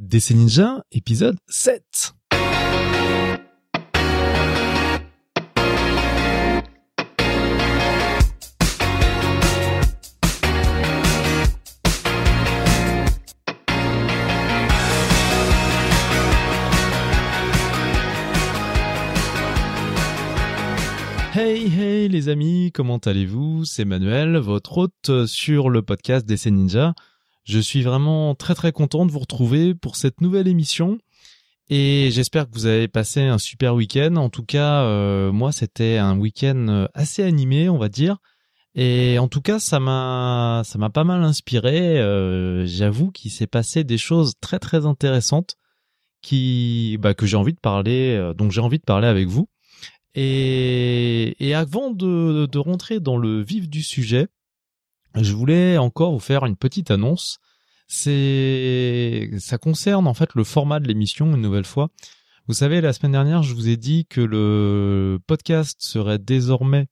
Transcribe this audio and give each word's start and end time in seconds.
DC 0.00 0.30
Ninja, 0.30 0.82
épisode 0.92 1.36
7. 1.46 2.14
Hey 21.34 21.70
hey 21.78 22.08
les 22.08 22.30
amis, 22.30 22.72
comment 22.72 22.96
allez-vous? 22.96 23.66
C'est 23.66 23.84
Manuel, 23.84 24.38
votre 24.38 24.78
hôte 24.78 25.26
sur 25.26 25.68
le 25.68 25.82
podcast 25.82 26.24
DC 26.26 26.46
Ninja. 26.46 26.94
Je 27.50 27.58
suis 27.58 27.82
vraiment 27.82 28.36
très 28.36 28.54
très 28.54 28.70
content 28.70 29.04
de 29.06 29.10
vous 29.10 29.18
retrouver 29.18 29.74
pour 29.74 29.96
cette 29.96 30.20
nouvelle 30.20 30.46
émission 30.46 30.98
et 31.68 32.10
j'espère 32.12 32.48
que 32.48 32.54
vous 32.54 32.66
avez 32.66 32.86
passé 32.86 33.22
un 33.22 33.38
super 33.38 33.74
week-end. 33.74 34.14
En 34.14 34.28
tout 34.28 34.44
cas, 34.44 34.84
euh, 34.84 35.32
moi 35.32 35.50
c'était 35.50 35.96
un 35.96 36.16
week-end 36.16 36.86
assez 36.94 37.24
animé, 37.24 37.68
on 37.68 37.76
va 37.76 37.88
dire. 37.88 38.18
Et 38.76 39.18
en 39.18 39.26
tout 39.26 39.40
cas, 39.40 39.58
ça 39.58 39.80
m'a 39.80 40.62
ça 40.64 40.78
m'a 40.78 40.90
pas 40.90 41.02
mal 41.02 41.24
inspiré. 41.24 41.98
Euh, 41.98 42.66
J'avoue 42.66 43.10
qu'il 43.10 43.32
s'est 43.32 43.48
passé 43.48 43.82
des 43.82 43.98
choses 43.98 44.34
très 44.40 44.60
très 44.60 44.86
intéressantes 44.86 45.56
qui 46.22 46.98
bah, 47.00 47.14
que 47.14 47.26
j'ai 47.26 47.36
envie 47.36 47.54
de 47.54 47.58
parler, 47.58 48.14
euh, 48.16 48.32
donc 48.32 48.52
j'ai 48.52 48.60
envie 48.60 48.78
de 48.78 48.84
parler 48.84 49.08
avec 49.08 49.26
vous. 49.26 49.48
Et, 50.14 51.34
et 51.44 51.54
avant 51.54 51.90
de, 51.90 52.46
de 52.46 52.58
rentrer 52.58 53.00
dans 53.00 53.16
le 53.16 53.42
vif 53.42 53.68
du 53.68 53.82
sujet, 53.82 54.28
je 55.14 55.32
voulais 55.32 55.78
encore 55.78 56.12
vous 56.12 56.20
faire 56.20 56.44
une 56.46 56.56
petite 56.56 56.90
annonce. 56.90 57.38
C'est, 57.88 59.30
ça 59.38 59.58
concerne 59.58 60.06
en 60.06 60.14
fait 60.14 60.34
le 60.34 60.44
format 60.44 60.78
de 60.78 60.86
l'émission 60.86 61.34
une 61.34 61.42
nouvelle 61.42 61.64
fois. 61.64 61.88
Vous 62.46 62.54
savez, 62.54 62.80
la 62.80 62.92
semaine 62.92 63.12
dernière, 63.12 63.42
je 63.42 63.54
vous 63.54 63.68
ai 63.68 63.76
dit 63.76 64.06
que 64.06 64.20
le 64.20 65.18
podcast 65.26 65.78
serait 65.80 66.18
désormais 66.18 66.86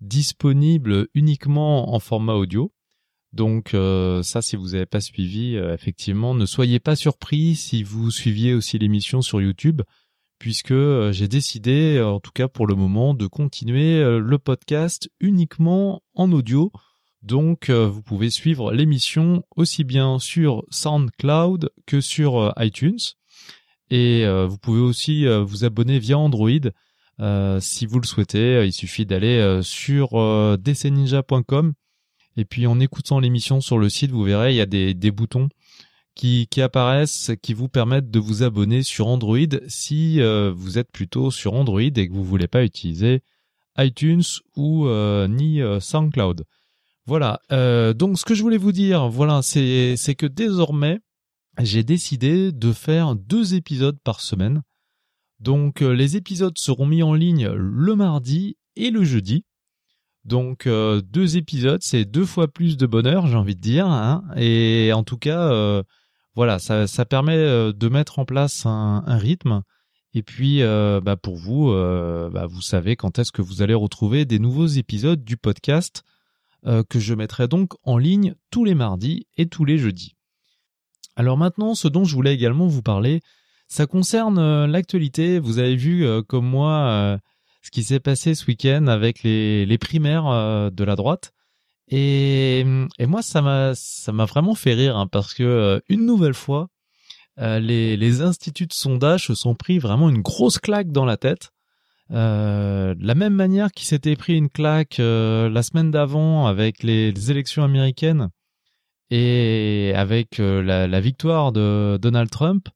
disponible 0.00 1.08
uniquement 1.14 1.94
en 1.94 1.98
format 1.98 2.34
audio. 2.34 2.72
Donc 3.32 3.74
euh, 3.74 4.22
ça, 4.22 4.42
si 4.42 4.56
vous 4.56 4.70
n'avez 4.70 4.86
pas 4.86 5.00
suivi, 5.00 5.56
euh, 5.56 5.74
effectivement, 5.74 6.34
ne 6.34 6.46
soyez 6.46 6.78
pas 6.78 6.94
surpris 6.94 7.56
si 7.56 7.82
vous 7.82 8.10
suiviez 8.10 8.54
aussi 8.54 8.78
l'émission 8.78 9.22
sur 9.22 9.40
YouTube 9.40 9.82
puisque 10.38 10.70
euh, 10.70 11.10
j'ai 11.10 11.26
décidé, 11.26 12.00
en 12.00 12.20
tout 12.20 12.32
cas 12.32 12.48
pour 12.48 12.66
le 12.66 12.74
moment, 12.74 13.14
de 13.14 13.26
continuer 13.26 14.02
le 14.02 14.38
podcast 14.38 15.10
uniquement 15.20 16.02
en 16.14 16.30
audio. 16.32 16.70
Donc 17.24 17.70
euh, 17.70 17.88
vous 17.88 18.02
pouvez 18.02 18.30
suivre 18.30 18.72
l'émission 18.72 19.42
aussi 19.56 19.82
bien 19.82 20.18
sur 20.18 20.62
SoundCloud 20.70 21.70
que 21.86 22.00
sur 22.00 22.52
iTunes. 22.58 22.98
Et 23.90 24.26
vous 24.26 24.58
pouvez 24.58 24.80
aussi 24.80 25.26
vous 25.26 25.64
abonner 25.64 25.98
via 26.00 26.18
Android 26.18 26.48
si 27.60 27.86
vous 27.86 28.00
le 28.00 28.06
souhaitez. 28.06 28.64
Il 28.64 28.72
suffit 28.72 29.06
d'aller 29.06 29.60
sur 29.62 30.08
dcninja.com 30.58 31.74
et 32.36 32.44
puis 32.44 32.66
en 32.66 32.80
écoutant 32.80 33.20
l'émission 33.20 33.60
sur 33.60 33.78
le 33.78 33.88
site, 33.88 34.10
vous 34.10 34.24
verrez, 34.24 34.52
il 34.52 34.56
y 34.56 34.60
a 34.60 34.66
des, 34.66 35.10
boutons 35.10 35.48
qui, 36.14 36.48
apparaissent, 36.60 37.32
qui 37.42 37.54
vous 37.54 37.68
permettent 37.68 38.10
de 38.10 38.18
vous 38.18 38.42
abonner 38.42 38.82
sur 38.82 39.06
Android 39.06 39.38
si 39.68 40.20
euh, 40.20 40.52
vous 40.54 40.78
êtes 40.78 40.90
plutôt 40.90 41.30
sur 41.30 41.54
Android 41.54 41.80
et 41.80 42.08
que 42.08 42.12
vous 42.12 42.24
voulez 42.24 42.48
pas 42.48 42.64
utiliser 42.64 43.22
iTunes 43.78 44.22
ou 44.56 44.86
euh, 44.86 45.28
ni 45.28 45.60
euh, 45.60 45.80
SoundCloud. 45.80 46.44
Voilà. 47.06 47.40
donc 47.50 48.18
ce 48.18 48.24
que 48.24 48.34
je 48.34 48.42
voulais 48.42 48.58
vous 48.58 48.72
dire, 48.72 49.08
voilà, 49.08 49.42
c'est 49.42 50.14
que 50.16 50.26
désormais 50.26 51.00
j'ai 51.60 51.84
décidé 51.84 52.50
de 52.50 52.72
faire 52.72 53.14
deux 53.14 53.54
épisodes 53.54 53.98
par 54.02 54.20
semaine. 54.20 54.62
Donc 55.38 55.80
les 55.80 56.16
épisodes 56.16 56.56
seront 56.56 56.86
mis 56.86 57.02
en 57.02 57.14
ligne 57.14 57.48
le 57.48 57.94
mardi 57.94 58.56
et 58.76 58.90
le 58.90 59.04
jeudi. 59.04 59.44
Donc 60.24 60.66
deux 60.66 61.36
épisodes, 61.36 61.82
c'est 61.82 62.06
deux 62.06 62.24
fois 62.24 62.48
plus 62.48 62.76
de 62.78 62.86
bonheur, 62.86 63.26
j'ai 63.26 63.36
envie 63.36 63.56
de 63.56 63.60
dire. 63.60 63.86
Hein 63.86 64.24
et 64.36 64.90
en 64.94 65.04
tout 65.04 65.18
cas, 65.18 65.82
voilà, 66.34 66.58
ça, 66.58 67.04
permet 67.04 67.36
euh, 67.36 67.72
de 67.72 67.88
mettre 67.88 68.18
en 68.18 68.24
place 68.24 68.66
un, 68.66 69.02
rythme. 69.06 69.62
Et 70.14 70.22
puis, 70.22 70.62
euh, 70.62 71.00
bah 71.00 71.16
pour 71.16 71.36
vous, 71.36 71.70
euh, 71.70 72.28
bah 72.30 72.46
vous 72.46 72.60
savez 72.60 72.96
quand 72.96 73.18
est-ce 73.18 73.32
que 73.32 73.42
vous 73.42 73.62
allez 73.62 73.74
retrouver 73.74 74.24
des 74.24 74.38
nouveaux 74.38 74.66
épisodes 74.66 75.22
du 75.22 75.36
podcast 75.36 76.04
que 76.64 76.98
je 76.98 77.14
mettrai 77.14 77.46
donc 77.46 77.72
en 77.82 77.98
ligne 77.98 78.34
tous 78.50 78.64
les 78.64 78.74
mardis 78.74 79.26
et 79.36 79.46
tous 79.46 79.64
les 79.64 79.78
jeudis. 79.78 80.14
Alors 81.16 81.36
maintenant, 81.36 81.74
ce 81.74 81.88
dont 81.88 82.04
je 82.04 82.14
voulais 82.14 82.34
également 82.34 82.66
vous 82.66 82.82
parler, 82.82 83.20
ça 83.68 83.86
concerne 83.86 84.64
l'actualité. 84.66 85.38
Vous 85.38 85.58
avez 85.58 85.76
vu, 85.76 86.06
comme 86.26 86.46
moi, 86.46 87.18
ce 87.62 87.70
qui 87.70 87.82
s'est 87.82 88.00
passé 88.00 88.34
ce 88.34 88.46
week-end 88.46 88.86
avec 88.86 89.22
les, 89.22 89.78
primaires 89.78 90.70
de 90.72 90.84
la 90.84 90.96
droite. 90.96 91.34
Et, 91.88 92.64
moi, 93.00 93.22
ça 93.22 93.42
m'a 93.42 94.24
vraiment 94.24 94.54
fait 94.54 94.74
rire 94.74 94.96
hein, 94.96 95.06
parce 95.06 95.34
que 95.34 95.42
euh, 95.42 95.80
une 95.88 96.06
nouvelle 96.06 96.34
fois, 96.34 96.68
euh, 97.38 97.58
les, 97.58 97.96
les 97.96 98.22
instituts 98.22 98.66
de 98.66 98.72
sondage 98.72 99.26
se 99.26 99.34
sont 99.34 99.54
pris 99.54 99.78
vraiment 99.78 100.08
une 100.08 100.22
grosse 100.22 100.58
claque 100.58 100.92
dans 100.92 101.04
la 101.04 101.16
tête. 101.16 101.50
Euh, 102.10 102.94
de 102.94 103.06
la 103.06 103.14
même 103.14 103.34
manière 103.34 103.72
qu'ils 103.72 103.86
s'étaient 103.86 104.16
pris 104.16 104.36
une 104.36 104.50
claque 104.50 105.00
euh, 105.00 105.48
la 105.48 105.62
semaine 105.62 105.90
d'avant 105.90 106.46
avec 106.46 106.82
les, 106.82 107.30
élections 107.30 107.64
américaines 107.64 108.28
et 109.10 109.92
avec 109.96 110.38
la, 110.38 110.86
la, 110.86 111.00
victoire 111.00 111.52
de 111.52 111.98
Donald 112.00 112.30
Trump. 112.30 112.68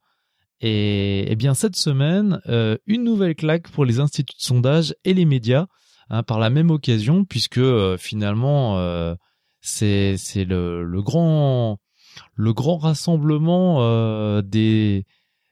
Et, 0.61 1.31
et 1.31 1.37
bien 1.37 1.55
cette 1.55 1.77
semaine, 1.77 2.41
une 2.87 3.05
nouvelle 3.05 3.35
claque 3.35 3.69
pour 3.71 3.85
les 3.85 4.01
instituts 4.01 4.37
de 4.37 4.43
sondage 4.43 4.95
et 5.05 5.15
les 5.15 5.25
médias 5.25 5.67
Hein, 6.11 6.23
par 6.23 6.39
la 6.39 6.49
même 6.51 6.71
occasion, 6.71 7.25
puisque 7.25 7.59
euh, 7.59 7.99
finalement 7.99 8.79
euh, 8.79 9.15
c'est 9.61 10.17
le, 10.37 10.83
le 10.83 11.03
grand 11.03 11.79
le 12.35 12.53
grand 12.55 12.79
rassemblement 12.79 13.79
euh, 13.83 14.41
des 14.43 15.05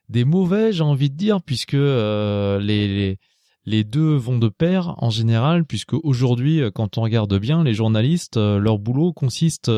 des 0.09 0.25
mauvais, 0.25 0.73
j'ai 0.73 0.83
envie 0.83 1.11
de 1.11 1.17
dire, 1.17 1.43
puisque 1.43 1.73
les 1.75 3.19
les 3.67 3.85
deux 3.85 4.15
vont 4.15 4.39
de 4.39 4.49
pair 4.49 4.95
en 4.99 5.11
général, 5.11 5.65
puisque 5.65 5.95
aujourd'hui, 5.95 6.63
quand 6.75 6.99
on 6.99 7.03
regarde 7.03 7.39
bien, 7.39 7.65
les 7.65 7.75
journalistes, 7.75 8.37
leur 8.37 8.79
boulot 8.79 9.13
consiste 9.13 9.71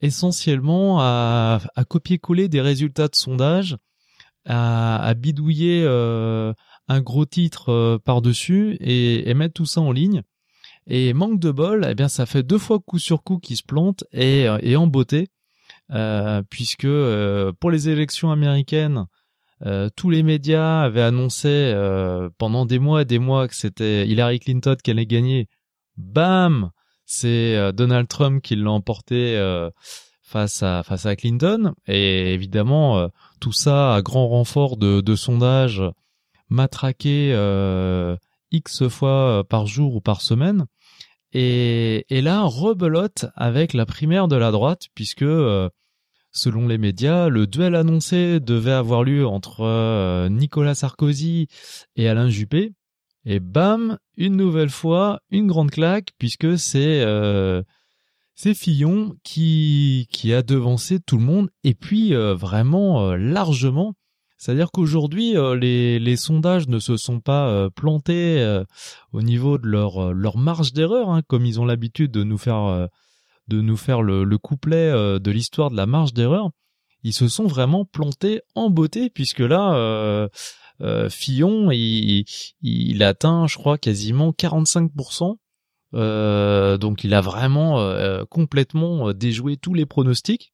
essentiellement 0.00 0.98
à, 1.00 1.60
copier-coller 1.88 2.48
des 2.48 2.60
résultats 2.60 3.08
de 3.08 3.14
sondage, 3.14 3.76
à, 4.46 5.12
bidouiller 5.14 5.82
euh, 5.84 6.52
un 6.88 7.00
gros 7.00 7.26
titre 7.26 7.68
euh, 7.68 7.98
par-dessus 7.98 8.76
et, 8.80 9.32
mettre 9.34 9.54
tout 9.54 9.66
ça 9.66 9.80
en 9.80 9.92
ligne. 9.92 10.22
Et 10.86 11.12
manque 11.12 11.38
de 11.38 11.50
bol, 11.50 11.86
eh 11.88 11.94
bien 11.94 12.08
ça 12.08 12.26
fait 12.26 12.42
deux 12.42 12.58
fois 12.58 12.80
coup 12.80 12.98
sur 12.98 13.22
coup 13.22 13.38
qui 13.38 13.54
se 13.54 13.62
plante 13.62 14.04
et, 14.12 14.48
euh, 14.48 14.76
en 14.76 14.86
beauté, 14.86 15.28
euh, 15.92 16.42
puisque 16.50 16.88
pour 17.60 17.70
les 17.70 17.88
élections 17.88 18.32
américaines, 18.32 19.06
tous 19.96 20.10
les 20.10 20.22
médias 20.22 20.82
avaient 20.82 21.02
annoncé 21.02 21.74
pendant 22.38 22.66
des 22.66 22.78
mois 22.78 23.02
et 23.02 23.04
des 23.04 23.18
mois 23.18 23.48
que 23.48 23.54
c'était 23.54 24.06
Hillary 24.06 24.40
Clinton 24.40 24.76
qui 24.82 24.90
allait 24.90 25.06
gagner. 25.06 25.48
Bam, 25.96 26.70
c'est 27.04 27.72
Donald 27.72 28.08
Trump 28.08 28.42
qui 28.42 28.56
l'a 28.56 28.70
emporté 28.70 29.38
face 30.22 30.62
à 30.62 30.82
face 30.82 31.06
à 31.06 31.14
Clinton. 31.16 31.74
Et 31.86 32.32
évidemment, 32.32 33.08
tout 33.40 33.52
ça 33.52 33.94
à 33.94 34.02
grand 34.02 34.28
renfort 34.28 34.76
de, 34.76 35.00
de 35.00 35.14
sondages 35.14 35.82
matraqué 36.50 37.32
euh, 37.32 38.16
X 38.50 38.88
fois 38.88 39.38
euh, 39.40 39.42
par 39.42 39.66
jour 39.66 39.94
ou 39.94 40.00
par 40.00 40.20
semaine. 40.20 40.66
Et, 41.32 42.04
là, 42.10 42.42
rebelote 42.42 43.26
avec 43.36 43.72
la 43.72 43.86
primaire 43.86 44.26
de 44.26 44.34
la 44.34 44.50
droite, 44.50 44.88
puisque, 44.96 45.22
euh, 45.22 45.70
selon 46.32 46.66
les 46.68 46.78
médias, 46.78 47.28
le 47.28 47.46
duel 47.46 47.74
annoncé 47.74 48.40
devait 48.40 48.72
avoir 48.72 49.04
lieu 49.04 49.26
entre 49.26 50.28
Nicolas 50.28 50.74
Sarkozy 50.74 51.48
et 51.96 52.08
Alain 52.08 52.28
Juppé. 52.28 52.72
Et 53.24 53.40
bam, 53.40 53.98
une 54.16 54.36
nouvelle 54.36 54.70
fois, 54.70 55.20
une 55.30 55.46
grande 55.46 55.70
claque, 55.70 56.10
puisque 56.18 56.58
c'est 56.58 57.04
c'est 58.34 58.54
Fillon 58.54 59.16
qui 59.22 60.08
qui 60.10 60.32
a 60.32 60.42
devancé 60.42 61.00
tout 61.00 61.18
le 61.18 61.24
monde, 61.24 61.50
et 61.64 61.74
puis 61.74 62.14
vraiment 62.14 63.14
largement. 63.14 63.94
C'est-à-dire 64.40 64.70
qu'aujourd'hui, 64.72 65.36
euh, 65.36 65.54
les, 65.54 66.16
sondages 66.16 66.66
ne 66.66 66.78
se 66.78 66.96
sont 66.96 67.20
pas 67.20 67.50
euh, 67.50 67.68
plantés 67.68 68.40
euh, 68.40 68.64
au 69.12 69.20
niveau 69.20 69.58
de 69.58 69.66
leur, 69.66 70.14
leur 70.14 70.38
marge 70.38 70.72
d'erreur, 70.72 71.10
hein, 71.10 71.20
comme 71.28 71.44
ils 71.44 71.60
ont 71.60 71.66
l'habitude 71.66 72.10
de 72.10 72.24
nous 72.24 72.38
faire, 72.38 72.88
de 73.48 73.60
nous 73.60 73.76
faire 73.76 74.02
le, 74.02 74.24
le 74.24 74.38
couplet 74.38 74.90
de 74.92 75.30
l'histoire 75.30 75.70
de 75.70 75.76
la 75.76 75.86
marge 75.86 76.12
d'erreur. 76.12 76.50
Ils 77.02 77.14
se 77.14 77.28
sont 77.28 77.46
vraiment 77.46 77.84
plantés 77.84 78.42
en 78.54 78.70
beauté, 78.70 79.10
puisque 79.10 79.40
là, 79.40 80.28
Fillon, 81.08 81.70
il, 81.70 82.24
il, 82.62 83.02
atteint, 83.02 83.46
je 83.46 83.56
crois, 83.56 83.78
quasiment 83.78 84.30
45%. 84.30 85.36
donc 86.78 87.04
il 87.04 87.14
a 87.14 87.20
vraiment 87.20 88.24
complètement 88.28 89.12
déjoué 89.12 89.56
tous 89.56 89.74
les 89.74 89.86
pronostics. 89.86 90.52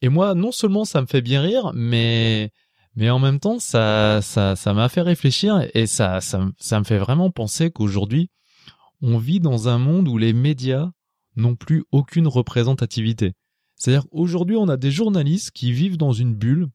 Et 0.00 0.08
moi, 0.08 0.34
non 0.34 0.52
seulement 0.52 0.84
ça 0.84 1.00
me 1.00 1.06
fait 1.06 1.22
bien 1.22 1.42
rire, 1.42 1.72
mais 1.74 2.52
mais 2.94 3.10
en 3.10 3.18
même 3.18 3.40
temps, 3.40 3.58
ça 3.58 4.20
ça 4.22 4.56
ça 4.56 4.74
m'a 4.74 4.88
fait 4.88 5.02
réfléchir 5.02 5.66
et 5.74 5.86
ça 5.86 6.20
ça 6.20 6.48
ça 6.58 6.78
me 6.78 6.84
fait 6.84 6.98
vraiment 6.98 7.30
penser 7.30 7.70
qu'aujourd'hui, 7.70 8.30
on 9.02 9.18
vit 9.18 9.40
dans 9.40 9.68
un 9.68 9.78
monde 9.78 10.08
où 10.08 10.18
les 10.18 10.32
médias 10.32 10.90
n'ont 11.38 11.56
plus 11.56 11.84
aucune 11.92 12.28
représentativité. 12.28 13.32
C'est-à-dire 13.76 14.08
qu'aujourd'hui, 14.10 14.56
on 14.56 14.68
a 14.68 14.76
des 14.76 14.90
journalistes 14.90 15.52
qui 15.52 15.72
vivent 15.72 15.96
dans 15.96 16.12
une 16.12 16.34
bulle, 16.34 16.68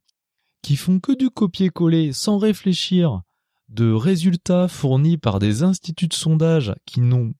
qui 0.61 0.75
font 0.75 0.99
que 0.99 1.11
du 1.11 1.29
copier-coller 1.29 2.13
sans 2.13 2.37
réfléchir 2.37 3.21
de 3.69 3.91
résultats 3.91 4.67
fournis 4.67 5.17
par 5.17 5.39
des 5.39 5.63
instituts 5.63 6.07
de 6.07 6.13
sondage 6.13 6.73
qui 6.85 7.01
n'ont 7.01 7.33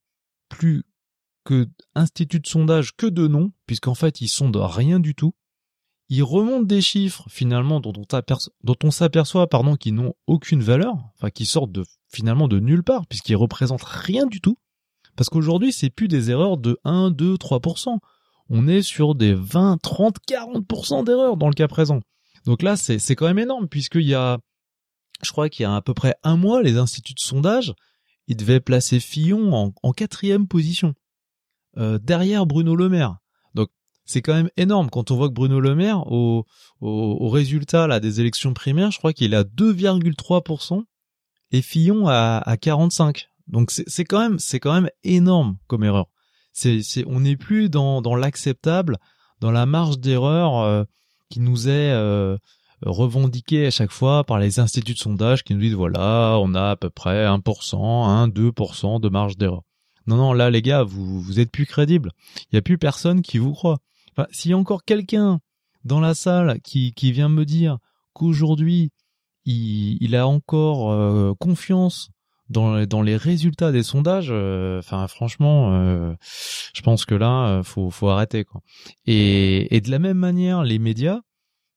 plus 0.49 0.83
que 1.45 1.67
instituts 1.95 2.39
de 2.39 2.47
sondage 2.47 2.95
que 2.95 3.05
de 3.05 3.27
noms, 3.27 3.51
puisqu'en 3.65 3.95
fait 3.95 4.21
ils 4.21 4.29
sondent 4.29 4.57
rien 4.57 4.99
du 4.99 5.15
tout. 5.15 5.33
Ils 6.09 6.23
remontent 6.23 6.65
des 6.65 6.81
chiffres 6.81 7.25
finalement 7.29 7.79
dont 7.79 7.93
on, 8.83 8.91
s'aperçoit 8.91 9.47
pardon 9.47 9.75
qui 9.75 9.91
n'ont 9.91 10.13
aucune 10.27 10.61
valeur, 10.61 10.95
qui 11.33 11.45
sortent 11.45 11.71
de 11.71 11.85
finalement 12.09 12.47
de 12.47 12.59
nulle 12.59 12.83
part 12.83 13.07
puisqu'ils 13.07 13.35
représentent 13.35 13.83
rien 13.83 14.25
du 14.25 14.41
tout. 14.41 14.57
Parce 15.15 15.29
qu'aujourd'hui 15.29 15.71
c'est 15.71 15.89
plus 15.89 16.07
des 16.07 16.31
erreurs 16.31 16.57
de 16.57 16.79
1, 16.83 17.11
2, 17.11 17.35
3%. 17.35 17.97
On 18.49 18.67
est 18.67 18.81
sur 18.81 19.15
des 19.15 19.33
20, 19.33 19.77
30, 19.81 20.17
40% 20.27 21.05
d'erreurs 21.05 21.37
dans 21.37 21.47
le 21.47 21.53
cas 21.53 21.67
présent. 21.67 22.01
Donc 22.45 22.61
là 22.61 22.75
c'est 22.75 23.15
quand 23.15 23.27
même 23.27 23.39
énorme 23.39 23.67
puisqu'il 23.67 24.07
y 24.07 24.15
a 24.15 24.39
je 25.21 25.31
crois 25.31 25.49
qu'il 25.49 25.63
y 25.63 25.65
a 25.65 25.75
à 25.75 25.81
peu 25.81 25.93
près 25.93 26.15
un 26.23 26.35
mois 26.35 26.61
les 26.61 26.77
instituts 26.77 27.13
de 27.13 27.19
sondage 27.19 27.73
ils 28.27 28.37
devaient 28.37 28.59
placer 28.59 28.99
Fillon 28.99 29.73
en 29.81 29.91
quatrième 29.91 30.47
position. 30.47 30.95
Euh, 31.77 31.97
derrière 31.97 32.45
Bruno 32.45 32.75
Le 32.75 32.87
Maire. 32.87 33.17
Donc 33.55 33.69
c'est 34.05 34.21
quand 34.21 34.35
même 34.35 34.51
énorme 34.57 34.91
quand 34.91 35.09
on 35.09 35.15
voit 35.15 35.27
que 35.27 35.33
Bruno 35.33 35.59
Le 35.59 35.73
Maire, 35.73 36.05
au, 36.11 36.45
au, 36.81 37.29
résultat 37.29 37.87
là 37.87 37.99
des 37.99 38.19
élections 38.19 38.53
primaires, 38.53 38.91
je 38.91 38.99
crois 38.99 39.13
qu'il 39.13 39.33
a 39.33 39.43
2,3% 39.43 40.83
et 41.51 41.61
Fillon 41.63 42.07
à, 42.07 42.43
à 42.45 42.57
45. 42.57 43.27
Donc 43.47 43.71
c'est 43.71 44.05
quand 44.05 44.19
même 44.19 44.39
c'est 44.39 44.59
quand 44.59 44.73
même 44.73 44.89
énorme 45.03 45.57
comme 45.67 45.83
erreur. 45.83 46.07
C'est 46.53 46.81
on 47.07 47.21
n'est 47.21 47.37
plus 47.37 47.69
dans 47.69 48.01
dans 48.01 48.15
l'acceptable, 48.15 48.97
dans 49.39 49.51
la 49.51 49.65
marge 49.65 49.99
d'erreur 49.99 50.59
euh, 50.59 50.83
qui 51.29 51.39
nous 51.39 51.67
est 51.67 51.91
euh, 51.91 52.37
revendiquée 52.81 53.67
à 53.67 53.71
chaque 53.71 53.91
fois 53.91 54.23
par 54.23 54.39
les 54.39 54.59
instituts 54.59 54.93
de 54.93 54.99
sondage 54.99 55.43
qui 55.43 55.53
nous 55.53 55.61
disent 55.61 55.73
voilà, 55.73 56.37
on 56.39 56.53
a 56.53 56.71
à 56.71 56.75
peu 56.75 56.89
près 56.89 57.25
1%, 57.25 58.05
1 58.05 58.27
2% 58.27 59.01
de 59.01 59.09
marge 59.09 59.37
d'erreur. 59.37 59.63
Non, 60.05 60.17
non, 60.17 60.33
là, 60.33 60.49
les 60.49 60.61
gars, 60.61 60.83
vous, 60.83 61.21
vous 61.21 61.39
êtes 61.39 61.51
plus 61.51 61.65
crédibles. 61.65 62.11
Il 62.51 62.55
y 62.55 62.57
a 62.57 62.61
plus 62.61 62.77
personne 62.77 63.21
qui 63.21 63.37
vous 63.37 63.53
croit. 63.53 63.79
Enfin, 64.11 64.27
s'il 64.31 64.51
y 64.51 64.53
a 64.53 64.57
encore 64.57 64.83
quelqu'un 64.83 65.39
dans 65.85 65.99
la 65.99 66.13
salle 66.13 66.59
qui, 66.61 66.93
qui 66.93 67.11
vient 67.11 67.29
me 67.29 67.45
dire 67.45 67.77
qu'aujourd'hui, 68.13 68.91
il, 69.45 69.97
il, 70.01 70.15
a 70.15 70.27
encore 70.27 70.91
euh, 70.91 71.33
confiance 71.39 72.09
dans, 72.49 72.85
dans 72.85 73.01
les 73.01 73.15
résultats 73.15 73.71
des 73.71 73.83
sondages, 73.83 74.29
euh, 74.29 74.79
enfin, 74.79 75.07
franchement, 75.07 75.73
euh, 75.73 76.13
je 76.73 76.81
pense 76.81 77.05
que 77.05 77.15
là, 77.15 77.61
faut, 77.63 77.89
faut 77.89 78.09
arrêter, 78.09 78.43
quoi. 78.43 78.61
Et, 79.05 79.75
et 79.75 79.81
de 79.81 79.89
la 79.89 79.99
même 79.99 80.17
manière, 80.17 80.63
les 80.63 80.79
médias 80.79 81.21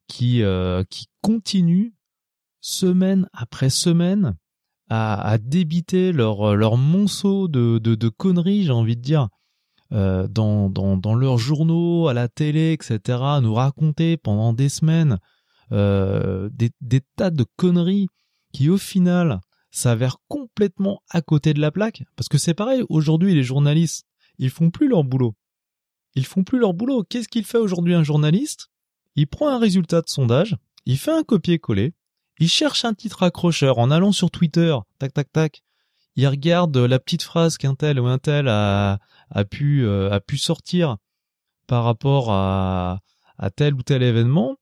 qui, 0.09 0.43
qui 0.91 1.07
continuent 1.21 1.93
semaine 2.61 3.29
après 3.33 3.71
semaine 3.71 4.37
à, 4.89 5.21
à 5.21 5.39
débiter 5.39 6.13
leur, 6.13 6.55
leur 6.57 6.77
monceau 6.77 7.49
de, 7.49 7.79
de, 7.79 8.09
conneries, 8.09 8.65
j'ai 8.65 8.73
envie 8.73 8.97
de 8.97 9.03
dire, 9.03 9.29
euh, 9.93 10.27
dans, 10.27 10.69
dans, 10.69 10.97
dans 10.97 11.15
leurs 11.15 11.39
journaux, 11.39 12.09
à 12.09 12.15
la 12.15 12.29
télé, 12.29 12.73
etc., 12.73 13.19
nous 13.41 13.55
raconter 13.55 14.17
pendant 14.17 14.53
des 14.53 14.69
semaines 14.69 15.19
euh, 15.73 16.49
des 16.53 17.01
tas 17.17 17.31
de 17.31 17.45
conneries 17.57 18.09
qui, 18.53 18.69
au 18.69 18.79
final, 18.79 19.41
s'avèrent 19.77 20.19
complètement 20.29 21.03
à 21.11 21.21
côté 21.21 21.55
de 21.55 21.61
la 21.61 21.71
plaque. 21.71 22.05
Parce 22.17 22.29
que 22.29 22.39
c'est 22.39 22.55
pareil, 22.55 22.83
aujourd'hui, 22.89 23.35
les 23.35 23.43
journalistes, 23.43 24.07
ils 24.39 24.51
font 24.51 24.71
plus 24.71 24.89
leur 24.89 25.05
boulot. 25.05 25.35
Ils 26.15 26.27
font 26.27 26.45
plus 26.45 26.59
leur 26.59 26.73
boulot. 26.73 27.05
Qu'est-ce 27.05 27.29
qu'il 27.29 27.45
fait 27.45 27.59
aujourd'hui 27.59 27.95
un 27.95 28.03
journaliste? 28.03 28.69
Il 29.17 29.27
prend 29.27 29.49
un 29.49 29.59
résultat 29.59 30.03
de 30.03 30.09
sondage, 30.09 30.57
il 30.85 30.99
fait 30.99 31.13
un 31.13 31.23
copier-coller, 31.23 31.95
il 32.39 32.49
cherche 32.49 32.85
un 32.85 32.95
titre 32.95 33.23
accrocheur 33.23 33.79
en 33.79 33.91
allant 33.91 34.13
sur 34.13 34.31
Twitter, 34.31 34.77
tac 34.99 35.15
tac 35.15 35.33
tac. 35.33 35.63
Il 36.17 36.27
regarde 36.27 36.77
la 36.77 36.99
petite 36.99 37.23
phrase 37.23 37.57
qu'un 37.57 37.75
tel 37.75 38.01
ou 38.01 38.07
un 38.07 38.19
tel 38.19 38.49
a, 38.49 38.99
a 39.31 39.45
pu 39.45 39.85
euh, 39.85 40.11
a 40.11 40.21
pu 40.21 40.39
sortir 40.39 40.97
par 41.67 41.85
rapport 41.85 42.31
à, 42.31 43.01
à 43.39 43.51
tel 43.51 43.75
ou 43.75 43.83
tel 43.83 44.03
événement. 44.03 44.57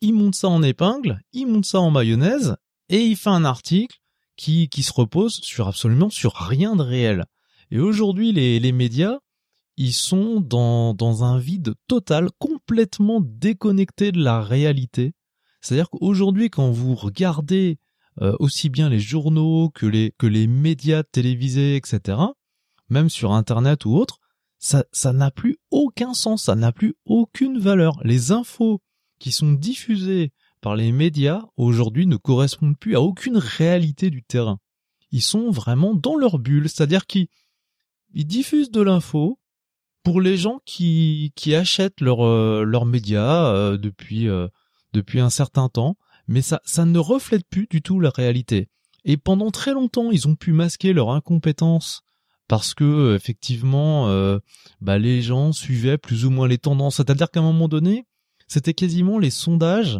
Il 0.00 0.14
monte 0.14 0.34
ça 0.34 0.48
en 0.48 0.62
épingle, 0.62 1.20
il 1.32 1.46
monte 1.46 1.66
ça 1.66 1.80
en 1.80 1.90
mayonnaise 1.90 2.56
et 2.88 3.00
il 3.00 3.16
fait 3.16 3.30
un 3.30 3.44
article 3.44 4.01
qui 4.36 4.68
qui 4.68 4.82
se 4.82 4.92
repose 4.92 5.40
sur 5.42 5.68
absolument 5.68 6.10
sur 6.10 6.34
rien 6.34 6.76
de 6.76 6.82
réel. 6.82 7.24
Et 7.70 7.78
aujourd'hui 7.78 8.32
les 8.32 8.60
les 8.60 8.72
médias 8.72 9.18
ils 9.76 9.94
sont 9.94 10.40
dans 10.40 10.94
dans 10.94 11.24
un 11.24 11.38
vide 11.38 11.74
total, 11.88 12.28
complètement 12.38 13.20
déconnectés 13.22 14.12
de 14.12 14.22
la 14.22 14.40
réalité 14.42 15.14
c'est-à-dire 15.62 15.88
qu'aujourd'hui, 15.88 16.50
quand 16.50 16.70
vous 16.70 16.94
regardez 16.94 17.78
euh, 18.20 18.36
aussi 18.40 18.68
bien 18.68 18.90
les 18.90 19.00
journaux 19.00 19.70
que 19.70 19.86
les 19.86 20.12
que 20.18 20.26
les 20.26 20.46
médias 20.46 21.04
télévisés, 21.04 21.76
etc., 21.76 22.18
même 22.90 23.08
sur 23.08 23.32
Internet 23.32 23.86
ou 23.86 23.94
autre, 23.94 24.18
ça 24.58 24.84
ça 24.92 25.12
n'a 25.12 25.30
plus 25.30 25.58
aucun 25.70 26.12
sens, 26.12 26.44
ça 26.44 26.56
n'a 26.56 26.72
plus 26.72 26.94
aucune 27.06 27.58
valeur. 27.58 28.00
Les 28.04 28.32
infos 28.32 28.82
qui 29.18 29.32
sont 29.32 29.52
diffusées 29.52 30.32
par 30.62 30.74
les 30.74 30.92
médias 30.92 31.42
aujourd'hui 31.58 32.06
ne 32.06 32.16
correspondent 32.16 32.78
plus 32.78 32.96
à 32.96 33.02
aucune 33.02 33.36
réalité 33.36 34.08
du 34.08 34.22
terrain. 34.22 34.58
Ils 35.10 35.20
sont 35.20 35.50
vraiment 35.50 35.94
dans 35.94 36.16
leur 36.16 36.38
bulle, 36.38 36.70
c'est-à-dire 36.70 37.04
qu'ils 37.04 37.28
ils 38.14 38.26
diffusent 38.26 38.70
de 38.70 38.80
l'info 38.80 39.38
pour 40.02 40.22
les 40.22 40.38
gens 40.38 40.60
qui 40.64 41.32
achètent 41.54 42.00
leurs 42.00 42.24
euh, 42.24 42.84
médias 42.86 43.52
euh, 43.52 43.76
depuis 43.76 44.28
depuis 44.92 45.20
un 45.20 45.30
certain 45.30 45.68
temps, 45.68 45.96
mais 46.26 46.42
ça, 46.42 46.60
ne 46.84 46.98
reflète 46.98 47.46
plus 47.48 47.66
du 47.68 47.82
tout 47.82 48.00
la 48.00 48.10
réalité. 48.10 48.68
Et 49.04 49.16
pendant 49.16 49.50
très 49.50 49.72
longtemps, 49.72 50.10
ils 50.10 50.28
ont 50.28 50.36
pu 50.36 50.52
masquer 50.52 50.92
leur 50.92 51.10
incompétence 51.10 52.02
parce 52.48 52.74
que 52.74 53.14
effectivement, 53.16 54.08
euh, 54.08 54.38
bah, 54.80 54.98
les 54.98 55.22
gens 55.22 55.52
suivaient 55.52 55.98
plus 55.98 56.24
ou 56.24 56.30
moins 56.30 56.46
les 56.46 56.58
tendances. 56.58 56.96
C'est-à-dire 56.96 57.30
qu'à 57.30 57.40
un 57.40 57.44
moment 57.44 57.68
donné, 57.68 58.04
c'était 58.46 58.74
quasiment 58.74 59.18
les 59.18 59.30
sondages 59.30 59.98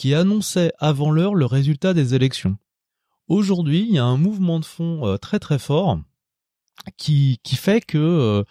qui 0.00 0.14
annonçaient 0.14 0.72
avant 0.78 1.10
l'heure 1.10 1.34
le 1.34 1.44
résultat 1.44 1.92
des 1.92 2.14
élections. 2.14 2.56
Aujourd'hui, 3.28 3.84
il 3.86 3.94
y 3.94 3.98
a 3.98 4.04
un 4.04 4.16
mouvement 4.16 4.58
de 4.58 4.64
fond 4.64 5.06
euh, 5.06 5.18
très 5.18 5.38
très 5.38 5.58
fort 5.58 6.00
qui 6.96 7.38
fait 7.44 7.82
que 7.82 7.98
euh, 7.98 8.42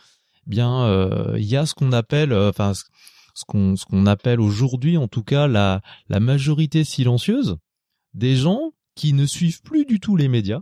bien 0.46 1.36
il 1.36 1.44
y 1.44 1.58
a 1.58 1.66
ce 1.66 1.74
qu'on 1.74 1.92
appelle 1.92 2.30
ce 2.30 3.46
qu'on 3.46 4.06
appelle 4.06 4.40
aujourd'hui 4.40 4.98
en 4.98 5.08
tout 5.08 5.24
cas 5.24 5.48
la 5.48 5.82
majorité 6.20 6.84
silencieuse 6.84 7.58
des 8.14 8.36
gens 8.36 8.74
qui 8.94 9.14
ne 9.14 9.26
suivent 9.26 9.64
plus 9.64 9.86
du 9.86 10.00
tout 10.00 10.16
les 10.16 10.28
médias 10.28 10.62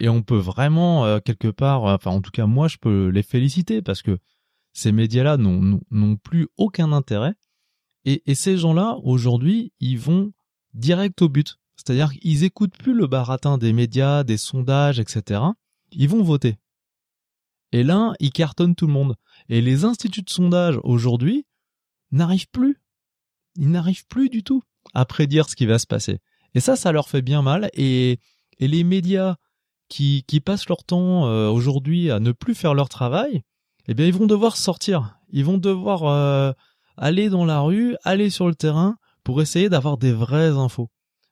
et 0.00 0.08
on 0.08 0.22
peut 0.22 0.38
vraiment 0.38 1.04
euh, 1.04 1.20
quelque 1.20 1.46
part 1.46 1.84
enfin 1.84 2.10
en 2.10 2.20
tout 2.20 2.32
cas 2.32 2.46
moi 2.46 2.66
je 2.66 2.78
peux 2.78 3.06
les 3.06 3.22
féliciter 3.22 3.80
parce 3.80 4.02
que 4.02 4.18
ces 4.72 4.90
médias-là 4.90 5.36
n'ont 5.36 5.80
n'ont 5.92 6.16
plus 6.16 6.48
aucun 6.56 6.90
intérêt 6.90 7.34
et, 8.04 8.34
ces 8.34 8.56
gens-là 8.56 8.98
aujourd'hui 9.02 9.72
ils 9.80 9.98
vont 9.98 10.32
direct 10.74 11.20
au 11.22 11.28
but 11.28 11.58
c'est-à-dire 11.76 12.12
qu'ils 12.12 12.44
écoutent 12.44 12.76
plus 12.76 12.94
le 12.94 13.06
baratin 13.06 13.58
des 13.58 13.72
médias 13.72 14.24
des 14.24 14.36
sondages 14.36 14.98
etc 15.00 15.42
ils 15.92 16.08
vont 16.08 16.22
voter 16.22 16.56
et 17.72 17.82
là 17.82 18.12
ils 18.20 18.32
cartonnent 18.32 18.74
tout 18.74 18.86
le 18.86 18.92
monde 18.92 19.16
et 19.48 19.60
les 19.60 19.84
instituts 19.84 20.22
de 20.22 20.30
sondage 20.30 20.78
aujourd'hui 20.82 21.46
n'arrivent 22.12 22.50
plus. 22.50 22.80
Ils 23.56 23.70
n'arrivent 23.70 24.06
plus 24.06 24.28
du 24.28 24.42
tout 24.42 24.62
à 24.94 25.04
prédire 25.04 25.48
ce 25.48 25.56
qui 25.56 25.66
va 25.66 25.78
se 25.78 25.86
passer. 25.86 26.18
Et 26.54 26.60
ça, 26.60 26.76
ça 26.76 26.92
leur 26.92 27.08
fait 27.08 27.22
bien 27.22 27.42
mal. 27.42 27.70
Et, 27.74 28.18
et 28.58 28.68
les 28.68 28.84
médias 28.84 29.36
qui, 29.88 30.24
qui 30.26 30.40
passent 30.40 30.68
leur 30.68 30.84
temps 30.84 31.26
euh, 31.26 31.48
aujourd'hui 31.48 32.10
à 32.10 32.20
ne 32.20 32.32
plus 32.32 32.54
faire 32.54 32.74
leur 32.74 32.88
travail, 32.88 33.42
eh 33.88 33.94
bien, 33.94 34.06
ils 34.06 34.14
vont 34.14 34.26
devoir 34.26 34.56
sortir. 34.56 35.18
Ils 35.30 35.44
vont 35.44 35.58
devoir 35.58 36.04
euh, 36.04 36.52
aller 37.00 37.28
dans 37.28 37.44
la 37.44 37.60
rue, 37.60 37.96
aller 38.04 38.30
sur 38.30 38.46
le 38.46 38.54
terrain 38.54 38.96
pour 39.24 39.42
essayer 39.42 39.68
d'avoir 39.68 39.98
des 39.98 40.12
vraies 40.12 40.50
infos. 40.50 40.88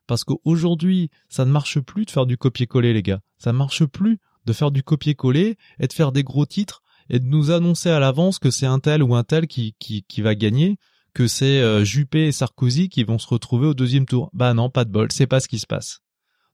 Parce 0.08 0.25
qu'aujourd'hui, 0.25 1.10
ça 1.28 1.44
ne 1.44 1.52
marche 1.52 1.78
plus 1.78 2.04
de 2.04 2.10
faire 2.10 2.26
du 2.26 2.37
copier-coller, 2.37 2.92
les 2.92 3.02
gars. 3.02 3.20
Ça 3.38 3.52
ne 3.52 3.58
marche 3.58 3.84
plus 3.84 4.18
de 4.46 4.52
faire 4.52 4.72
du 4.72 4.82
copier-coller 4.82 5.56
et 5.78 5.87
de 5.87 5.92
faire 5.92 6.10
des 6.10 6.25
gros 6.25 6.46
titres 6.46 6.82
et 7.10 7.20
de 7.20 7.26
nous 7.26 7.52
annoncer 7.52 7.90
à 7.90 8.00
l'avance 8.00 8.40
que 8.40 8.50
c'est 8.50 8.66
un 8.66 8.80
tel 8.80 9.02
ou 9.04 9.14
un 9.14 9.22
tel 9.22 9.46
qui 9.46 9.75
va 10.18 10.34
gagner, 10.34 10.78
que 11.14 11.26
c'est 11.26 11.60
euh, 11.60 11.84
Juppé 11.84 12.28
et 12.28 12.32
Sarkozy 12.32 12.88
qui 12.88 13.04
vont 13.04 13.18
se 13.18 13.26
retrouver 13.26 13.66
au 13.66 13.75
deuxième 13.75 14.06
tour. 14.06 14.30
Bah 14.32 14.54
non, 14.54 14.70
pas 14.70 14.84
de 14.84 14.90
bol, 14.90 15.10
c'est 15.10 15.26
pas 15.26 15.40
ce 15.40 15.48
qui 15.48 15.58
se 15.58 15.66
passe. 15.66 16.00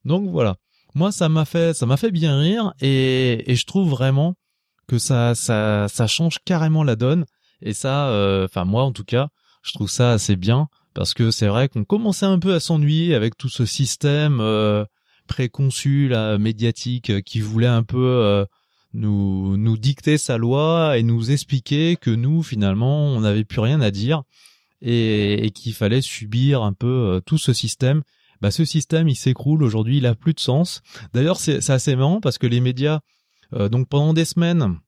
Donc 0.04 0.30
voilà. 0.30 0.56
Moi, 0.94 1.12
ça 1.12 1.28
m'a 1.28 1.44
fait, 1.44 1.74
ça 1.74 1.86
m'a 1.86 1.96
fait 1.96 2.10
bien 2.10 2.38
rire 2.38 2.72
et, 2.80 3.50
et 3.50 3.56
je 3.56 3.66
trouve 3.66 3.90
vraiment 3.90 4.36
que 4.86 4.98
ça, 4.98 5.34
ça, 5.34 5.86
ça 5.88 6.06
change 6.06 6.38
carrément 6.44 6.84
la 6.84 6.96
donne. 6.96 7.24
Et 7.62 7.72
ça, 7.72 8.08
euh, 8.08 8.44
enfin 8.44 8.64
moi 8.64 8.84
en 8.84 8.92
tout 8.92 9.04
cas, 9.04 9.28
Je 9.64 9.72
trouve 9.72 9.90
ça 9.90 10.12
assez 10.12 10.36
bien 10.36 10.68
parce 10.94 11.14
que 11.14 11.30
c'est 11.30 11.48
vrai 11.48 11.68
qu'on 11.68 11.84
commençait 11.84 12.26
un 12.26 12.38
peu 12.38 12.54
à 12.54 12.60
s'ennuyer 12.60 13.14
avec 13.14 13.36
tout 13.36 13.48
ce 13.48 13.64
système 13.64 14.40
euh, 14.40 14.84
préconçu, 15.26 16.08
là, 16.08 16.38
médiatique, 16.38 17.10
euh, 17.10 17.20
qui 17.20 17.40
voulait 17.40 17.66
un 17.66 17.82
peu 17.82 17.98
euh, 17.98 18.44
nous 18.92 19.56
nous 19.56 19.76
dicter 19.76 20.18
sa 20.18 20.36
loi 20.38 20.98
et 20.98 21.02
nous 21.02 21.30
expliquer 21.30 21.96
que 21.96 22.10
nous, 22.10 22.42
finalement, 22.42 23.06
on 23.06 23.20
n'avait 23.20 23.44
plus 23.44 23.60
rien 23.60 23.80
à 23.80 23.90
dire 23.90 24.22
et, 24.82 25.46
et 25.46 25.50
qu'il 25.50 25.74
fallait 25.74 26.02
subir 26.02 26.62
un 26.62 26.74
peu 26.74 27.20
tout 27.26 27.38
ce 27.38 27.52
système. 27.52 28.02
Bah, 28.42 28.50
ce 28.50 28.66
système, 28.66 29.08
il 29.08 29.16
s'écroule 29.16 29.62
aujourd'hui, 29.62 29.96
il 29.96 30.06
a 30.06 30.14
plus 30.14 30.34
de 30.34 30.40
sens. 30.40 30.82
D'ailleurs, 31.14 31.38
c'est 31.38 31.70
assez 31.70 31.96
marrant 31.96 32.20
parce 32.20 32.36
que 32.36 32.46
les 32.46 32.60
médias, 32.60 33.00
donc 33.52 33.88
pendant 33.88 34.12
des 34.12 34.26
semaines, 34.26 34.78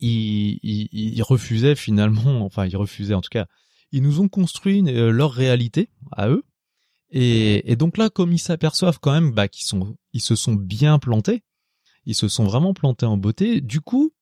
ils, 0.00 0.58
ils, 0.62 0.88
ils 0.92 1.22
refusaient 1.22 1.76
finalement, 1.76 2.44
enfin, 2.44 2.66
ils 2.66 2.76
refusaient 2.76 3.14
en 3.14 3.20
tout 3.20 3.30
cas, 3.30 3.46
ils 3.92 4.02
nous 4.02 4.20
ont 4.20 4.28
construit 4.28 4.82
euh, 4.88 5.10
leur 5.10 5.32
réalité 5.32 5.88
à 6.12 6.28
eux. 6.28 6.42
Et, 7.16 7.76
donc 7.76 7.96
là, 7.96 8.10
comme 8.10 8.32
ils 8.32 8.40
s'aperçoivent 8.40 8.98
quand 9.00 9.12
même 9.12 9.30
bah, 9.30 9.46
qu'ils 9.46 9.66
sont, 9.66 9.96
ils 10.12 10.20
se 10.20 10.34
sont 10.34 10.54
bien 10.54 10.98
plantés, 10.98 11.44
ils 12.06 12.16
se 12.16 12.26
sont 12.26 12.42
vraiment 12.42 12.74
plantés 12.74 13.06
en 13.06 13.16
beauté. 13.16 13.60
Du 13.60 13.80
coup, 13.80 14.12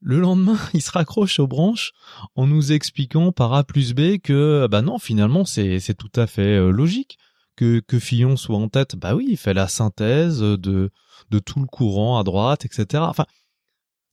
le 0.00 0.18
lendemain, 0.18 0.58
ils 0.74 0.82
se 0.82 0.90
raccrochent 0.90 1.38
aux 1.38 1.46
branches 1.46 1.92
en 2.34 2.48
nous 2.48 2.72
expliquant 2.72 3.30
par 3.30 3.52
A 3.54 3.62
plus 3.62 3.94
B 3.94 4.18
que 4.18 4.66
bah 4.68 4.82
non, 4.82 4.98
finalement, 4.98 5.44
c'est 5.44 5.78
c'est 5.78 5.94
tout 5.94 6.10
à 6.16 6.26
fait 6.26 6.58
euh, 6.58 6.70
logique 6.70 7.18
que 7.54 7.78
que 7.78 8.00
Fillon 8.00 8.36
soit 8.36 8.58
en 8.58 8.68
tête. 8.68 8.96
Bah 8.96 9.14
oui, 9.14 9.26
il 9.30 9.36
fait 9.36 9.54
la 9.54 9.68
synthèse 9.68 10.40
de 10.40 10.90
de 11.30 11.38
tout 11.38 11.60
le 11.60 11.66
courant 11.66 12.18
à 12.18 12.24
droite, 12.24 12.64
etc. 12.64 13.04
Enfin, 13.06 13.26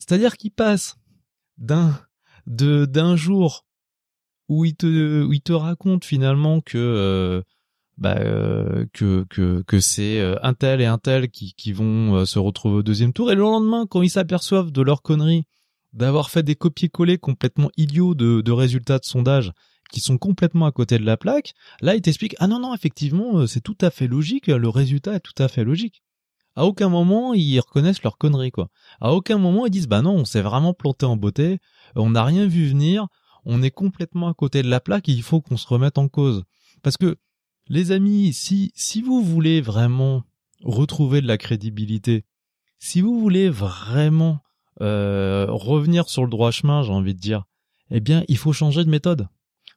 c'est-à-dire 0.01 0.35
qu'il 0.35 0.51
passe 0.51 0.97
d'un 1.59 1.95
de 2.47 2.85
d'un 2.85 3.15
jour 3.15 3.67
où 4.49 4.65
il 4.65 4.75
te 4.75 5.23
où 5.23 5.31
il 5.31 5.41
te 5.41 5.53
raconte 5.53 6.05
finalement 6.05 6.59
que 6.59 6.77
euh, 6.77 7.41
bah, 7.99 8.15
euh, 8.17 8.87
que 8.93 9.25
que 9.61 9.79
c'est 9.79 10.19
euh, 10.19 10.37
un 10.41 10.55
tel 10.55 10.81
et 10.81 10.87
un 10.87 10.97
tel 10.97 11.29
qui 11.29 11.71
vont 11.71 12.25
se 12.25 12.39
retrouver 12.39 12.77
au 12.77 12.83
deuxième 12.83 13.13
tour 13.13 13.31
et 13.31 13.35
le 13.35 13.41
lendemain 13.41 13.85
quand 13.87 14.01
ils 14.01 14.09
s'aperçoivent 14.09 14.71
de 14.71 14.81
leur 14.81 15.03
connerie 15.03 15.45
d'avoir 15.93 16.31
fait 16.31 16.41
des 16.41 16.55
copier-coller 16.55 17.19
complètement 17.19 17.69
idiots 17.77 18.15
de 18.15 18.41
de 18.41 18.51
résultats 18.51 18.97
de 18.97 19.05
sondage 19.05 19.51
qui 19.91 19.99
sont 19.99 20.17
complètement 20.17 20.65
à 20.65 20.71
côté 20.71 20.97
de 20.97 21.05
la 21.05 21.17
plaque, 21.17 21.53
là 21.81 21.95
ils 21.95 22.01
t'expliquent 22.01 22.35
ah 22.39 22.47
non 22.47 22.59
non 22.59 22.73
effectivement 22.73 23.45
c'est 23.45 23.61
tout 23.61 23.77
à 23.81 23.91
fait 23.91 24.07
logique, 24.07 24.47
le 24.47 24.69
résultat 24.69 25.15
est 25.15 25.19
tout 25.19 25.43
à 25.43 25.47
fait 25.47 25.63
logique. 25.63 26.01
À 26.55 26.65
aucun 26.65 26.89
moment 26.89 27.33
ils 27.33 27.59
reconnaissent 27.59 28.03
leur 28.03 28.17
connerie 28.17 28.51
quoi. 28.51 28.69
À 28.99 29.13
aucun 29.13 29.37
moment 29.37 29.65
ils 29.65 29.71
disent 29.71 29.87
bah 29.87 30.01
non 30.01 30.13
on 30.13 30.25
s'est 30.25 30.41
vraiment 30.41 30.73
planté 30.73 31.05
en 31.05 31.17
beauté, 31.17 31.59
on 31.95 32.11
n'a 32.11 32.23
rien 32.23 32.45
vu 32.45 32.67
venir, 32.67 33.07
on 33.45 33.61
est 33.61 33.71
complètement 33.71 34.27
à 34.27 34.33
côté 34.33 34.61
de 34.61 34.69
la 34.69 34.79
plaque 34.79 35.07
il 35.07 35.23
faut 35.23 35.41
qu'on 35.41 35.57
se 35.57 35.67
remette 35.67 35.97
en 35.97 36.07
cause. 36.07 36.43
Parce 36.81 36.97
que, 36.97 37.17
les 37.67 37.91
amis, 37.91 38.33
si, 38.33 38.71
si 38.75 39.01
vous 39.01 39.21
voulez 39.21 39.61
vraiment 39.61 40.23
retrouver 40.63 41.21
de 41.21 41.27
la 41.27 41.37
crédibilité, 41.37 42.25
si 42.79 43.01
vous 43.01 43.19
voulez 43.19 43.49
vraiment 43.49 44.39
euh, 44.81 45.45
revenir 45.49 46.09
sur 46.09 46.23
le 46.23 46.29
droit 46.29 46.51
chemin, 46.51 46.83
j'ai 46.83 46.91
envie 46.91 47.13
de 47.13 47.19
dire, 47.19 47.43
eh 47.91 47.99
bien, 47.99 48.23
il 48.27 48.37
faut 48.37 48.53
changer 48.53 48.83
de 48.83 48.89
méthode. 48.89 49.27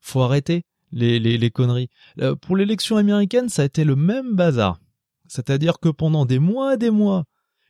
Faut 0.01 0.23
arrêter 0.23 0.65
les, 0.93 1.19
les, 1.19 1.37
les 1.37 1.51
conneries. 1.51 1.89
Euh, 2.21 2.35
pour 2.35 2.57
l'élection 2.57 2.97
américaine, 2.97 3.49
ça 3.49 3.63
a 3.63 3.67
été 3.67 3.85
le 3.85 3.97
même 3.97 4.35
bazar. 4.35 4.79
C'est-à-dire 5.27 5.79
que 5.81 5.89
pendant 5.89 6.27
des 6.27 6.39
mois 6.39 6.75
et 6.75 6.79
des 6.79 6.91
mois, 6.91 7.25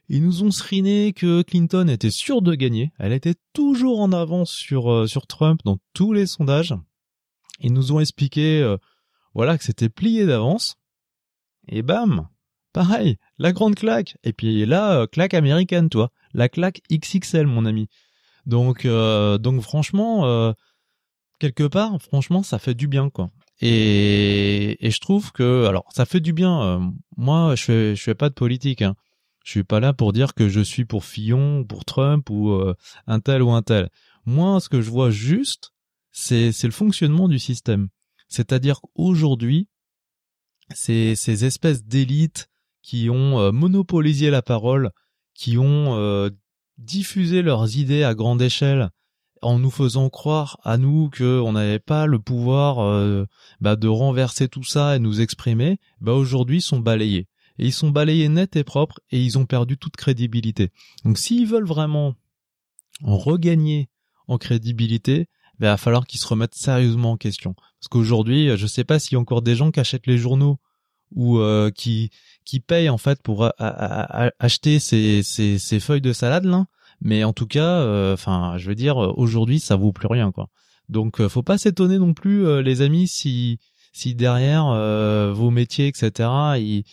ils 0.08 0.22
nous 0.22 0.42
ont 0.42 0.50
sriné 0.50 1.12
que 1.12 1.42
Clinton 1.42 1.88
était 1.88 2.10
sûr 2.10 2.42
de 2.42 2.54
gagner. 2.54 2.92
Elle 2.98 3.12
était 3.12 3.36
toujours 3.52 4.00
en 4.00 4.12
avance 4.12 4.50
sur 4.50 4.92
euh, 4.92 5.06
sur 5.06 5.26
Trump 5.26 5.60
dans 5.64 5.78
tous 5.94 6.12
les 6.12 6.26
sondages. 6.26 6.74
Ils 7.60 7.72
nous 7.72 7.92
ont 7.92 8.00
expliqué 8.00 8.60
euh, 8.60 8.76
voilà 9.34 9.56
que 9.56 9.64
c'était 9.64 9.88
plié 9.88 10.26
d'avance. 10.26 10.76
Et 11.68 11.82
bam, 11.82 12.28
pareil, 12.74 13.16
la 13.38 13.52
grande 13.52 13.76
claque. 13.76 14.18
Et 14.24 14.34
puis 14.34 14.66
là, 14.66 15.00
euh, 15.00 15.06
claque 15.06 15.32
américaine, 15.32 15.88
toi, 15.88 16.10
la 16.34 16.50
claque 16.50 16.82
XXL, 16.92 17.46
mon 17.46 17.64
ami. 17.64 17.88
Donc 18.44 18.86
donc 18.86 19.62
franchement, 19.62 20.54
quelque 21.38 21.66
part, 21.66 21.96
franchement, 22.02 22.42
ça 22.42 22.58
fait 22.58 22.74
du 22.74 22.88
bien, 22.88 23.08
quoi. 23.08 23.30
Et, 23.60 24.86
et 24.86 24.90
je 24.90 25.00
trouve 25.00 25.32
que 25.32 25.66
alors 25.66 25.86
ça 25.92 26.06
fait 26.06 26.20
du 26.20 26.32
bien. 26.32 26.92
moi, 27.16 27.54
je 27.54 27.64
fais 27.64 27.96
je 27.96 28.02
fais 28.02 28.14
pas 28.14 28.28
de 28.28 28.34
politique. 28.34 28.82
Hein. 28.82 28.94
Je 29.44 29.50
suis 29.50 29.64
pas 29.64 29.78
là 29.78 29.92
pour 29.92 30.12
dire 30.14 30.34
que 30.34 30.48
je 30.48 30.60
suis 30.60 30.86
pour 30.86 31.04
Fillon, 31.04 31.64
pour 31.64 31.84
Trump 31.84 32.28
ou 32.30 32.52
euh, 32.52 32.74
un 33.06 33.20
tel 33.20 33.42
ou 33.42 33.50
un 33.52 33.62
tel. 33.62 33.90
Moi, 34.24 34.58
ce 34.58 34.70
que 34.70 34.80
je 34.80 34.90
vois 34.90 35.10
juste, 35.10 35.72
c'est 36.10 36.50
c'est 36.50 36.66
le 36.66 36.72
fonctionnement 36.72 37.28
du 37.28 37.38
système. 37.38 37.88
C'est-à-dire 38.28 38.80
qu'aujourd'hui, 38.80 39.68
ces 40.74 41.14
ces 41.14 41.44
espèces 41.44 41.84
d'élites 41.84 42.48
qui 42.82 43.10
ont 43.10 43.38
euh, 43.38 43.52
monopolisé 43.52 44.30
la 44.30 44.40
parole, 44.40 44.90
qui 45.34 45.58
ont 45.58 45.94
euh, 45.98 46.30
diffusé 46.78 47.42
leurs 47.42 47.76
idées 47.76 48.02
à 48.02 48.14
grande 48.14 48.40
échelle 48.40 48.88
en 49.44 49.58
nous 49.58 49.70
faisant 49.70 50.08
croire 50.10 50.58
à 50.64 50.76
nous 50.78 51.10
qu'on 51.16 51.52
n'avait 51.52 51.78
pas 51.78 52.06
le 52.06 52.18
pouvoir 52.18 53.26
bah, 53.60 53.76
de 53.76 53.88
renverser 53.88 54.48
tout 54.48 54.64
ça 54.64 54.96
et 54.96 54.98
nous 54.98 55.20
exprimer, 55.20 55.78
bah 56.00 56.12
aujourd'hui 56.12 56.60
sont 56.60 56.80
balayés 56.80 57.28
et 57.58 57.66
ils 57.66 57.72
sont 57.72 57.90
balayés 57.90 58.28
nets 58.28 58.56
et 58.56 58.64
propres 58.64 59.00
et 59.10 59.22
ils 59.22 59.38
ont 59.38 59.46
perdu 59.46 59.76
toute 59.78 59.96
crédibilité. 59.96 60.70
Donc 61.04 61.18
s'ils 61.18 61.46
veulent 61.46 61.66
vraiment 61.66 62.14
regagner 63.02 63.88
en 64.26 64.38
crédibilité, 64.38 65.28
ben, 65.58 65.68
il 65.68 65.70
va 65.70 65.76
falloir 65.76 66.06
qu'ils 66.06 66.20
se 66.20 66.26
remettent 66.26 66.54
sérieusement 66.54 67.12
en 67.12 67.16
question. 67.16 67.54
Parce 67.54 67.88
qu'aujourd'hui, 67.90 68.56
je 68.56 68.66
sais 68.66 68.84
pas 68.84 68.98
s'il 68.98 69.12
y 69.12 69.16
a 69.16 69.20
encore 69.20 69.42
des 69.42 69.54
gens 69.54 69.70
qui 69.70 69.80
achètent 69.80 70.06
les 70.06 70.18
journaux 70.18 70.58
ou 71.12 71.38
euh, 71.38 71.70
qui 71.70 72.10
qui 72.44 72.60
payent 72.60 72.88
en 72.88 72.98
fait 72.98 73.22
pour 73.22 73.50
acheter 73.58 74.78
ces 74.80 75.80
feuilles 75.80 76.00
de 76.00 76.12
salade 76.12 76.44
là. 76.44 76.66
Mais 77.04 77.22
en 77.22 77.32
tout 77.32 77.46
cas, 77.46 77.80
euh, 77.80 78.14
enfin, 78.14 78.54
je 78.58 78.68
veux 78.68 78.74
dire, 78.74 78.96
aujourd'hui, 78.96 79.60
ça 79.60 79.76
vaut 79.76 79.92
plus 79.92 80.08
rien 80.08 80.32
quoi. 80.32 80.48
Donc, 80.88 81.20
euh, 81.20 81.28
faut 81.28 81.42
pas 81.42 81.58
s'étonner 81.58 81.98
non 81.98 82.12
plus, 82.12 82.62
les 82.62 82.82
amis, 82.82 83.06
si 83.06 83.58
si 83.94 84.16
derrière 84.16 84.66
euh, 84.66 85.32
vos 85.32 85.50
métiers, 85.50 85.86
etc., 85.86 86.28
ils, 86.56 86.84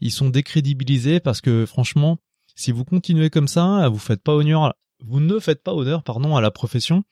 ils 0.00 0.12
sont 0.12 0.28
décrédibilisés 0.28 1.18
parce 1.18 1.40
que 1.40 1.64
franchement, 1.64 2.18
si 2.54 2.70
vous 2.70 2.84
continuez 2.84 3.30
comme 3.30 3.48
ça, 3.48 3.88
vous 3.88 3.98
faites 3.98 4.22
pas 4.22 4.34
honneur, 4.34 4.74
vous 5.02 5.20
ne 5.20 5.38
faites 5.38 5.62
pas 5.62 5.72
honneur, 5.72 6.02
pardon, 6.02 6.36
à 6.36 6.42
la 6.42 6.50
profession. 6.50 7.02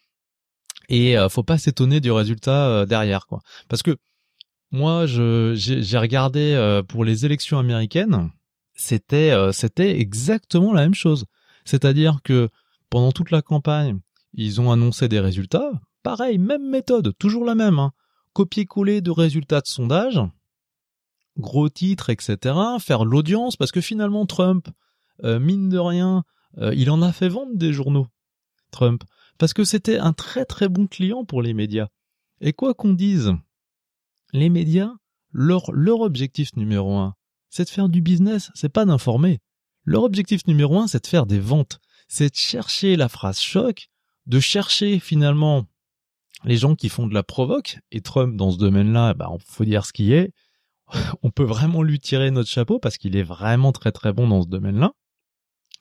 Et 0.90 1.16
euh, 1.18 1.30
faut 1.30 1.42
pas 1.42 1.56
s'étonner 1.56 2.00
du 2.00 2.12
résultat 2.12 2.68
euh, 2.68 2.86
derrière, 2.86 3.26
quoi. 3.26 3.40
Parce 3.70 3.82
que 3.82 3.96
moi, 4.70 5.06
je 5.06 5.54
j'ai 5.56 5.98
regardé 5.98 6.82
pour 6.88 7.02
les 7.02 7.24
élections 7.24 7.58
américaines, 7.58 8.28
c'était 8.74 9.34
c'était 9.50 9.98
exactement 9.98 10.74
la 10.74 10.82
même 10.82 10.94
chose. 10.94 11.24
C'est-à-dire 11.68 12.20
que 12.24 12.48
pendant 12.90 13.12
toute 13.12 13.30
la 13.30 13.42
campagne, 13.42 13.98
ils 14.34 14.60
ont 14.60 14.72
annoncé 14.72 15.08
des 15.08 15.20
résultats. 15.20 15.70
Pareil, 16.02 16.38
même 16.38 16.68
méthode, 16.68 17.12
toujours 17.18 17.44
la 17.44 17.54
même. 17.54 17.78
Hein 17.78 17.92
copier-coller 18.38 19.00
de 19.00 19.10
résultats 19.10 19.60
de 19.60 19.66
sondage, 19.66 20.20
gros 21.36 21.68
titres, 21.68 22.08
etc., 22.08 22.54
faire 22.78 23.04
l'audience, 23.04 23.56
parce 23.56 23.72
que 23.72 23.80
finalement 23.80 24.26
Trump, 24.26 24.68
euh, 25.24 25.40
mine 25.40 25.68
de 25.68 25.78
rien, 25.78 26.22
euh, 26.58 26.72
il 26.72 26.88
en 26.92 27.02
a 27.02 27.12
fait 27.12 27.28
vendre 27.28 27.56
des 27.56 27.72
journaux, 27.72 28.06
Trump, 28.70 29.02
parce 29.38 29.54
que 29.54 29.64
c'était 29.64 29.98
un 29.98 30.12
très 30.12 30.44
très 30.44 30.68
bon 30.68 30.86
client 30.86 31.24
pour 31.24 31.42
les 31.42 31.52
médias. 31.52 31.88
Et 32.40 32.52
quoi 32.52 32.74
qu'on 32.74 32.92
dise, 32.92 33.32
les 34.32 34.50
médias, 34.50 34.92
leur, 35.32 35.72
leur 35.72 36.02
objectif 36.02 36.54
numéro 36.54 36.96
un, 36.96 37.14
c'est 37.50 37.64
de 37.64 37.70
faire 37.70 37.88
du 37.88 38.02
business, 38.02 38.52
c'est 38.54 38.68
pas 38.68 38.84
d'informer. 38.84 39.40
Leur 39.88 40.02
objectif 40.02 40.46
numéro 40.46 40.78
un, 40.78 40.86
c'est 40.86 41.02
de 41.02 41.06
faire 41.06 41.24
des 41.24 41.40
ventes, 41.40 41.80
c'est 42.08 42.28
de 42.28 42.36
chercher 42.36 42.94
la 42.94 43.08
phrase 43.08 43.40
choc, 43.40 43.88
de 44.26 44.38
chercher 44.38 44.98
finalement 45.00 45.64
les 46.44 46.58
gens 46.58 46.74
qui 46.74 46.90
font 46.90 47.06
de 47.06 47.14
la 47.14 47.22
provoque, 47.22 47.78
et 47.90 48.02
Trump 48.02 48.36
dans 48.36 48.50
ce 48.50 48.58
domaine-là, 48.58 49.14
bah, 49.14 49.30
faut 49.46 49.64
dire 49.64 49.86
ce 49.86 49.94
qui 49.94 50.12
est, 50.12 50.34
on 51.22 51.30
peut 51.30 51.42
vraiment 51.42 51.82
lui 51.82 51.98
tirer 52.00 52.30
notre 52.30 52.50
chapeau 52.50 52.78
parce 52.78 52.98
qu'il 52.98 53.16
est 53.16 53.22
vraiment 53.22 53.72
très 53.72 53.90
très 53.90 54.12
bon 54.12 54.28
dans 54.28 54.42
ce 54.42 54.48
domaine-là. 54.48 54.92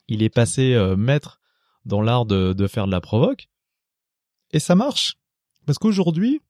Il 0.06 0.22
est 0.22 0.30
passé 0.30 0.72
euh, 0.72 0.96
maître 0.96 1.38
dans 1.84 2.00
l'art 2.00 2.24
de, 2.24 2.66
faire 2.66 2.86
de 2.86 2.92
la 2.92 3.02
provoque, 3.02 3.50
et 4.52 4.58
ça 4.58 4.74
marche. 4.74 5.18
Parce 5.66 5.76
qu'aujourd'hui, 5.76 6.40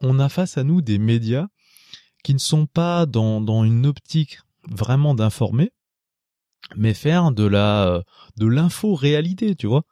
on 0.00 0.18
a 0.18 0.28
face 0.28 0.58
à 0.58 0.64
nous 0.64 0.82
des 0.82 0.98
médias 0.98 1.46
qui 2.22 2.34
ne 2.34 2.38
sont 2.38 2.66
pas 2.66 3.06
dans 3.06 3.64
une 3.64 3.86
optique 3.86 4.40
vraiment 4.68 5.14
d'informer, 5.14 5.72
mais 6.76 6.94
faire 6.94 7.32
de 7.32 7.44
la 7.44 7.88
euh, 7.88 8.02
de 8.36 8.46
l'info-réalité, 8.46 9.54
tu 9.54 9.66
vois. 9.66 9.84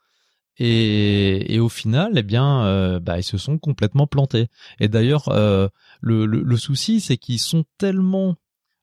Et, 0.62 1.58
au 1.58 1.70
final, 1.70 2.12
eh 2.16 2.22
bien, 2.22 2.66
euh, 2.66 3.00
bah, 3.00 3.18
ils 3.18 3.24
se 3.24 3.38
sont 3.38 3.56
complètement 3.56 4.06
plantés. 4.06 4.48
Et 4.78 4.88
d'ailleurs, 4.88 5.30
euh, 5.30 5.68
le, 6.02 6.26
le, 6.26 6.56
souci, 6.58 7.00
c'est 7.00 7.16
qu'ils 7.16 7.38
sont 7.38 7.64
tellement, 7.78 8.36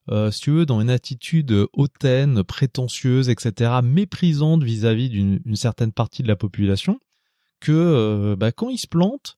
euh, 0.10 0.32
si 0.32 0.42
tu 0.42 0.52
veux, 0.52 0.66
dans 0.66 0.82
une 0.82 0.90
attitude 0.90 1.68
hautaine, 1.74 2.44
prétentieuse, 2.44 3.30
etc., 3.30 3.82
méprisante 3.84 4.64
vis-à-vis 4.64 5.10
d'une 5.10 5.56
certaine 5.56 5.92
partie 5.92 6.24
de 6.24 6.28
la 6.28 6.36
population, 6.36 7.00
que 7.60 8.36
bah, 8.40 8.52
quand 8.52 8.70
ils 8.70 8.80
se 8.80 8.88
plantent, 8.88 9.38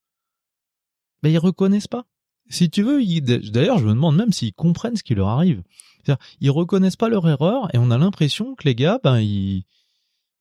ben 1.22 1.30
ils 1.30 1.40
reconnaissent 1.40 1.88
pas. 1.88 2.06
Si 2.50 2.70
tu 2.70 2.84
veux, 2.84 3.04
d'ailleurs, 3.52 3.80
je 3.80 3.86
me 3.86 3.94
demande 3.94 4.16
même 4.16 4.32
s'ils 4.32 4.54
comprennent 4.54 4.96
ce 4.96 5.04
qui 5.04 5.14
leur 5.14 5.28
arrive. 5.28 5.62
Ils 6.40 6.52
reconnaissent 6.52 6.96
pas 6.96 7.10
leur 7.10 7.28
erreur 7.28 7.74
et 7.74 7.78
on 7.78 7.92
a 7.92 7.98
l'impression 7.98 8.56
que 8.56 8.64
les 8.66 8.76
gars, 8.76 9.00
ben 9.04 9.20
ils 9.20 9.64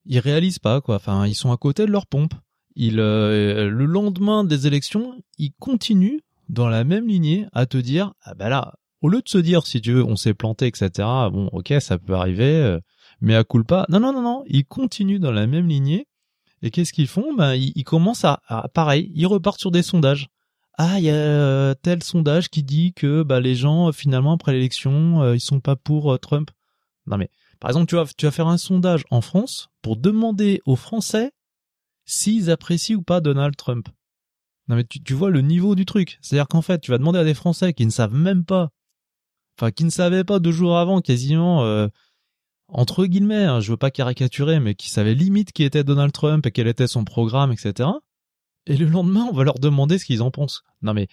ils 0.06 0.18
réalisent 0.18 0.58
pas 0.58 0.80
quoi. 0.80 0.96
Enfin, 0.96 1.26
ils 1.26 1.34
sont 1.34 1.52
à 1.52 1.56
côté 1.56 1.86
de 1.86 1.90
leur 1.90 2.06
pompe. 2.06 2.34
Ils 2.76 3.00
euh, 3.00 3.68
le 3.68 3.84
lendemain 3.84 4.44
des 4.44 4.66
élections, 4.66 5.14
ils 5.38 5.52
continuent 5.58 6.20
dans 6.48 6.68
la 6.68 6.84
même 6.84 7.06
lignée 7.08 7.46
à 7.52 7.66
te 7.66 7.76
dire 7.76 8.14
ah 8.22 8.34
ben 8.34 8.48
là, 8.48 8.74
au 9.02 9.08
lieu 9.08 9.20
de 9.20 9.28
se 9.28 9.38
dire 9.38 9.66
si 9.66 9.80
tu 9.80 9.92
veux 9.92 10.04
on 10.04 10.16
s'est 10.16 10.34
planté 10.34 10.66
etc. 10.66 10.90
Bon 11.32 11.48
ok 11.52 11.74
ça 11.80 11.98
peut 11.98 12.14
arriver, 12.14 12.54
euh, 12.56 12.80
mais 13.20 13.34
à 13.34 13.44
coup 13.44 13.62
pas. 13.64 13.86
Non 13.88 14.00
non 14.00 14.12
non 14.12 14.22
non, 14.22 14.44
ils 14.46 14.64
continuent 14.64 15.20
dans 15.20 15.32
la 15.32 15.46
même 15.46 15.68
lignée. 15.68 16.06
Et 16.62 16.70
qu'est-ce 16.70 16.92
qu'ils 16.92 17.06
font? 17.06 17.34
Ben 17.36 17.54
ils, 17.54 17.84
commencent 17.84 18.24
à, 18.24 18.40
à 18.48 18.68
pareil, 18.68 19.12
ils 19.14 19.28
repartent 19.28 19.60
sur 19.60 19.70
des 19.70 19.82
sondages 19.82 20.28
ah 20.80 20.98
il 20.98 21.04
y 21.04 21.10
a 21.10 21.14
euh, 21.14 21.74
tel 21.74 22.04
sondage 22.04 22.50
qui 22.50 22.62
dit 22.62 22.92
que 22.94 23.24
bah 23.24 23.40
les 23.40 23.56
gens 23.56 23.90
finalement 23.90 24.34
après 24.34 24.52
l'élection 24.52 25.22
euh, 25.22 25.34
ils 25.34 25.40
sont 25.40 25.58
pas 25.60 25.74
pour 25.74 26.12
euh, 26.12 26.18
Trump. 26.18 26.52
Non 27.06 27.18
mais 27.18 27.30
par 27.58 27.70
exemple 27.70 27.86
tu 27.86 27.96
vas 27.96 28.04
tu 28.16 28.26
vas 28.26 28.30
faire 28.30 28.46
un 28.46 28.58
sondage 28.58 29.04
en 29.10 29.20
France 29.20 29.70
pour 29.82 29.96
demander 29.96 30.62
aux 30.66 30.76
Français 30.76 31.32
s'ils 32.04 32.48
apprécient 32.48 32.96
ou 32.96 33.02
pas 33.02 33.20
Donald 33.20 33.56
Trump. 33.56 33.88
Non 34.68 34.76
mais 34.76 34.84
tu, 34.84 35.02
tu 35.02 35.14
vois 35.14 35.30
le 35.30 35.40
niveau 35.40 35.74
du 35.74 35.84
truc. 35.84 36.18
C'est-à-dire 36.22 36.46
qu'en 36.46 36.62
fait 36.62 36.78
tu 36.80 36.92
vas 36.92 36.98
demander 36.98 37.18
à 37.18 37.24
des 37.24 37.34
Français 37.34 37.72
qui 37.72 37.84
ne 37.84 37.90
savent 37.90 38.14
même 38.14 38.44
pas, 38.44 38.70
enfin 39.58 39.72
qui 39.72 39.84
ne 39.84 39.90
savaient 39.90 40.24
pas 40.24 40.38
deux 40.38 40.52
jours 40.52 40.78
avant 40.78 41.00
quasiment 41.00 41.88
entre 42.68 43.06
guillemets, 43.06 43.44
hein, 43.44 43.60
je 43.60 43.72
veux 43.72 43.78
pas 43.78 43.90
caricaturer, 43.90 44.60
mais 44.60 44.74
qui 44.74 44.90
savaient 44.90 45.14
limite 45.14 45.52
qui 45.52 45.64
était 45.64 45.84
Donald 45.84 46.12
Trump 46.12 46.46
et 46.46 46.52
quel 46.52 46.68
était 46.68 46.86
son 46.86 47.04
programme, 47.04 47.50
etc 47.50 47.88
et 48.68 48.76
le 48.76 48.86
lendemain, 48.86 49.26
on 49.30 49.34
va 49.34 49.44
leur 49.44 49.58
demander 49.58 49.98
ce 49.98 50.04
qu'ils 50.04 50.22
en 50.22 50.30
pensent. 50.30 50.62
Non 50.82 50.94
mais, 50.94 51.08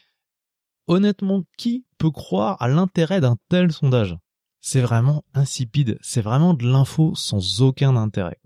honnêtement, 0.88 1.44
qui 1.58 1.86
peut 1.98 2.12
croire 2.12 2.62
à 2.62 2.68
l'intérêt 2.68 3.22
d'un 3.22 3.38
tel 3.50 3.72
sondage? 3.72 4.18
C'est 4.60 4.82
vraiment 4.82 5.24
insipide, 5.34 5.98
c'est 6.02 6.22
vraiment 6.22 6.54
de 6.54 6.66
l'info 6.66 7.14
sans 7.16 7.62
aucun 7.62 7.96
intérêt. 7.96 8.40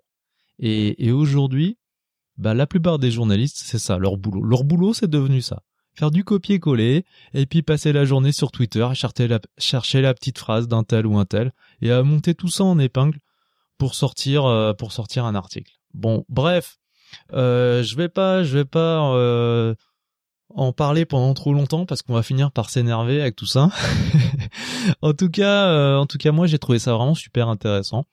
Et, 0.60 1.12
aujourd'hui, 1.12 1.78
bah, 2.38 2.54
la 2.54 2.68
plupart 2.68 3.00
des 3.00 3.12
journalistes, 3.12 3.62
c'est 3.64 3.80
ça, 3.80 3.98
leur 3.98 4.18
boulot. 4.18 4.44
Leur 4.44 4.66
boulot, 4.66 4.94
c'est 4.94 5.10
devenu 5.10 5.42
ça. 5.42 5.64
Faire 5.94 6.12
du 6.12 6.26
copier-coller, 6.26 7.06
et 7.34 7.46
puis 7.46 7.62
passer 7.62 7.94
la 7.94 8.06
journée 8.06 8.34
sur 8.34 8.52
Twitter 8.52 8.84
à 8.84 8.94
chercher 8.94 10.02
la, 10.02 10.14
petite 10.14 10.38
phrase 10.38 10.68
d'un 10.68 10.84
tel 10.84 11.08
ou 11.08 11.18
un 11.18 11.26
tel, 11.26 11.54
et 11.82 11.92
à 11.92 12.04
monter 12.04 12.36
tout 12.36 12.50
ça 12.50 12.66
en 12.66 12.78
épingle 12.78 13.20
pour 13.78 13.96
sortir, 13.96 14.46
euh, 14.46 14.74
pour 14.74 14.92
sortir 14.92 15.24
un 15.26 15.36
article. 15.36 15.72
Bon, 15.94 16.26
bref, 16.28 16.79
euh, 17.34 17.84
je 17.84 17.96
vais 17.96 18.10
pas, 18.10 18.42
vais 18.42 18.66
pas 18.66 19.14
euh, 19.14 19.76
en 20.50 20.72
parler 20.74 21.06
pendant 21.06 21.34
trop 21.34 21.54
longtemps 21.54 21.86
parce 21.86 22.02
qu'on 22.02 22.14
va 22.14 22.24
finir 22.24 22.52
par 22.52 22.70
s'énerver 22.70 23.22
avec 23.22 23.36
tout 23.36 23.46
ça. 23.46 23.70
en 25.02 25.14
tout 25.14 25.30
cas, 25.30 25.68
euh, 25.68 25.98
en 25.98 26.06
tout 26.06 26.18
cas, 26.18 26.32
moi 26.32 26.48
j'ai 26.48 26.60
trouvé 26.60 26.80
ça 26.80 26.94
vraiment 26.94 27.16
super 27.16 27.50
intéressant. 27.50 28.06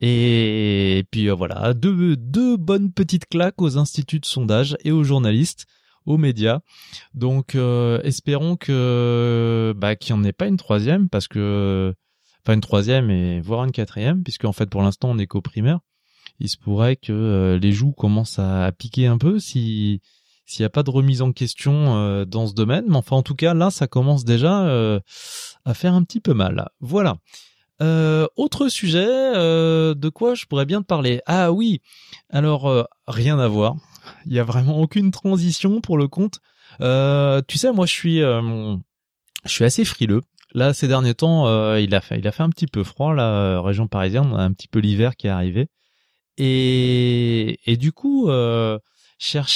Et, 0.00 1.04
puis 1.10 1.28
voilà, 1.28 1.74
deux, 1.74 2.16
deux 2.16 2.56
bonnes 2.56 2.92
petites 2.92 3.26
claques 3.26 3.60
aux 3.60 3.78
instituts 3.78 4.20
de 4.20 4.26
sondage 4.26 4.76
et 4.84 4.92
aux 4.92 5.02
journalistes, 5.02 5.66
aux 6.06 6.18
médias. 6.18 6.60
Donc 7.14 7.56
espérons 8.04 8.56
que 8.56 9.74
bah 9.76 9.96
qu'il 9.96 10.14
n'y 10.14 10.20
en 10.20 10.24
ait 10.24 10.32
pas 10.32 10.46
une 10.46 10.56
troisième 10.56 11.08
parce 11.08 11.26
que 11.26 11.94
enfin 12.44 12.54
une 12.54 12.60
troisième 12.60 13.10
et 13.10 13.40
voire 13.40 13.64
une 13.64 13.72
quatrième 13.72 14.22
puisque 14.22 14.44
en 14.44 14.52
fait 14.52 14.70
pour 14.70 14.82
l'instant 14.82 15.10
on 15.10 15.18
est 15.18 15.26
qu'au 15.26 15.42
primaire 15.42 15.80
il 16.40 16.48
se 16.48 16.56
pourrait 16.56 16.96
que 16.96 17.12
euh, 17.12 17.58
les 17.58 17.72
joues 17.72 17.92
commencent 17.92 18.38
à, 18.38 18.70
piquer 18.72 19.06
un 19.06 19.18
peu 19.18 19.38
si 19.38 20.00
s'il 20.46 20.62
n'y 20.62 20.66
a 20.66 20.70
pas 20.70 20.82
de 20.82 20.90
remise 20.90 21.20
en 21.20 21.32
question 21.32 21.96
euh, 21.96 22.24
dans 22.24 22.46
ce 22.46 22.54
domaine. 22.54 22.86
Mais 22.88 22.96
enfin, 22.96 23.16
en 23.16 23.22
tout 23.22 23.34
cas, 23.34 23.52
là, 23.52 23.70
ça 23.70 23.86
commence 23.86 24.24
déjà 24.24 24.62
euh, 24.62 24.98
à 25.66 25.74
faire 25.74 25.92
un 25.92 26.02
petit 26.04 26.20
peu 26.20 26.32
mal. 26.32 26.70
Voilà. 26.80 27.16
autre 27.80 28.68
sujet, 28.68 29.06
de 29.06 30.08
quoi 30.08 30.34
je 30.34 30.46
pourrais 30.46 30.64
bien 30.64 30.80
te 30.80 30.86
parler? 30.86 31.20
Ah 31.26 31.52
oui, 31.52 31.82
alors 32.30 32.88
rien 33.06 33.38
à 33.38 33.46
voir. 33.46 33.76
Il 34.24 34.32
y 34.32 34.38
a 34.38 34.44
vraiment 34.44 34.80
aucune 34.80 35.10
transition 35.10 35.82
pour 35.82 35.98
le 35.98 36.08
compte. 36.08 36.40
tu 36.80 37.58
sais, 37.58 37.72
moi, 37.72 37.84
je 37.84 37.92
suis, 37.92 38.20
je 38.20 38.78
suis 39.52 39.64
assez 39.64 39.84
frileux. 39.84 40.22
Là, 40.54 40.72
ces 40.72 40.88
derniers 40.88 41.14
temps, 41.14 41.74
il 41.76 41.94
a 41.94 42.00
fait, 42.00 42.18
il 42.18 42.26
a 42.26 42.32
fait 42.32 42.42
un 42.42 42.50
petit 42.50 42.68
peu 42.68 42.84
froid, 42.84 43.12
la 43.12 43.60
région 43.60 43.86
parisienne. 43.86 44.30
On 44.32 44.36
a 44.36 44.42
un 44.42 44.52
petit 44.54 44.68
peu 44.68 44.78
l'hiver 44.78 45.14
qui 45.14 45.26
est 45.26 45.30
arrivé. 45.30 45.68
Et, 46.38 47.76
du 47.78 47.92
coup, 47.92 48.28
euh, 48.28 48.78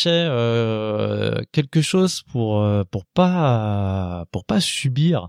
euh, 0.07 1.41
quelque 1.53 1.81
chose 1.81 2.23
pour 2.33 2.61
euh, 2.61 2.83
pour 2.91 3.07
pas 3.07 4.27
pour 4.33 4.45
pas 4.45 4.61
subir 4.61 5.29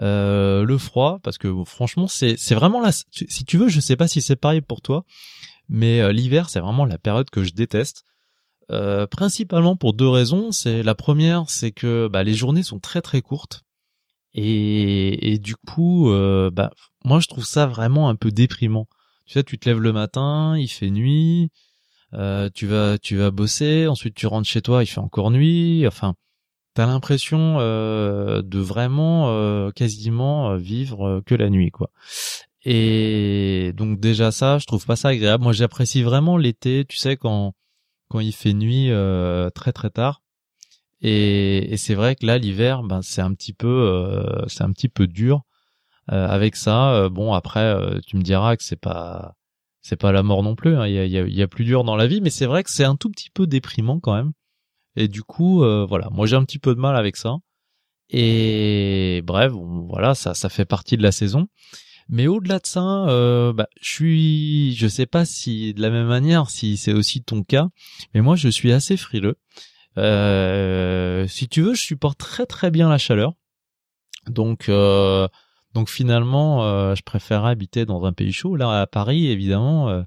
euh, 0.00 0.64
le 0.64 0.78
froid. 0.78 1.18
Parce 1.22 1.38
que 1.38 1.52
franchement 1.64 2.08
c'est 2.08 2.36
c'est 2.38 2.54
vraiment 2.54 2.80
là 2.80 2.90
si 2.92 3.44
tu 3.44 3.58
veux 3.58 3.68
je 3.68 3.80
sais 3.80 3.96
pas 3.96 4.08
si 4.08 4.22
c'est 4.22 4.36
pareil 4.36 4.62
pour 4.62 4.80
toi 4.80 5.04
mais 5.68 6.12
l'hiver 6.12 6.48
c'est 6.48 6.60
vraiment 6.60 6.84
la 6.86 6.98
période 6.98 7.30
que 7.30 7.44
je 7.44 7.52
déteste. 7.52 8.04
Principalement 9.10 9.76
pour 9.76 9.92
deux 9.92 10.08
raisons. 10.08 10.52
C'est 10.52 10.82
la 10.82 10.94
première 10.94 11.48
c'est 11.48 11.72
que 11.72 12.08
bah, 12.08 12.24
les 12.24 12.34
journées 12.34 12.62
sont 12.62 12.80
très 12.80 13.02
très 13.02 13.20
courtes. 13.20 13.62
Et, 14.34 15.32
et 15.32 15.38
du 15.38 15.56
coup 15.56 16.10
bah 16.52 16.70
moi 17.04 17.20
je 17.20 17.28
trouve 17.28 17.44
ça 17.44 17.66
vraiment 17.66 18.08
un 18.08 18.16
peu 18.16 18.30
déprimant 18.30 18.86
tu 19.26 19.32
sais, 19.34 19.44
tu 19.44 19.58
te 19.58 19.68
lèves 19.68 19.80
le 19.80 19.92
matin, 19.92 20.56
il 20.58 20.68
fait 20.68 20.90
nuit, 20.90 21.50
euh, 22.14 22.48
tu 22.54 22.66
vas 22.66 22.98
tu 22.98 23.16
vas 23.16 23.30
bosser, 23.30 23.86
ensuite 23.88 24.14
tu 24.14 24.26
rentres 24.26 24.48
chez 24.48 24.62
toi, 24.62 24.82
il 24.84 24.86
fait 24.86 25.00
encore 25.00 25.30
nuit. 25.30 25.86
Enfin, 25.86 26.14
t'as 26.74 26.86
l'impression 26.86 27.58
euh, 27.60 28.42
de 28.42 28.58
vraiment 28.60 29.30
euh, 29.30 29.70
quasiment 29.72 30.56
vivre 30.56 31.22
que 31.26 31.34
la 31.34 31.50
nuit, 31.50 31.70
quoi. 31.70 31.90
Et 32.64 33.72
donc 33.76 34.00
déjà 34.00 34.32
ça, 34.32 34.58
je 34.58 34.66
trouve 34.66 34.86
pas 34.86 34.96
ça 34.96 35.08
agréable. 35.08 35.44
Moi, 35.44 35.52
j'apprécie 35.52 36.02
vraiment 36.02 36.36
l'été, 36.36 36.84
tu 36.88 36.96
sais, 36.98 37.16
quand 37.16 37.54
quand 38.08 38.20
il 38.20 38.32
fait 38.32 38.54
nuit 38.54 38.90
très 39.54 39.72
très 39.72 39.90
tard. 39.90 40.22
Et, 41.02 41.72
et 41.72 41.76
c'est 41.76 41.94
vrai 41.94 42.16
que 42.16 42.26
là, 42.26 42.38
l'hiver, 42.38 42.82
ben 42.82 43.02
c'est 43.02 43.20
un 43.22 43.34
petit 43.34 43.52
peu 43.52 44.44
c'est 44.48 44.62
un 44.64 44.72
petit 44.72 44.88
peu 44.88 45.06
dur. 45.08 45.42
Euh, 46.12 46.28
avec 46.28 46.56
ça, 46.56 46.94
euh, 46.94 47.08
bon 47.08 47.32
après, 47.32 47.60
euh, 47.60 47.98
tu 48.06 48.16
me 48.16 48.22
diras 48.22 48.56
que 48.56 48.62
c'est 48.62 48.80
pas 48.80 49.34
c'est 49.82 49.96
pas 49.96 50.12
la 50.12 50.22
mort 50.22 50.42
non 50.42 50.54
plus. 50.54 50.76
Hein. 50.76 50.86
Il, 50.86 50.94
y 50.94 50.98
a, 50.98 51.04
il, 51.04 51.34
y 51.34 51.42
a, 51.42 51.48
plus 51.48 51.64
dur 51.64 51.84
dans 51.84 51.96
la 51.96 52.06
vie, 52.06 52.20
mais 52.20 52.30
c'est 52.30 52.46
vrai 52.46 52.64
que 52.64 52.70
c'est 52.70 52.84
un 52.84 52.96
tout 52.96 53.10
petit 53.10 53.30
peu 53.30 53.46
déprimant 53.46 54.00
quand 54.00 54.14
même. 54.14 54.32
Et 54.96 55.08
du 55.08 55.22
coup, 55.22 55.60
voilà, 55.86 56.08
moi 56.10 56.26
j'ai 56.26 56.36
un 56.36 56.44
petit 56.44 56.58
peu 56.58 56.74
de 56.74 56.80
mal 56.80 56.96
avec 56.96 57.16
ça. 57.16 57.36
Et 58.10 59.22
bref, 59.24 59.52
voilà, 59.52 60.14
ça 60.14 60.34
ça 60.34 60.48
fait 60.48 60.64
partie 60.64 60.96
de 60.96 61.02
la 61.02 61.12
saison. 61.12 61.48
Mais 62.08 62.28
au-delà 62.28 62.58
de 62.60 62.66
ça, 62.66 63.06
euh, 63.08 63.52
bah, 63.52 63.68
je 63.80 63.88
suis, 63.90 64.74
je 64.76 64.86
sais 64.86 65.06
pas 65.06 65.24
si 65.24 65.74
de 65.74 65.82
la 65.82 65.90
même 65.90 66.06
manière, 66.06 66.50
si 66.50 66.76
c'est 66.76 66.92
aussi 66.92 67.22
ton 67.22 67.42
cas, 67.42 67.68
mais 68.14 68.20
moi 68.20 68.36
je 68.36 68.48
suis 68.48 68.72
assez 68.72 68.96
frileux. 68.96 69.36
Euh, 69.98 71.26
si 71.26 71.48
tu 71.48 71.62
veux, 71.62 71.74
je 71.74 71.82
supporte 71.82 72.18
très 72.18 72.46
très 72.46 72.70
bien 72.70 72.88
la 72.88 72.98
chaleur. 72.98 73.34
Donc 74.28 74.68
euh, 74.68 75.26
donc 75.76 75.90
finalement, 75.90 76.64
euh, 76.64 76.94
je 76.94 77.02
préfère 77.02 77.44
habiter 77.44 77.84
dans 77.84 78.06
un 78.06 78.14
pays 78.14 78.32
chaud. 78.32 78.56
Là, 78.56 78.80
à 78.80 78.86
Paris, 78.86 79.26
évidemment, 79.26 79.90
euh, 79.90 80.04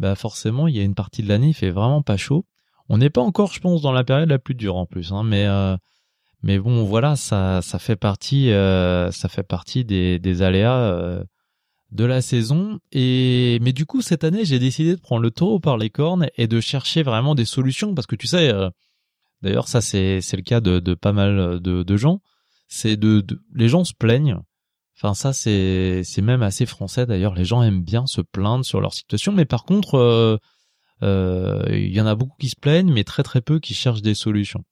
bah 0.00 0.16
forcément, 0.16 0.66
il 0.66 0.76
y 0.76 0.80
a 0.80 0.82
une 0.82 0.96
partie 0.96 1.22
de 1.22 1.28
l'année, 1.28 1.50
il 1.50 1.54
fait 1.54 1.70
vraiment 1.70 2.02
pas 2.02 2.16
chaud. 2.16 2.44
On 2.88 2.98
n'est 2.98 3.08
pas 3.08 3.20
encore, 3.20 3.52
je 3.52 3.60
pense, 3.60 3.82
dans 3.82 3.92
la 3.92 4.02
période 4.02 4.28
la 4.28 4.40
plus 4.40 4.56
dure 4.56 4.74
en 4.74 4.86
plus, 4.86 5.12
hein, 5.12 5.22
mais 5.22 5.46
euh, 5.46 5.76
mais 6.42 6.58
bon, 6.58 6.82
voilà, 6.82 7.14
ça 7.14 7.62
ça 7.62 7.78
fait 7.78 7.94
partie 7.94 8.48
ça 8.50 9.28
fait 9.28 9.44
partie 9.44 9.84
des, 9.84 10.18
des 10.18 10.42
aléas 10.42 11.22
de 11.92 12.04
la 12.04 12.20
saison. 12.20 12.80
Et 12.90 13.60
mais 13.62 13.72
du 13.72 13.86
coup, 13.86 14.02
cette 14.02 14.24
année, 14.24 14.44
j'ai 14.44 14.58
décidé 14.58 14.96
de 14.96 15.00
prendre 15.00 15.22
le 15.22 15.30
taureau 15.30 15.60
par 15.60 15.78
les 15.78 15.90
cornes 15.90 16.30
et 16.36 16.48
de 16.48 16.60
chercher 16.60 17.04
vraiment 17.04 17.36
des 17.36 17.44
solutions 17.44 17.94
parce 17.94 18.08
que 18.08 18.16
tu 18.16 18.26
sais, 18.26 18.52
d'ailleurs, 19.42 19.68
ça 19.68 19.80
c'est 19.80 20.20
c'est 20.20 20.36
le 20.36 20.42
cas 20.42 20.60
de, 20.60 20.94
pas 20.94 21.12
mal 21.12 21.60
de, 21.60 21.96
gens. 21.96 22.20
C'est 22.66 22.96
de 22.96 23.24
les 23.54 23.68
gens 23.68 23.84
se 23.84 23.94
plaignent 23.94 24.40
Enfin 25.02 25.14
ça 25.14 25.32
c'est 25.32 26.04
même 26.20 26.42
assez 26.42 26.66
français 26.66 27.06
d'ailleurs. 27.06 27.34
Les 27.34 27.44
gens 27.44 27.62
aiment 27.62 27.82
bien 27.82 28.06
se 28.06 28.20
plaindre 28.20 28.64
sur 28.66 28.82
leur 28.82 28.92
situation, 28.92 29.32
mais 29.32 29.46
par 29.46 29.64
contre 29.64 29.94
euh, 29.94 30.36
euh, 31.02 31.64
il 31.70 31.94
y 31.94 32.00
en 32.02 32.06
a 32.06 32.14
beaucoup 32.14 32.36
qui 32.38 32.50
se 32.50 32.56
plaignent, 32.60 32.92
mais 32.92 33.04
très 33.04 33.22
très 33.22 33.40
peu 33.40 33.60
qui 33.60 33.72
cherchent 33.72 34.02
des 34.02 34.14
solutions. 34.14 34.62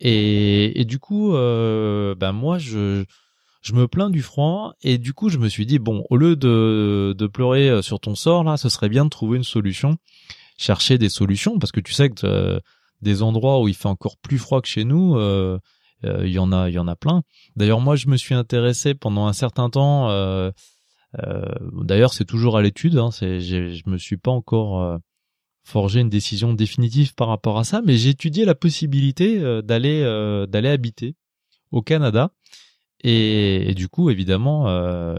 Et, 0.00 0.84
du 0.84 0.98
coup, 0.98 1.30
ben 1.32 2.32
moi 2.32 2.58
je 2.58 3.04
je 3.60 3.72
me 3.72 3.86
plains 3.86 4.10
du 4.10 4.22
froid 4.22 4.74
et 4.82 4.98
du 4.98 5.12
coup 5.12 5.28
je 5.28 5.38
me 5.38 5.48
suis 5.48 5.66
dit 5.66 5.78
bon 5.78 6.04
au 6.10 6.16
lieu 6.16 6.34
de 6.34 7.14
de 7.16 7.26
pleurer 7.28 7.80
sur 7.82 8.00
ton 8.00 8.16
sort 8.16 8.42
là, 8.42 8.56
ce 8.56 8.68
serait 8.68 8.88
bien 8.88 9.04
de 9.04 9.10
trouver 9.10 9.36
une 9.36 9.44
solution, 9.44 9.96
chercher 10.56 10.98
des 10.98 11.08
solutions 11.08 11.58
parce 11.60 11.70
que 11.70 11.80
tu 11.80 11.92
sais 11.92 12.10
que 12.10 12.60
des 13.00 13.22
endroits 13.22 13.60
où 13.60 13.68
il 13.68 13.74
fait 13.74 13.86
encore 13.86 14.16
plus 14.16 14.38
froid 14.38 14.60
que 14.60 14.68
chez 14.68 14.84
nous. 14.84 15.16
Euh, 16.04 16.26
il 16.26 16.32
y 16.32 16.38
en 16.38 16.52
a, 16.52 16.68
il 16.68 16.74
y 16.74 16.78
en 16.78 16.88
a 16.88 16.96
plein. 16.96 17.22
D'ailleurs, 17.56 17.80
moi, 17.80 17.96
je 17.96 18.08
me 18.08 18.16
suis 18.16 18.34
intéressé 18.34 18.94
pendant 18.94 19.26
un 19.26 19.32
certain 19.32 19.70
temps. 19.70 20.10
Euh, 20.10 20.50
euh, 21.24 21.42
d'ailleurs, 21.82 22.12
c'est 22.12 22.24
toujours 22.24 22.56
à 22.56 22.62
l'étude. 22.62 22.96
Hein, 22.98 23.10
c'est, 23.10 23.40
je 23.40 23.82
me 23.88 23.98
suis 23.98 24.16
pas 24.16 24.30
encore 24.30 24.98
forger 25.64 26.00
une 26.00 26.08
décision 26.08 26.54
définitive 26.54 27.14
par 27.14 27.28
rapport 27.28 27.58
à 27.58 27.64
ça, 27.64 27.82
mais 27.84 27.96
j'ai 27.96 28.10
étudié 28.10 28.44
la 28.44 28.54
possibilité 28.54 29.38
d'aller 29.62 30.02
d'aller 30.48 30.68
habiter 30.68 31.14
au 31.72 31.82
Canada. 31.82 32.30
Et, 33.04 33.74
du 33.76 33.88
coup, 33.88 34.10
évidemment, 34.10 34.66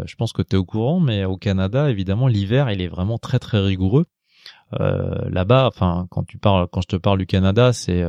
je 0.05 0.15
pense 0.15 0.33
que 0.33 0.41
tu 0.41 0.55
es 0.55 0.59
au 0.59 0.65
courant, 0.65 0.99
mais 0.99 1.25
au 1.25 1.37
Canada, 1.37 1.89
évidemment, 1.89 2.27
l'hiver, 2.27 2.71
il 2.71 2.81
est 2.81 2.87
vraiment 2.87 3.17
très 3.17 3.39
très 3.39 3.59
rigoureux. 3.59 4.05
Là-bas, 4.71 5.67
enfin, 5.67 6.07
quand 6.09 6.23
tu 6.23 6.37
parles, 6.37 6.67
quand 6.71 6.81
je 6.81 6.87
te 6.87 6.95
parle 6.95 7.19
du 7.19 7.25
Canada, 7.25 7.73
c'est 7.73 8.03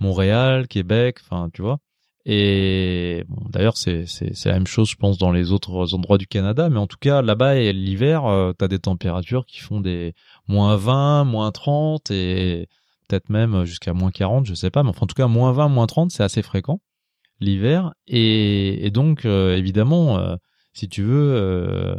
Montréal, 0.00 0.68
Québec, 0.68 1.18
enfin, 1.22 1.50
tu 1.52 1.62
vois. 1.62 1.78
Et 2.26 3.24
d'ailleurs, 3.48 3.76
c'est 3.76 4.04
la 4.44 4.52
même 4.52 4.66
chose, 4.66 4.90
je 4.90 4.96
pense, 4.96 5.16
dans 5.18 5.32
les 5.32 5.52
autres 5.52 5.94
endroits 5.94 6.18
du 6.18 6.26
Canada. 6.26 6.68
Mais 6.68 6.78
en 6.78 6.86
tout 6.86 6.98
cas, 7.00 7.22
là-bas, 7.22 7.54
l'hiver, 7.72 8.26
euh, 8.26 8.52
tu 8.58 8.64
as 8.64 8.68
des 8.68 8.78
températures 8.78 9.46
qui 9.46 9.60
font 9.60 9.80
des 9.80 10.14
moins 10.46 10.76
20, 10.76 11.24
moins 11.24 11.50
30 11.50 12.10
et 12.10 12.68
peut-être 13.08 13.30
même 13.30 13.64
jusqu'à 13.64 13.94
moins 13.94 14.10
40, 14.10 14.46
je 14.46 14.54
sais 14.54 14.70
pas. 14.70 14.82
Mais 14.82 14.90
enfin, 14.90 15.00
en 15.02 15.06
tout 15.06 15.14
cas, 15.14 15.28
moins 15.28 15.52
20, 15.52 15.68
moins 15.68 15.86
30, 15.86 16.10
c'est 16.10 16.22
assez 16.22 16.42
fréquent 16.42 16.80
l'hiver. 17.40 17.94
Et, 18.06 18.90
donc, 18.92 19.24
euh, 19.24 19.56
évidemment, 19.56 20.18
euh, 20.18 20.36
si 20.74 20.88
tu 20.88 21.02
veux, 21.02 21.98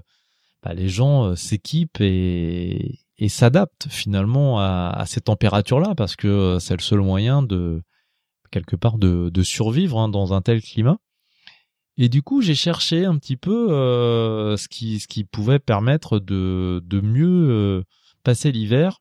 bah, 0.64 0.74
les 0.74 0.88
gens 0.88 1.36
s'équipent 1.36 2.00
et, 2.00 3.00
s'adaptent 3.28 3.88
finalement 3.90 4.60
à 4.60 5.04
ces 5.08 5.22
températures-là 5.22 5.94
parce 5.96 6.16
que 6.16 6.58
c'est 6.60 6.76
le 6.76 6.82
seul 6.82 7.02
moyen 7.02 7.44
de 7.44 7.82
quelque 8.52 8.76
part 8.76 8.98
de, 8.98 9.44
survivre 9.44 9.98
hein, 9.98 10.10
dans 10.10 10.34
un 10.34 10.42
tel 10.42 10.62
climat. 10.62 10.98
Et 11.98 12.10
du 12.10 12.22
coup, 12.22 12.42
j'ai 12.42 12.56
cherché 12.56 13.06
un 13.06 13.18
petit 13.18 13.38
peu 13.38 13.72
euh, 13.72 14.56
ce 14.58 14.68
qui 14.68 15.00
ce 15.00 15.08
qui 15.08 15.24
pouvait 15.24 15.60
permettre 15.60 16.20
de 16.20 16.82
de 16.86 17.02
mieux 17.02 17.50
euh, 17.50 17.84
passer 18.24 18.52
l'hiver 18.52 19.00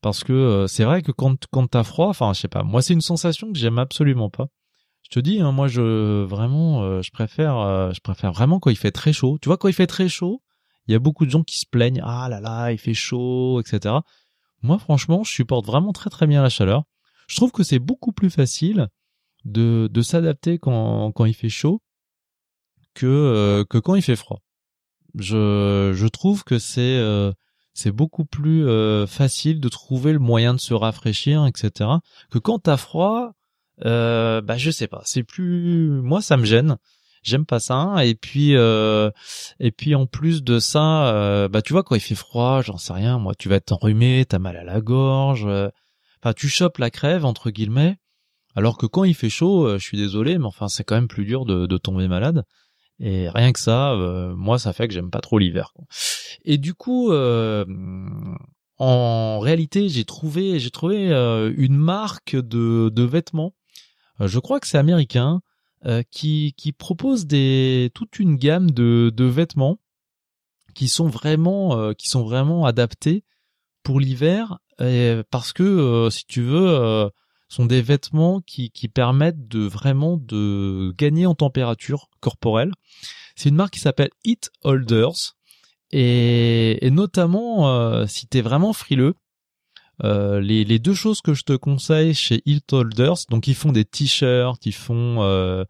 parce 0.00 0.24
que 0.24 0.32
euh, 0.32 0.66
c'est 0.66 0.84
vrai 0.84 1.02
que 1.02 1.12
quand 1.12 1.44
quand 1.50 1.66
t'as 1.68 1.82
froid, 1.82 2.08
enfin 2.08 2.32
je 2.32 2.40
sais 2.40 2.48
pas, 2.48 2.62
moi 2.62 2.82
c'est 2.82 2.94
une 2.94 3.02
sensation 3.02 3.52
que 3.52 3.58
j'aime 3.58 3.78
absolument 3.78 4.30
pas. 4.30 4.46
Je 5.02 5.10
te 5.10 5.20
dis, 5.20 5.40
hein, 5.40 5.52
moi 5.52 5.68
je 5.68 6.22
vraiment 6.24 7.02
je 7.02 7.10
préfère 7.10 7.92
je 7.94 8.00
préfère 8.00 8.32
vraiment 8.32 8.58
quand 8.58 8.70
il 8.70 8.76
fait 8.76 8.90
très 8.90 9.12
chaud. 9.12 9.38
Tu 9.40 9.48
vois 9.48 9.58
quand 9.58 9.68
il 9.68 9.74
fait 9.74 9.86
très 9.86 10.08
chaud, 10.08 10.42
il 10.88 10.92
y 10.92 10.94
a 10.94 10.98
beaucoup 10.98 11.26
de 11.26 11.30
gens 11.30 11.42
qui 11.42 11.58
se 11.58 11.66
plaignent 11.70 12.02
ah 12.04 12.28
là 12.30 12.40
là 12.40 12.72
il 12.72 12.78
fait 12.78 12.94
chaud 12.94 13.60
etc. 13.60 13.96
Moi 14.62 14.78
franchement 14.78 15.24
je 15.24 15.30
supporte 15.30 15.66
vraiment 15.66 15.92
très 15.92 16.10
très 16.10 16.26
bien 16.26 16.42
la 16.42 16.48
chaleur. 16.48 16.84
Je 17.28 17.36
trouve 17.36 17.52
que 17.52 17.62
c'est 17.62 17.78
beaucoup 17.78 18.12
plus 18.12 18.30
facile 18.30 18.88
de, 19.44 19.88
de 19.92 20.02
s'adapter 20.02 20.58
quand, 20.58 21.12
quand 21.12 21.24
il 21.24 21.34
fait 21.34 21.48
chaud 21.48 21.82
que, 22.94 23.06
euh, 23.06 23.64
que 23.64 23.78
quand 23.78 23.94
il 23.94 24.02
fait 24.02 24.16
froid. 24.16 24.40
Je, 25.16 25.92
je 25.94 26.06
trouve 26.06 26.44
que 26.44 26.58
c'est 26.58 26.80
euh, 26.80 27.32
beaucoup 27.86 28.24
plus 28.24 28.66
euh, 28.66 29.06
facile 29.06 29.60
de 29.60 29.68
trouver 29.68 30.12
le 30.12 30.18
moyen 30.18 30.54
de 30.54 30.60
se 30.60 30.74
rafraîchir, 30.74 31.46
etc. 31.46 31.90
Que 32.30 32.38
quand 32.38 32.58
t'as 32.58 32.76
froid, 32.76 33.32
euh, 33.84 34.40
bah 34.40 34.56
je 34.56 34.70
sais 34.70 34.88
pas, 34.88 35.02
c'est 35.04 35.22
plus 35.22 35.88
moi 36.02 36.20
ça 36.20 36.36
me 36.36 36.44
gêne. 36.44 36.78
J'aime 37.22 37.46
pas 37.46 37.60
ça. 37.60 38.04
Et 38.04 38.14
puis 38.14 38.52
et 38.52 39.70
puis 39.70 39.94
en 39.94 40.06
plus 40.06 40.42
de 40.42 40.58
ça, 40.58 41.48
bah 41.48 41.62
tu 41.62 41.72
vois 41.72 41.82
quand 41.82 41.94
il 41.94 42.00
fait 42.00 42.14
froid, 42.14 42.60
j'en 42.62 42.76
sais 42.76 42.92
rien, 42.92 43.18
moi 43.18 43.34
tu 43.34 43.48
vas 43.48 43.56
être 43.56 43.72
enrhumé, 43.72 44.26
t'as 44.28 44.38
mal 44.38 44.56
à 44.56 44.64
la 44.64 44.80
gorge 44.80 45.48
Enfin, 46.24 46.32
tu 46.32 46.48
chopes 46.48 46.78
la 46.78 46.90
crève 46.90 47.26
entre 47.26 47.50
guillemets, 47.50 47.98
alors 48.54 48.78
que 48.78 48.86
quand 48.86 49.04
il 49.04 49.14
fait 49.14 49.28
chaud, 49.28 49.66
euh, 49.66 49.78
je 49.78 49.84
suis 49.84 49.98
désolé, 49.98 50.38
mais 50.38 50.46
enfin 50.46 50.68
c'est 50.68 50.82
quand 50.82 50.94
même 50.94 51.06
plus 51.06 51.26
dur 51.26 51.44
de, 51.44 51.76
tomber 51.76 52.08
malade. 52.08 52.44
Et 52.98 53.28
rien 53.28 53.52
que 53.52 53.60
ça, 53.60 53.92
euh, 53.92 54.34
moi 54.34 54.58
ça 54.58 54.72
fait 54.72 54.88
que 54.88 54.94
j'aime 54.94 55.10
pas 55.10 55.20
trop 55.20 55.38
l'hiver. 55.38 55.74
Et 56.46 56.56
du 56.56 56.72
coup, 56.72 57.12
euh, 57.12 57.66
en 58.78 59.38
réalité, 59.38 59.90
j'ai 59.90 60.06
trouvé, 60.06 60.52
une 60.56 61.76
marque 61.76 62.36
de, 62.36 63.02
vêtements. 63.02 63.54
je 64.18 64.38
crois 64.38 64.60
que 64.60 64.66
c'est 64.66 64.78
américain 64.78 65.42
qui 66.10 66.74
propose 66.78 67.26
toute 67.92 68.18
une 68.18 68.36
gamme 68.36 68.70
de, 68.70 69.24
vêtements 69.24 69.78
qui 70.74 70.88
sont 70.88 71.08
vraiment 71.08 72.64
adaptés 72.64 73.24
pour 73.82 74.00
l'hiver 74.00 74.58
parce 75.30 75.52
que 75.52 75.62
euh, 75.62 76.10
si 76.10 76.26
tu 76.26 76.42
veux 76.42 76.68
euh, 76.68 77.08
sont 77.48 77.66
des 77.66 77.82
vêtements 77.82 78.40
qui, 78.40 78.70
permettent 78.92 79.46
de 79.48 79.60
vraiment 79.60 80.16
de 80.16 80.92
gagner 80.96 81.26
en 81.26 81.34
température 81.34 82.08
corporelle. 82.20 82.72
C'est 83.36 83.48
une 83.48 83.54
marque 83.54 83.74
qui 83.74 83.80
s'appelle 83.80 84.10
Heat 84.24 84.50
Holders 84.62 85.36
et, 85.92 86.90
notamment 86.90 87.68
euh, 87.68 88.06
si 88.06 88.26
t'es 88.26 88.40
vraiment 88.40 88.72
frileux, 88.72 89.14
euh, 90.02 90.40
les, 90.40 90.78
deux 90.80 90.94
choses 90.94 91.20
que 91.20 91.34
je 91.34 91.44
te 91.44 91.52
conseille 91.52 92.14
chez 92.14 92.42
Heat 92.46 92.72
Holders, 92.72 93.26
donc 93.30 93.46
ils 93.46 93.54
font 93.54 93.70
des 93.70 93.84
t-shirts, 93.84 94.66
ils 94.66 94.72
font 94.74 95.64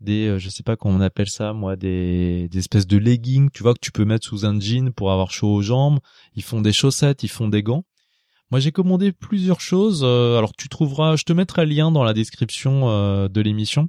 des, 0.00 0.38
je 0.38 0.48
sais 0.48 0.62
pas 0.62 0.76
comment 0.76 0.96
on 0.96 1.00
appelle 1.00 1.28
ça, 1.28 1.52
moi, 1.52 1.76
des 1.76 2.48
espèces 2.54 2.86
de 2.86 2.96
leggings, 2.96 3.50
tu 3.50 3.62
vois, 3.62 3.74
que 3.74 3.80
tu 3.80 3.92
peux 3.92 4.04
mettre 4.04 4.26
sous 4.26 4.46
un 4.46 4.58
jean 4.58 4.92
pour 4.92 5.12
avoir 5.12 5.30
chaud 5.30 5.52
aux 5.52 5.62
jambes. 5.62 5.98
Ils 6.34 6.42
font 6.42 6.60
des 6.60 6.72
chaussettes, 6.72 7.22
ils 7.22 7.28
font 7.28 7.48
des 7.48 7.62
gants. 7.62 7.84
Moi, 8.50 8.60
j'ai 8.60 8.70
commandé 8.70 9.12
plusieurs 9.12 9.60
choses. 9.60 10.02
Euh, 10.04 10.38
alors, 10.38 10.54
tu 10.56 10.68
trouveras, 10.68 11.16
je 11.16 11.24
te 11.24 11.32
mettrai 11.32 11.66
le 11.66 11.72
lien 11.72 11.90
dans 11.90 12.04
la 12.04 12.14
description 12.14 12.88
euh, 12.88 13.28
de 13.28 13.40
l'émission. 13.40 13.88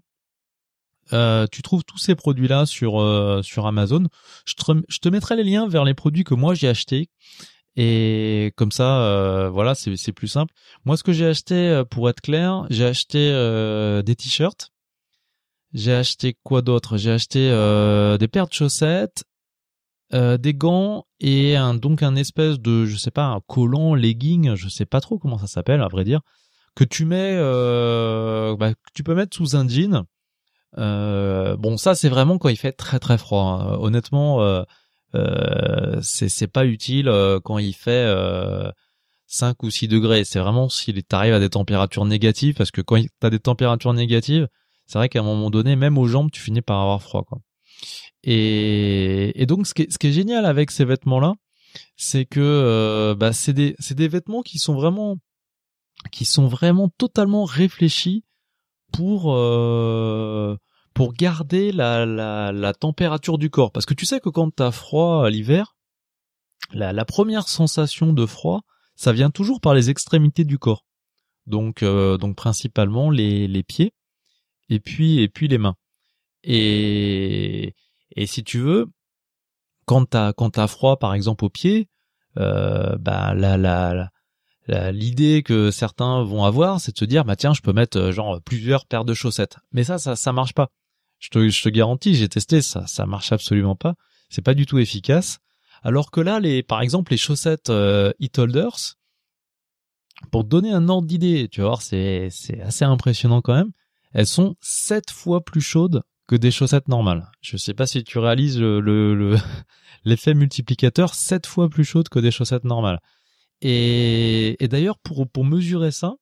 Euh, 1.13 1.45
tu 1.51 1.61
trouves 1.61 1.83
tous 1.85 1.99
ces 1.99 2.15
produits-là 2.15 2.65
sur 2.65 2.99
sur 3.43 3.67
Amazon. 3.67 4.07
Je 4.45 4.55
te, 4.55 5.09
mettrai 5.09 5.35
les 5.37 5.43
liens 5.43 5.67
vers 5.67 5.85
les 5.85 5.93
produits 5.93 6.23
que 6.23 6.33
moi 6.33 6.53
j'ai 6.53 6.67
achetés. 6.67 7.09
Et 7.77 8.51
comme 8.57 8.71
ça, 8.71 9.49
voilà, 9.53 9.75
c'est 9.75 10.11
plus 10.11 10.27
simple. 10.27 10.53
Moi, 10.83 10.97
ce 10.97 11.03
que 11.03 11.13
j'ai 11.13 11.27
acheté, 11.27 11.83
pour 11.89 12.09
être 12.09 12.19
clair, 12.19 12.65
j'ai 12.69 12.85
acheté 12.85 13.29
des 14.03 14.15
t-shirts. 14.15 14.71
J'ai 15.73 15.93
acheté 15.93 16.35
quoi 16.43 16.61
d'autre? 16.61 16.97
J'ai 16.97 17.11
acheté 17.11 17.39
des 18.19 18.27
paires 18.27 18.47
de 18.47 18.53
chaussettes, 18.53 19.23
euh, 20.13 20.37
des 20.37 20.53
gants 20.53 21.05
et 21.19 21.57
un 21.57 21.73
donc 21.73 22.01
un 22.01 22.15
espèce 22.15 22.61
de 22.61 22.85
je 22.85 22.95
sais 22.95 23.11
pas 23.11 23.25
un 23.25 23.41
collant 23.45 23.93
legging 23.93 24.55
je 24.55 24.69
sais 24.69 24.85
pas 24.85 25.01
trop 25.01 25.19
comment 25.19 25.37
ça 25.37 25.47
s'appelle 25.47 25.81
à 25.81 25.89
vrai 25.89 26.05
dire 26.05 26.21
que 26.75 26.85
tu 26.85 27.03
mets 27.03 27.35
euh, 27.35 28.55
bah, 28.55 28.73
que 28.73 28.89
tu 28.93 29.03
peux 29.03 29.15
mettre 29.15 29.35
sous 29.35 29.57
un 29.57 29.67
jean. 29.67 30.05
Euh, 30.77 31.57
bon 31.57 31.75
ça 31.75 31.93
c'est 31.93 32.07
vraiment 32.07 32.37
quand 32.37 32.47
il 32.47 32.55
fait 32.55 32.71
très 32.71 32.99
très 32.99 33.17
froid 33.17 33.43
hein. 33.43 33.77
honnêtement 33.81 34.63
c'est 36.01 36.47
pas 36.47 36.65
utile 36.65 37.11
quand 37.43 37.57
il 37.57 37.73
fait 37.73 38.07
5 39.25 39.61
ou 39.63 39.69
6 39.69 39.89
degrés. 39.89 40.23
C'est 40.23 40.39
vraiment 40.39 40.69
s'il 40.69 41.03
t'arrive 41.03 41.33
à 41.33 41.39
des 41.39 41.49
températures 41.49 42.05
négatives 42.05 42.55
parce 42.55 42.71
que 42.71 42.79
quand 42.79 43.01
t'as 43.19 43.29
des 43.29 43.39
températures 43.39 43.93
négatives 43.93 44.47
c'est 44.85 44.99
vrai 44.99 45.09
qu'à 45.09 45.19
un 45.19 45.23
moment 45.23 45.49
donné 45.49 45.75
même 45.75 45.97
aux 45.97 46.07
jambes 46.07 46.31
tu 46.31 46.39
finis 46.39 46.61
par 46.61 46.79
avoir 46.79 47.01
froid 47.01 47.23
quoi 47.23 47.39
et, 48.23 49.41
et 49.41 49.45
donc, 49.45 49.67
ce 49.67 49.73
qui, 49.73 49.83
est, 49.83 49.91
ce 49.91 49.97
qui 49.97 50.07
est 50.07 50.11
génial 50.11 50.45
avec 50.45 50.71
ces 50.71 50.85
vêtements-là, 50.85 51.33
c'est 51.95 52.25
que 52.25 52.39
euh, 52.39 53.15
bah, 53.15 53.33
c'est 53.33 53.53
des, 53.53 53.75
des 53.91 54.07
vêtements 54.07 54.41
qui 54.41 54.57
sont 54.57 54.73
vraiment, 54.73 55.17
qui 56.11 56.25
sont 56.25 56.47
vraiment 56.47 56.89
totalement 56.89 57.45
réfléchis 57.45 58.23
pour 58.91 59.33
euh, 59.33 60.55
pour 60.93 61.13
garder 61.13 61.71
la, 61.71 62.05
la, 62.05 62.51
la 62.51 62.73
température 62.73 63.37
du 63.37 63.49
corps. 63.49 63.71
Parce 63.71 63.85
que 63.85 63.93
tu 63.93 64.05
sais 64.05 64.19
que 64.19 64.29
quand 64.29 64.49
t'as 64.49 64.71
froid 64.71 65.25
à 65.25 65.29
l'hiver, 65.29 65.75
la, 66.71 66.93
la 66.93 67.05
première 67.05 67.47
sensation 67.47 68.13
de 68.13 68.25
froid, 68.25 68.61
ça 68.95 69.13
vient 69.13 69.29
toujours 69.29 69.61
par 69.61 69.75
les 69.75 69.89
extrémités 69.89 70.43
du 70.45 70.57
corps. 70.57 70.85
Donc, 71.45 71.83
euh, 71.83 72.17
donc 72.17 72.35
principalement 72.35 73.09
les, 73.11 73.47
les 73.47 73.63
pieds 73.63 73.93
et 74.69 74.79
puis 74.79 75.19
et 75.19 75.29
puis 75.29 75.47
les 75.47 75.59
mains. 75.59 75.75
Et 76.43 77.73
et 78.17 78.25
si 78.25 78.43
tu 78.43 78.59
veux, 78.59 78.87
quand 79.85 80.05
t'as 80.05 80.33
quand 80.33 80.49
t'as 80.51 80.67
froid, 80.67 80.97
par 80.97 81.13
exemple 81.13 81.45
au 81.45 81.49
pied, 81.49 81.87
euh, 82.37 82.97
bah 82.97 83.33
la 83.33 83.57
la, 83.57 84.91
l'idée 84.91 85.43
que 85.43 85.71
certains 85.71 86.23
vont 86.23 86.43
avoir, 86.43 86.81
c'est 86.81 86.91
de 86.91 86.97
se 86.97 87.05
dire 87.05 87.23
bah 87.23 87.35
tiens, 87.35 87.53
je 87.53 87.61
peux 87.61 87.73
mettre 87.73 87.97
euh, 87.97 88.11
genre 88.11 88.41
plusieurs 88.41 88.85
paires 88.85 89.05
de 89.05 89.13
chaussettes. 89.13 89.57
Mais 89.71 89.83
ça, 89.83 89.97
ça, 89.97 90.15
ça 90.15 90.33
marche 90.33 90.53
pas. 90.53 90.69
Je 91.19 91.29
te, 91.29 91.47
je 91.47 91.63
te 91.63 91.69
garantis, 91.69 92.15
j'ai 92.15 92.27
testé, 92.27 92.61
ça, 92.61 92.85
ça 92.85 93.05
marche 93.05 93.31
absolument 93.31 93.75
pas. 93.75 93.95
C'est 94.29 94.41
pas 94.41 94.53
du 94.53 94.65
tout 94.65 94.77
efficace. 94.77 95.39
Alors 95.83 96.11
que 96.11 96.19
là, 96.19 96.39
les, 96.39 96.63
par 96.63 96.81
exemple, 96.81 97.11
les 97.11 97.17
chaussettes 97.17 97.69
euh, 97.69 98.11
Holders, 98.37 98.95
pour 100.31 100.43
te 100.43 100.49
donner 100.49 100.71
un 100.71 100.89
ordre 100.89 101.07
d'idée, 101.07 101.47
tu 101.49 101.61
voir, 101.61 101.81
c'est, 101.81 102.29
c'est 102.31 102.59
assez 102.61 102.83
impressionnant 102.83 103.41
quand 103.41 103.53
même. 103.55 103.71
Elles 104.13 104.27
sont 104.27 104.55
sept 104.59 105.11
fois 105.11 105.43
plus 105.43 105.61
chaudes 105.61 106.03
des 106.35 106.51
chaussettes 106.51 106.87
normales. 106.87 107.31
Je 107.41 107.57
sais 107.57 107.73
pas 107.73 107.87
si 107.87 108.03
tu 108.03 108.19
réalises 108.19 108.59
le, 108.59 109.35
l'effet 110.05 110.33
multiplicateur 110.33 111.13
sept 111.15 111.45
fois 111.45 111.69
plus 111.69 111.85
chaude 111.85 112.09
que 112.09 112.19
des 112.19 112.31
chaussettes 112.31 112.63
normales. 112.63 112.99
Et, 113.61 114.55
d'ailleurs 114.69 114.99
pour 114.99 115.27
pour 115.27 115.45
mesurer 115.45 115.91
ça, 115.91 116.15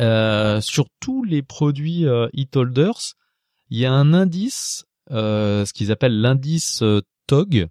euh, 0.00 0.60
sur 0.60 0.86
tous 1.00 1.24
les 1.24 1.42
produits 1.42 2.06
euh, 2.06 2.28
e-holders, 2.36 3.14
il 3.70 3.78
y 3.78 3.86
a 3.86 3.92
un 3.92 4.12
indice, 4.14 4.84
euh, 5.10 5.64
ce 5.64 5.72
qu'ils 5.72 5.92
appellent 5.92 6.20
l'indice 6.20 6.82
euh, 6.82 7.00
TOG. 7.26 7.68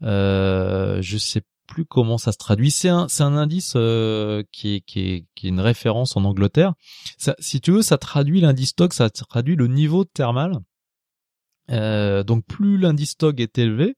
Je 0.00 1.16
sais 1.18 1.42
plus 1.66 1.84
comment 1.84 2.18
ça 2.18 2.32
se 2.32 2.38
traduit. 2.38 2.70
C'est 2.70 2.88
un, 2.88 3.08
indice 3.20 3.74
euh, 3.76 4.42
qui, 4.52 4.74
est, 4.74 4.80
qui, 4.80 5.26
qui 5.34 5.46
est 5.46 5.50
une 5.50 5.60
référence 5.60 6.16
en 6.16 6.24
Angleterre. 6.24 6.74
Ça, 7.18 7.34
si 7.38 7.60
tu 7.60 7.72
veux, 7.72 7.82
ça 7.82 7.98
traduit 7.98 8.40
l'indice 8.40 8.70
stock, 8.70 8.92
ça 8.92 9.10
traduit 9.10 9.56
le 9.56 9.68
niveau 9.68 10.04
thermal. 10.04 10.58
Euh, 11.70 12.22
donc 12.22 12.44
plus 12.46 12.76
l'indice 12.76 13.10
stock 13.10 13.38
est 13.40 13.56
élevé, 13.58 13.96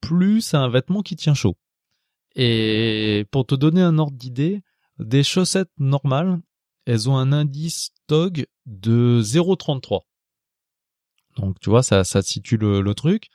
plus 0.00 0.40
c'est 0.40 0.56
un 0.56 0.68
vêtement 0.68 1.02
qui 1.02 1.16
tient 1.16 1.34
chaud. 1.34 1.56
Et 2.34 3.26
pour 3.30 3.46
te 3.46 3.54
donner 3.54 3.82
un 3.82 3.98
ordre 3.98 4.16
d'idée, 4.16 4.62
des 4.98 5.22
chaussettes 5.22 5.70
normales, 5.78 6.40
elles 6.86 7.08
ont 7.08 7.16
un 7.16 7.32
indice 7.32 7.90
TOG 8.08 8.46
de 8.66 9.20
0,33. 9.22 10.00
Donc 11.36 11.58
tu 11.60 11.70
vois, 11.70 11.82
ça, 11.82 12.04
ça 12.04 12.22
situe 12.22 12.56
le, 12.56 12.94
truc. 12.94 13.28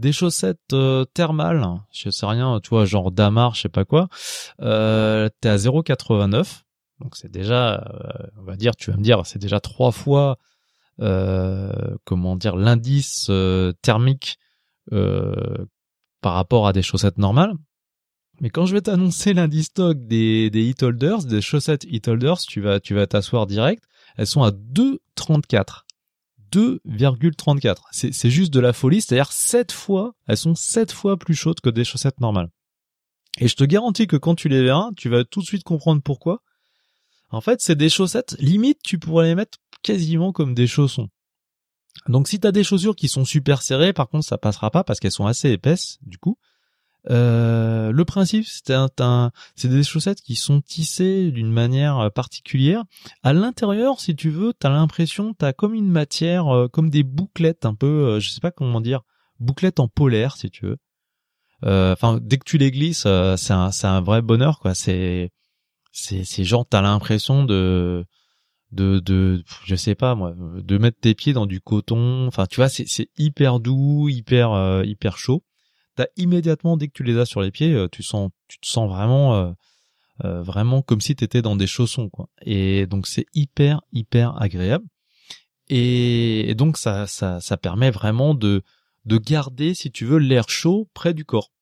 Des 0.00 0.12
chaussettes 0.12 0.72
euh, 0.72 1.04
thermales, 1.04 1.62
je 1.92 2.08
sais 2.08 2.24
rien, 2.24 2.58
tu 2.62 2.70
vois, 2.70 2.86
genre 2.86 3.12
Damar, 3.12 3.54
je 3.54 3.60
sais 3.60 3.68
pas 3.68 3.84
quoi, 3.84 4.08
euh, 4.62 5.28
t'es 5.42 5.50
à 5.50 5.56
0,89. 5.56 6.62
Donc 7.00 7.16
c'est 7.16 7.30
déjà, 7.30 7.74
euh, 7.74 8.26
on 8.38 8.44
va 8.44 8.56
dire, 8.56 8.74
tu 8.76 8.90
vas 8.90 8.96
me 8.96 9.02
dire, 9.02 9.26
c'est 9.26 9.38
déjà 9.38 9.60
trois 9.60 9.92
fois, 9.92 10.38
comment 12.04 12.36
dire, 12.36 12.56
l'indice 12.56 13.30
thermique 13.82 14.38
par 14.90 16.32
rapport 16.32 16.66
à 16.66 16.72
des 16.72 16.82
chaussettes 16.82 17.18
normales. 17.18 17.52
Mais 18.40 18.48
quand 18.48 18.64
je 18.64 18.72
vais 18.72 18.80
t'annoncer 18.80 19.34
l'indice 19.34 19.66
stock 19.66 19.98
des, 19.98 20.48
des 20.48 20.64
hit 20.64 20.82
holders, 20.82 21.24
des 21.24 21.42
chaussettes 21.42 21.84
hit 21.84 22.08
holders, 22.08 22.38
tu 22.38 22.62
vas 22.62 23.06
t'asseoir 23.06 23.46
direct. 23.46 23.84
Elles 24.16 24.26
sont 24.26 24.42
à 24.42 24.50
2,34. 24.50 25.84
2,34. 26.52 27.76
C'est, 27.90 28.30
juste 28.30 28.52
de 28.52 28.60
la 28.60 28.72
folie. 28.72 29.00
C'est-à-dire 29.00 29.32
7 29.32 29.72
fois, 29.72 30.14
elles 30.26 30.36
sont 30.36 30.54
7 30.54 30.92
fois 30.92 31.16
plus 31.16 31.34
chaudes 31.34 31.60
que 31.60 31.70
des 31.70 31.84
chaussettes 31.84 32.20
normales. 32.20 32.50
Et 33.38 33.48
je 33.48 33.56
te 33.56 33.64
garantis 33.64 34.06
que 34.06 34.16
quand 34.16 34.34
tu 34.34 34.48
les 34.48 34.62
verras, 34.62 34.90
tu 34.96 35.08
vas 35.08 35.24
tout 35.24 35.40
de 35.40 35.46
suite 35.46 35.62
comprendre 35.62 36.02
pourquoi. 36.02 36.42
En 37.30 37.40
fait, 37.40 37.60
c'est 37.60 37.76
des 37.76 37.88
chaussettes, 37.88 38.36
limite, 38.40 38.80
tu 38.82 38.98
pourrais 38.98 39.26
les 39.26 39.34
mettre 39.34 39.58
quasiment 39.82 40.32
comme 40.32 40.54
des 40.54 40.66
chaussons. 40.66 41.08
Donc 42.08 42.28
si 42.28 42.40
t'as 42.40 42.52
des 42.52 42.64
chaussures 42.64 42.96
qui 42.96 43.08
sont 43.08 43.24
super 43.24 43.62
serrées, 43.62 43.92
par 43.92 44.08
contre, 44.08 44.24
ça 44.24 44.38
passera 44.38 44.70
pas 44.70 44.84
parce 44.84 44.98
qu'elles 45.00 45.12
sont 45.12 45.26
assez 45.26 45.50
épaisses, 45.50 45.98
du 46.02 46.18
coup. 46.18 46.38
Euh, 47.08 47.92
le 47.92 48.04
principe, 48.04 48.44
c'est 48.46 48.74
un, 48.74 49.30
c'est 49.56 49.68
des 49.68 49.82
chaussettes 49.82 50.20
qui 50.20 50.36
sont 50.36 50.60
tissées 50.60 51.30
d'une 51.30 51.50
manière 51.50 51.98
euh, 51.98 52.10
particulière. 52.10 52.84
À 53.22 53.32
l'intérieur, 53.32 54.00
si 54.00 54.14
tu 54.14 54.30
veux, 54.30 54.52
t'as 54.52 54.68
l'impression, 54.68 55.32
t'as 55.32 55.52
comme 55.52 55.74
une 55.74 55.90
matière, 55.90 56.48
euh, 56.48 56.68
comme 56.68 56.90
des 56.90 57.02
bouclettes, 57.02 57.64
un 57.64 57.74
peu, 57.74 58.20
je 58.20 58.28
sais 58.28 58.40
pas 58.40 58.50
comment 58.50 58.80
dire, 58.80 59.00
bouclettes 59.38 59.80
en 59.80 59.88
polaire, 59.88 60.36
si 60.36 60.50
tu 60.50 60.66
veux. 60.66 60.76
Enfin, 61.62 62.18
dès 62.22 62.38
que 62.38 62.44
tu 62.44 62.58
les 62.58 62.70
glisses, 62.70 63.06
c'est 63.36 63.52
un, 63.52 63.70
c'est 63.70 63.86
un 63.86 64.00
vrai 64.00 64.22
bonheur, 64.22 64.60
quoi. 64.60 64.74
C'est, 64.74 65.30
c'est, 65.92 66.24
c'est 66.24 66.44
genre, 66.44 66.66
t'as 66.66 66.80
l'impression 66.80 67.44
de, 67.44 68.06
de, 68.72 68.98
de, 69.00 69.42
je 69.66 69.74
sais 69.74 69.94
pas 69.94 70.14
moi, 70.14 70.34
de 70.36 70.78
mettre 70.78 70.98
tes 71.00 71.14
pieds 71.14 71.34
dans 71.34 71.44
du 71.44 71.60
coton. 71.60 72.26
Enfin, 72.26 72.46
tu 72.46 72.56
vois, 72.56 72.70
c'est, 72.70 72.88
c'est 72.88 73.10
hyper 73.18 73.60
doux, 73.60 74.08
hyper, 74.08 74.82
hyper 74.84 75.18
chaud 75.18 75.44
immédiatement 76.16 76.76
dès 76.76 76.88
que 76.88 76.92
tu 76.92 77.02
les 77.02 77.18
as 77.18 77.26
sur 77.26 77.40
les 77.40 77.50
pieds, 77.50 77.72
euh, 77.72 77.88
tu 77.90 78.02
sens, 78.02 78.30
tu 78.48 78.58
te 78.58 78.66
sens 78.66 78.88
vraiment, 78.88 79.34
euh, 79.34 79.52
euh, 80.24 80.42
vraiment 80.42 80.82
comme 80.82 81.00
si 81.00 81.16
tu 81.16 81.24
étais 81.24 81.42
dans 81.42 81.56
des 81.56 81.66
chaussons, 81.66 82.08
quoi. 82.08 82.28
Et 82.42 82.86
donc 82.86 83.06
c'est 83.06 83.26
hyper, 83.34 83.80
hyper 83.92 84.40
agréable. 84.40 84.84
Et, 85.68 86.54
donc 86.56 86.76
ça, 86.76 87.06
ça, 87.06 87.40
ça 87.40 87.56
permet 87.56 87.90
vraiment 87.90 88.34
de, 88.34 88.62
de 89.04 89.18
garder, 89.18 89.74
si 89.74 89.90
tu 89.90 90.04
veux, 90.04 90.18
l'air 90.18 90.48
chaud 90.48 90.88
près 90.94 91.14
du 91.14 91.24
corps. 91.24 91.52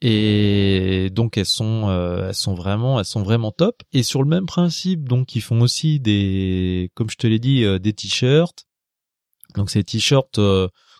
Et 0.00 1.10
donc 1.12 1.36
elles 1.36 1.46
sont, 1.46 1.90
elles 2.26 2.34
sont 2.34 2.54
vraiment, 2.54 2.98
elles 2.98 3.04
sont 3.04 3.22
vraiment 3.22 3.52
top. 3.52 3.82
Et 3.92 4.02
sur 4.02 4.22
le 4.22 4.28
même 4.28 4.46
principe, 4.46 5.08
donc 5.08 5.34
ils 5.36 5.40
font 5.40 5.60
aussi 5.60 6.00
des, 6.00 6.90
comme 6.94 7.10
je 7.10 7.16
te 7.16 7.26
l'ai 7.26 7.38
dit, 7.38 7.64
des 7.80 7.92
t-shirts. 7.92 8.66
Donc 9.54 9.70
ces 9.70 9.84
t-shirts 9.84 10.38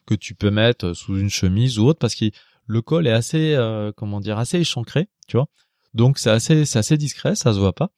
que 0.06 0.14
tu 0.14 0.34
peux 0.34 0.50
mettre 0.50 0.92
sous 0.94 1.18
une 1.18 1.30
chemise 1.30 1.78
ou 1.78 1.86
autre 1.86 1.98
parce 1.98 2.14
qu'ils 2.14 2.32
le 2.66 2.82
col 2.82 3.06
est 3.06 3.12
assez, 3.12 3.54
euh, 3.54 3.92
comment 3.94 4.20
dire, 4.20 4.38
assez 4.38 4.58
échancré, 4.58 5.08
tu 5.28 5.36
vois. 5.36 5.48
Donc 5.94 6.18
c'est 6.18 6.30
assez, 6.30 6.64
c'est 6.64 6.78
assez 6.78 6.96
discret, 6.96 7.34
ça 7.34 7.52
se 7.52 7.58
voit 7.58 7.74
pas. 7.74 7.90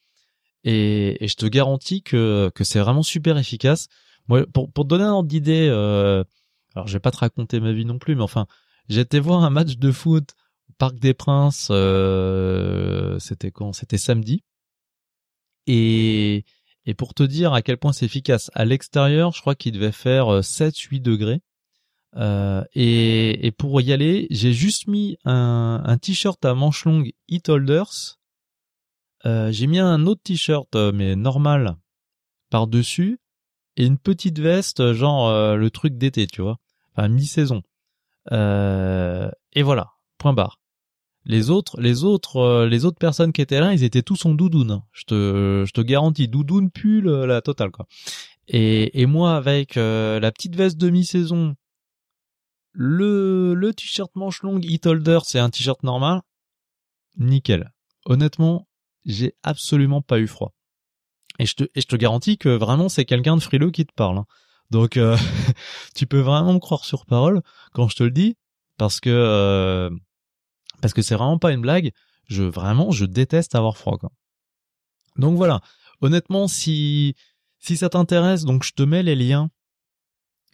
Et, 0.64 1.18
je 1.20 1.35
te 1.35 1.46
garantis 1.46 2.03
que 2.03 2.50
que 2.55 2.64
c'est 2.64 2.81
vraiment 2.81 3.03
super 3.03 3.38
efficace. 3.38 3.88
Moi, 4.29 4.46
pour 4.53 4.72
pour 4.72 4.85
te 4.85 4.88
donner 4.88 5.05
un 5.05 5.12
ordre 5.12 5.29
d'idée, 5.29 5.68
euh, 5.70 6.24
alors 6.74 6.87
je 6.88 6.94
vais 6.94 7.00
pas 7.00 7.11
te 7.11 7.18
raconter 7.18 7.61
ma 7.61 7.72
vie 7.72 7.85
non 7.85 7.98
plus, 7.98 8.16
mais 8.16 8.22
enfin, 8.22 8.46
j'étais 8.88 9.20
voir 9.20 9.44
un 9.44 9.50
match 9.50 9.77
de 9.77 9.92
foot 9.92 10.33
au 10.70 10.72
Parc 10.79 10.98
des 10.98 11.14
Princes. 11.14 11.68
Euh, 11.70 13.18
c'était 13.18 13.50
quand? 13.50 13.72
C'était 13.72 13.98
samedi. 13.98 14.42
Et 15.66 16.44
et 16.87 16.94
pour 16.94 17.14
te 17.14 17.22
dire 17.22 17.53
à 17.55 17.62
quel 17.62 17.79
point 17.79 17.92
c'est 17.92 18.07
efficace, 18.07 18.50
à 18.55 18.64
l'extérieur, 18.64 19.33
je 19.33 19.40
crois 19.40 19.55
qu'il 19.55 19.72
devait 19.72 19.92
faire 19.92 20.42
7-8 20.42 21.00
degrés. 21.00 21.40
Euh, 22.16 22.62
et, 22.74 23.46
et, 23.46 23.50
pour 23.50 23.81
y 23.81 23.92
aller, 23.92 24.29
j'ai 24.31 24.53
juste 24.53 24.87
mis 24.87 25.18
un, 25.24 25.83
un 25.85 25.98
t-shirt 25.98 26.44
à 26.44 26.55
manches 26.55 26.85
longues 26.85 27.12
It 27.29 27.48
Holders. 27.48 28.18
Euh, 29.27 29.50
j'ai 29.50 29.66
mis 29.66 29.79
un 29.79 30.07
autre 30.07 30.20
t-shirt 30.22 30.74
euh, 30.77 30.92
mais 30.92 31.16
normal 31.16 31.77
par 32.50 32.66
dessus 32.66 33.18
et 33.77 33.87
une 33.87 33.98
petite 33.98 34.38
veste 34.38 34.92
genre 34.92 35.29
euh, 35.29 35.57
le 35.57 35.70
truc 35.70 35.96
d'été, 35.96 36.27
tu 36.27 36.42
vois, 36.42 36.59
enfin 36.94 37.09
mi-saison. 37.09 37.62
et 38.31 39.62
voilà, 39.62 39.92
point 40.18 40.33
barre. 40.35 40.61
Les 41.27 41.48
autres, 41.48 41.81
les 41.81 42.05
autres, 42.05 42.66
les 42.66 42.85
autres 42.85 42.98
personnes 42.98 43.33
qui 43.33 43.40
étaient 43.40 43.61
là, 43.61 43.72
ils 43.72 43.83
étaient 43.83 44.03
tous 44.03 44.27
en 44.27 44.35
doudoune. 44.35 44.83
Je 44.92 45.05
te, 45.05 45.64
je 45.66 45.72
te 45.72 45.81
garantis, 45.81 46.29
doudoune, 46.29 46.70
pull, 46.70 47.09
la 47.09 47.40
totale 47.40 47.70
quoi. 47.70 47.87
Et, 48.46 49.00
et 49.00 49.07
moi 49.07 49.35
avec 49.35 49.77
la 49.77 50.31
petite 50.33 50.55
veste 50.55 50.77
de 50.77 50.90
mi-saison 50.90 51.57
le, 52.74 53.54
le 53.54 53.72
t-shirt 53.72 54.10
manche 54.16 54.42
longue 54.42 54.66
Holder, 54.84 55.20
c'est 55.24 55.38
un 55.38 55.48
t-shirt 55.48 55.82
normal. 55.84 56.22
Nickel. 57.16 57.72
Honnêtement, 58.04 58.68
j'ai 59.04 59.34
absolument 59.42 60.02
pas 60.02 60.18
eu 60.18 60.26
froid. 60.26 60.52
Et 61.38 61.46
je 61.46 61.54
te, 61.54 61.64
et 61.64 61.80
je 61.80 61.87
te 61.87 61.96
garantis 61.96 62.37
que 62.37 62.48
vraiment 62.48 62.88
c'est 62.88 63.04
quelqu'un 63.04 63.37
de 63.37 63.42
frileux 63.42 63.70
qui 63.70 63.87
te 63.87 63.92
parle. 63.92 64.18
Hein. 64.18 64.26
Donc 64.70 64.96
euh, 64.96 65.16
tu 65.94 66.06
peux 66.06 66.20
vraiment 66.20 66.54
me 66.54 66.58
croire 66.58 66.84
sur 66.84 67.06
parole 67.06 67.42
quand 67.72 67.88
je 67.88 67.96
te 67.96 68.02
le 68.02 68.10
dis, 68.10 68.37
parce 68.76 69.00
que 69.00 69.10
euh, 69.10 69.90
parce 70.80 70.94
que 70.94 71.02
c'est 71.02 71.14
vraiment 71.14 71.38
pas 71.38 71.52
une 71.52 71.60
blague. 71.60 71.92
Je 72.26 72.42
vraiment 72.42 72.90
je 72.90 73.04
déteste 73.04 73.54
avoir 73.54 73.76
froid. 73.76 73.98
Quoi. 73.98 74.10
Donc 75.16 75.37
voilà. 75.37 75.60
Honnêtement, 76.00 76.48
si 76.48 77.14
si 77.58 77.76
ça 77.76 77.88
t'intéresse, 77.88 78.44
donc 78.44 78.64
je 78.64 78.72
te 78.72 78.82
mets 78.82 79.02
les 79.02 79.16
liens 79.16 79.50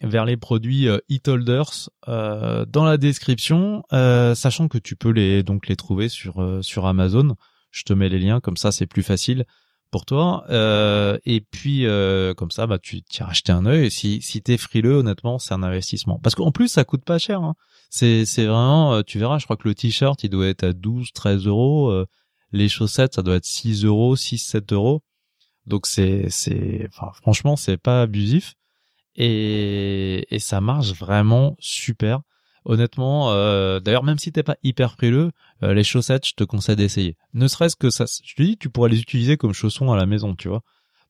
vers 0.01 0.25
les 0.25 0.37
produits 0.37 0.87
euh, 0.87 0.99
e-holders 1.09 1.89
euh, 2.07 2.65
dans 2.65 2.83
la 2.83 2.97
description, 2.97 3.83
euh, 3.93 4.35
sachant 4.35 4.67
que 4.67 4.77
tu 4.77 4.95
peux 4.95 5.09
les 5.09 5.43
donc 5.43 5.67
les 5.67 5.75
trouver 5.75 6.09
sur 6.09 6.41
euh, 6.41 6.61
sur 6.61 6.85
Amazon. 6.85 7.35
Je 7.69 7.83
te 7.83 7.93
mets 7.93 8.09
les 8.09 8.19
liens 8.19 8.39
comme 8.39 8.57
ça, 8.57 8.71
c'est 8.71 8.87
plus 8.87 9.03
facile 9.03 9.45
pour 9.91 10.05
toi. 10.05 10.45
et 11.25 11.41
puis 11.51 11.85
comme 12.37 12.51
ça, 12.51 12.67
bah 12.67 12.79
tu 12.79 13.01
as 13.19 13.25
racheté 13.25 13.51
un 13.51 13.65
œil. 13.65 13.85
Et 13.85 13.89
si 13.89 14.21
si 14.21 14.41
t'es 14.41 14.57
frileux, 14.57 14.95
honnêtement, 14.97 15.39
c'est 15.39 15.53
un 15.53 15.63
investissement. 15.63 16.19
Parce 16.19 16.35
qu'en 16.35 16.51
plus, 16.51 16.67
ça 16.69 16.83
coûte 16.83 17.03
pas 17.05 17.17
cher. 17.17 17.41
Hein. 17.41 17.55
C'est 17.89 18.25
c'est 18.25 18.45
vraiment, 18.45 19.03
tu 19.03 19.19
verras. 19.19 19.37
Je 19.39 19.45
crois 19.45 19.57
que 19.57 19.67
le 19.67 19.75
t-shirt, 19.75 20.21
il 20.23 20.29
doit 20.29 20.47
être 20.47 20.63
à 20.63 20.73
12, 20.73 21.11
13 21.13 21.45
euros. 21.45 22.05
les 22.51 22.69
chaussettes, 22.69 23.15
ça 23.15 23.21
doit 23.21 23.35
être 23.35 23.45
6 23.45 23.85
euros, 23.85 24.15
6, 24.15 24.37
7 24.39 24.73
euros. 24.73 25.01
Donc 25.65 25.87
c'est 25.87 26.29
c'est, 26.29 26.87
enfin 26.89 27.11
franchement, 27.13 27.55
c'est 27.55 27.77
pas 27.77 28.01
abusif 28.01 28.55
et, 29.15 30.33
et 30.33 30.39
ça 30.39 30.61
marche 30.61 30.93
vraiment 30.93 31.55
super. 31.59 32.21
Honnêtement, 32.63 33.31
euh, 33.31 33.79
d'ailleurs 33.79 34.03
même 34.03 34.19
si 34.19 34.31
t'es 34.31 34.43
pas 34.43 34.55
hyper 34.63 34.91
frileux, 34.93 35.31
euh, 35.63 35.73
les 35.73 35.83
chaussettes, 35.83 36.27
je 36.27 36.33
te 36.33 36.43
conseille 36.43 36.75
d'essayer. 36.75 37.17
Ne 37.33 37.47
serait-ce 37.47 37.75
que 37.75 37.89
ça, 37.89 38.05
je 38.23 38.35
te 38.35 38.43
dis, 38.43 38.57
tu 38.57 38.69
pourrais 38.69 38.89
les 38.89 39.01
utiliser 39.01 39.35
comme 39.35 39.53
chaussons 39.53 39.91
à 39.91 39.97
la 39.97 40.05
maison, 40.05 40.35
tu 40.35 40.47
vois. 40.47 40.61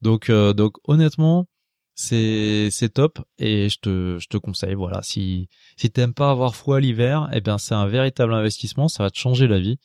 Donc 0.02 0.30
euh, 0.30 0.54
donc 0.54 0.78
honnêtement, 0.88 1.48
c'est 1.96 2.70
c'est 2.72 2.90
top 2.90 3.20
et 3.38 3.70
je 3.70 3.80
te 3.80 4.18
je 4.20 4.28
te 4.28 4.38
conseille. 4.38 4.76
Voilà, 4.76 5.02
si 5.04 5.50
si 5.78 5.92
t'aimes 5.92 6.14
pas 6.14 6.32
avoir 6.32 6.56
froid 6.56 6.80
l'hiver, 6.80 7.30
eh 7.34 7.42
bien 7.42 7.58
c'est 7.58 7.76
un 7.76 7.88
véritable 7.88 8.34
investissement, 8.34 8.88
ça 8.88 9.04
va 9.04 9.10
te 9.12 9.20
changer 9.20 9.48
la 9.48 9.60
vie 9.60 9.78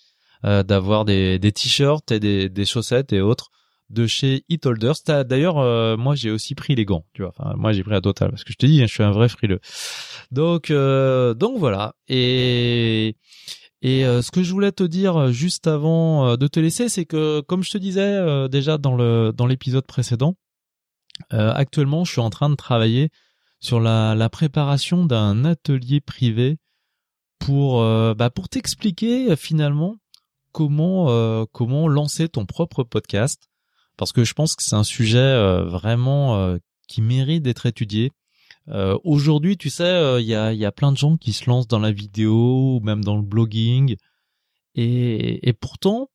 euh, 0.44 0.62
d'avoir 0.62 1.04
des 1.04 1.38
des 1.40 1.52
t-shirts 1.52 2.12
et 2.12 2.20
des 2.20 2.48
des 2.48 2.64
chaussettes 2.64 3.12
et 3.12 3.20
autres 3.20 3.50
de 3.90 4.06
chez 4.06 4.44
Holders. 4.64 4.96
D'ailleurs, 5.06 5.58
euh, 5.58 5.96
moi 5.96 6.14
j'ai 6.14 6.30
aussi 6.30 6.54
pris 6.54 6.74
les 6.74 6.84
gants, 6.84 7.04
tu 7.14 7.22
vois. 7.22 7.32
Enfin, 7.36 7.54
moi 7.56 7.72
j'ai 7.72 7.82
pris 7.82 7.94
à 7.94 8.00
total 8.00 8.30
parce 8.30 8.44
que 8.44 8.52
je 8.52 8.58
te 8.58 8.66
dis, 8.66 8.80
je 8.80 8.86
suis 8.86 9.02
un 9.02 9.12
vrai 9.12 9.28
frileux. 9.28 9.60
Donc, 10.30 10.70
euh, 10.70 11.34
donc 11.34 11.58
voilà. 11.58 11.94
Et 12.08 13.16
et 13.82 14.04
euh, 14.04 14.22
ce 14.22 14.30
que 14.30 14.42
je 14.42 14.52
voulais 14.52 14.72
te 14.72 14.82
dire 14.82 15.32
juste 15.32 15.66
avant 15.66 16.36
de 16.36 16.46
te 16.46 16.58
laisser, 16.60 16.88
c'est 16.88 17.04
que 17.04 17.40
comme 17.40 17.62
je 17.62 17.70
te 17.70 17.78
disais 17.78 18.48
déjà 18.48 18.78
dans 18.78 18.96
le 18.96 19.32
dans 19.32 19.46
l'épisode 19.46 19.86
précédent, 19.86 20.36
actuellement 21.30 22.04
je 22.04 22.12
suis 22.12 22.20
en 22.20 22.30
train 22.30 22.50
de 22.50 22.56
travailler 22.56 23.10
sur 23.60 23.80
la, 23.80 24.14
la 24.14 24.28
préparation 24.28 25.04
d'un 25.06 25.44
atelier 25.44 26.00
privé 26.00 26.58
pour 27.38 27.80
bah, 28.16 28.30
pour 28.30 28.48
t'expliquer 28.48 29.36
finalement 29.36 29.96
comment 30.52 31.46
comment 31.52 31.86
lancer 31.86 32.28
ton 32.28 32.46
propre 32.46 32.82
podcast 32.82 33.48
parce 33.96 34.12
que 34.12 34.24
je 34.24 34.34
pense 34.34 34.54
que 34.54 34.62
c'est 34.62 34.76
un 34.76 34.84
sujet 34.84 35.62
vraiment 35.64 36.56
qui 36.88 37.02
mérite 37.02 37.42
d'être 37.42 37.66
étudié. 37.66 38.12
Aujourd'hui, 39.04 39.56
tu 39.56 39.70
sais, 39.70 40.20
il 40.20 40.26
y 40.26 40.34
a 40.34 40.52
y 40.52 40.64
a 40.64 40.72
plein 40.72 40.92
de 40.92 40.96
gens 40.96 41.16
qui 41.16 41.32
se 41.32 41.48
lancent 41.48 41.68
dans 41.68 41.78
la 41.78 41.92
vidéo 41.92 42.76
ou 42.76 42.80
même 42.80 43.04
dans 43.04 43.16
le 43.16 43.22
blogging 43.22 43.96
et 44.74 45.48
et 45.48 45.52
pourtant 45.52 46.10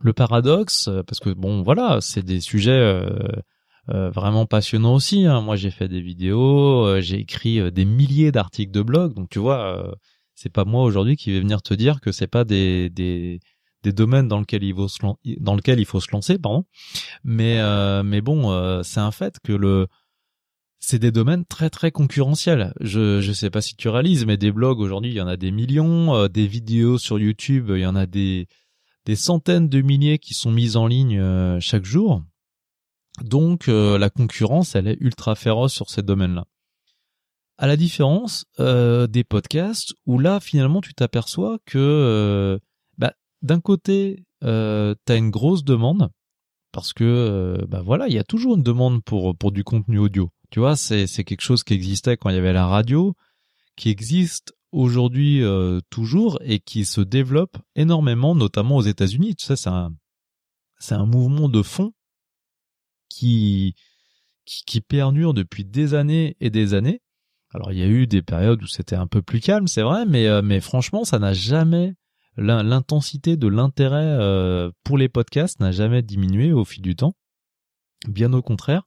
le 0.00 0.12
paradoxe 0.12 0.88
parce 1.06 1.20
que 1.20 1.30
bon 1.30 1.62
voilà, 1.62 1.98
c'est 2.00 2.22
des 2.22 2.40
sujets 2.40 3.02
euh, 3.90 4.10
vraiment 4.10 4.44
passionnant 4.44 4.94
aussi. 4.94 5.24
Hein. 5.24 5.40
Moi, 5.40 5.56
j'ai 5.56 5.70
fait 5.70 5.88
des 5.88 6.02
vidéos, 6.02 6.84
euh, 6.84 7.00
j'ai 7.00 7.18
écrit 7.20 7.58
euh, 7.58 7.70
des 7.70 7.86
milliers 7.86 8.32
d'articles 8.32 8.72
de 8.72 8.82
blog. 8.82 9.14
Donc, 9.14 9.30
tu 9.30 9.38
vois, 9.38 9.94
c'est 10.34 10.52
pas 10.52 10.64
moi 10.64 10.82
aujourd'hui 10.84 11.16
qui 11.16 11.32
vais 11.32 11.40
venir 11.40 11.62
te 11.62 11.72
dire 11.74 12.00
que 12.00 12.12
c'est 12.12 12.26
pas 12.26 12.44
des, 12.44 12.90
des 12.90 13.40
des 13.82 13.92
domaines 13.92 14.28
dans 14.28 14.40
lesquels 14.40 14.64
il 14.64 14.74
faut 14.74 14.88
se 14.88 14.98
dans 15.40 15.54
lequel 15.54 15.80
il 15.80 15.84
faut 15.86 16.00
se 16.00 16.10
lancer, 16.12 16.38
pardon. 16.38 16.64
Mais 17.24 17.60
mais 18.02 18.20
bon, 18.20 18.82
c'est 18.82 19.00
un 19.00 19.10
fait 19.10 19.38
que 19.42 19.52
le 19.52 19.86
c'est 20.80 20.98
des 20.98 21.10
domaines 21.10 21.44
très 21.44 21.70
très 21.70 21.90
concurrentiels. 21.90 22.72
Je 22.80 23.20
je 23.20 23.32
sais 23.32 23.50
pas 23.50 23.60
si 23.60 23.76
tu 23.76 23.88
réalises, 23.88 24.26
mais 24.26 24.36
des 24.36 24.52
blogs 24.52 24.80
aujourd'hui, 24.80 25.10
il 25.10 25.16
y 25.16 25.20
en 25.20 25.28
a 25.28 25.36
des 25.36 25.50
millions, 25.50 26.28
des 26.28 26.46
vidéos 26.46 26.98
sur 26.98 27.18
YouTube, 27.18 27.70
il 27.74 27.80
y 27.80 27.86
en 27.86 27.96
a 27.96 28.06
des 28.06 28.46
des 29.06 29.16
centaines 29.16 29.68
de 29.68 29.80
milliers 29.80 30.18
qui 30.18 30.34
sont 30.34 30.50
mises 30.50 30.76
en 30.76 30.86
ligne 30.86 31.60
chaque 31.60 31.84
jour. 31.84 32.22
Donc 33.22 33.68
euh, 33.68 33.98
la 33.98 34.10
concurrence, 34.10 34.74
elle 34.74 34.88
est 34.88 34.96
ultra 35.00 35.34
féroce 35.34 35.72
sur 35.72 35.90
ces 35.90 36.02
domaines-là. 36.02 36.44
À 37.56 37.66
la 37.66 37.76
différence 37.76 38.44
euh, 38.60 39.06
des 39.06 39.24
podcasts, 39.24 39.94
où 40.06 40.18
là 40.18 40.38
finalement 40.40 40.80
tu 40.80 40.94
t'aperçois 40.94 41.58
que 41.66 41.78
euh, 41.78 42.58
d'un 43.42 43.60
côté 43.60 44.24
euh, 44.44 44.94
t'as 45.04 45.16
une 45.16 45.30
grosse 45.30 45.64
demande 45.64 46.10
parce 46.72 46.92
que 46.92 47.64
bah 47.68 47.82
voilà 47.82 48.08
il 48.08 48.14
y 48.14 48.18
a 48.18 48.24
toujours 48.24 48.56
une 48.56 48.62
demande 48.62 49.02
pour 49.02 49.52
du 49.52 49.64
contenu 49.64 49.98
audio. 49.98 50.30
Tu 50.50 50.60
vois 50.60 50.76
c'est 50.76 51.06
quelque 51.24 51.40
chose 51.40 51.64
qui 51.64 51.74
existait 51.74 52.16
quand 52.16 52.30
il 52.30 52.36
y 52.36 52.38
avait 52.38 52.52
la 52.52 52.66
radio, 52.66 53.14
qui 53.76 53.90
existe 53.90 54.54
aujourd'hui 54.72 55.42
toujours 55.90 56.38
et 56.42 56.58
qui 56.60 56.84
se 56.84 57.00
développe 57.00 57.56
énormément, 57.74 58.34
notamment 58.34 58.76
aux 58.76 58.82
États-Unis. 58.82 59.34
Tu 59.36 59.46
sais 59.46 59.56
c'est 59.56 59.70
un 59.70 59.92
c'est 60.78 60.94
un 60.94 61.06
mouvement 61.06 61.48
de 61.48 61.62
fond 61.62 61.92
qui, 63.08 63.74
qui, 64.44 64.80
perdure 64.80 65.34
depuis 65.34 65.64
des 65.64 65.94
années 65.94 66.36
et 66.40 66.50
des 66.50 66.74
années. 66.74 67.00
Alors 67.52 67.72
il 67.72 67.78
y 67.78 67.82
a 67.82 67.86
eu 67.86 68.06
des 68.06 68.22
périodes 68.22 68.62
où 68.62 68.66
c'était 68.66 68.96
un 68.96 69.06
peu 69.06 69.22
plus 69.22 69.40
calme, 69.40 69.66
c'est 69.66 69.82
vrai, 69.82 70.06
mais 70.06 70.26
euh, 70.26 70.42
mais 70.42 70.60
franchement, 70.60 71.04
ça 71.04 71.18
n'a 71.18 71.32
jamais 71.32 71.94
l'intensité 72.38 73.36
de 73.36 73.48
l'intérêt 73.48 74.04
euh, 74.04 74.70
pour 74.84 74.98
les 74.98 75.08
podcasts 75.08 75.60
n'a 75.60 75.72
jamais 75.72 76.02
diminué 76.02 76.52
au 76.52 76.64
fil 76.64 76.82
du 76.82 76.96
temps. 76.96 77.14
Bien 78.06 78.32
au 78.32 78.42
contraire. 78.42 78.82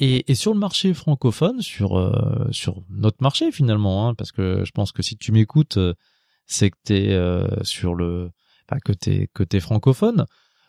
Et, 0.00 0.34
sur 0.34 0.52
le 0.52 0.58
marché 0.58 0.92
francophone, 0.92 1.62
sur 1.62 1.96
euh, 1.96 2.48
sur 2.50 2.82
notre 2.90 3.22
marché 3.22 3.52
finalement, 3.52 4.08
hein, 4.08 4.14
parce 4.14 4.32
que 4.32 4.64
je 4.64 4.70
pense 4.72 4.90
que 4.90 5.02
si 5.02 5.16
tu 5.16 5.30
m'écoutes, 5.30 5.78
c'est 6.46 6.70
que 6.70 6.76
t'es 6.82 7.64
sur 7.64 7.94
le, 7.94 8.30
que 8.84 8.92
t'es 8.92 9.28
que 9.32 9.44
t'es 9.44 9.60
francophone. 9.60 10.26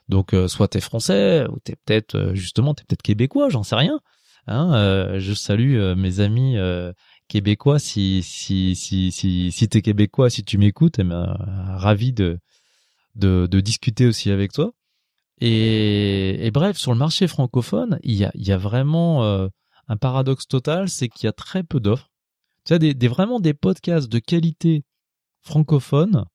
Donc 0.10 0.34
euh, 0.34 0.47
soit 0.47 0.67
t'es 0.67 0.82
français 0.82 1.45
ou 1.49 1.60
t'es 1.63 1.75
peut-être 1.84 2.15
euh, 2.15 2.36
justement 2.36 2.73
t'es 2.73 2.84
peut-être 2.84 3.01
québécois, 3.01 3.49
j'en 3.49 3.63
sais 3.63 3.75
rien. 3.75 3.99
Hein, 4.47 4.75
euh, 4.75 5.19
je 5.19 5.34
salue 5.34 5.95
mes 5.95 6.19
amis 6.19 6.56
québécois 7.27 7.79
si 7.79 8.23
si 8.23 8.75
si 8.75 9.11
si 9.11 9.69
québécois, 9.69 10.29
si 10.29 10.43
tu 10.43 10.57
m'écoutes, 10.57 10.99
eh 10.99 11.03
ben, 11.03 11.35
ravi 11.77 12.13
de, 12.13 12.39
discuter 13.61 14.05
aussi 14.05 14.31
avec 14.31 14.51
toi. 14.51 14.71
Et, 15.41 16.49
bref, 16.53 16.77
sur 16.77 16.93
le 16.93 16.97
marché 16.97 17.27
francophone, 17.27 17.99
il 18.03 18.15
y 18.15 18.25
a 18.25 18.31
il 18.35 18.53
vraiment 18.55 19.49
un 19.88 19.97
paradoxe 19.97 20.47
total, 20.47 20.89
c'est 20.89 21.09
qu'il 21.09 21.25
y 21.25 21.29
a 21.29 21.33
très 21.33 21.63
peu 21.63 21.79
d'offres. 21.79 22.09
Tu 22.65 22.73
as 22.73 23.09
vraiment 23.09 23.39
des 23.39 23.53
podcasts 23.53 24.09
de 24.09 24.19
qualité 24.19 24.83
francophone, 25.41 26.25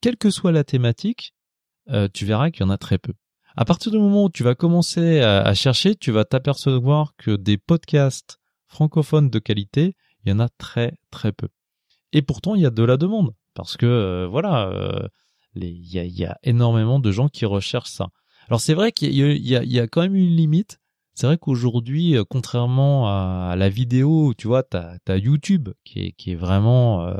quelle 0.00 0.16
que 0.16 0.30
soit 0.30 0.52
la 0.52 0.64
thématique, 0.64 1.34
euh, 1.90 2.08
tu 2.12 2.24
verras 2.24 2.50
qu'il 2.50 2.62
y 2.62 2.64
en 2.64 2.70
a 2.70 2.78
très 2.78 2.98
peu. 2.98 3.12
À 3.56 3.64
partir 3.64 3.92
du 3.92 3.98
moment 3.98 4.24
où 4.24 4.30
tu 4.30 4.42
vas 4.42 4.54
commencer 4.54 5.20
à, 5.20 5.52
chercher, 5.54 5.96
tu 5.96 6.12
vas 6.12 6.24
t'apercevoir 6.24 7.14
que 7.16 7.34
des 7.34 7.58
podcasts 7.58 8.38
francophones 8.66 9.30
de 9.30 9.38
qualité, 9.38 9.96
il 10.24 10.30
y 10.30 10.32
en 10.32 10.40
a 10.40 10.48
très 10.48 10.94
très 11.10 11.32
peu. 11.32 11.48
Et 12.12 12.22
pourtant, 12.22 12.54
il 12.54 12.62
y 12.62 12.66
a 12.66 12.70
de 12.70 12.82
la 12.82 12.96
demande 12.96 13.34
parce 13.54 13.76
que 13.76 13.86
euh, 13.86 14.26
voilà, 14.26 14.68
euh, 14.68 15.08
il 15.54 15.86
y, 15.86 16.24
a, 16.24 16.38
énormément 16.42 17.00
de 17.00 17.10
gens 17.10 17.28
qui 17.28 17.44
recherchent 17.44 17.90
ça. 17.90 18.08
Alors 18.48 18.60
c'est 18.60 18.74
vrai 18.74 18.92
qu'il 18.92 19.12
y, 19.12 19.78
a, 19.78 19.86
quand 19.88 20.02
même 20.02 20.14
une 20.14 20.36
limite. 20.36 20.78
C'est 21.14 21.26
vrai 21.26 21.36
qu'aujourd'hui, 21.36 22.16
contrairement 22.30 23.08
à, 23.08 23.56
la 23.56 23.68
vidéo, 23.68 24.34
tu 24.38 24.46
vois, 24.46 24.62
t'as 24.62 24.96
as 25.08 25.16
YouTube 25.16 25.70
qui 25.84 26.14
est, 26.26 26.34
vraiment, 26.36 27.12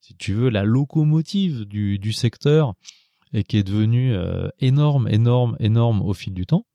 si 0.00 0.16
tu 0.16 0.32
veux, 0.32 0.48
la 0.48 0.64
locomotive 0.64 1.66
du, 1.66 1.98
du 1.98 2.12
secteur 2.12 2.74
et 3.32 3.44
qui 3.44 3.58
est 3.58 3.62
devenu 3.62 4.14
euh, 4.14 4.48
énorme, 4.60 5.08
énorme, 5.08 5.56
énorme 5.60 6.02
au 6.02 6.14
fil 6.14 6.32
du 6.32 6.46
temps. 6.46 6.66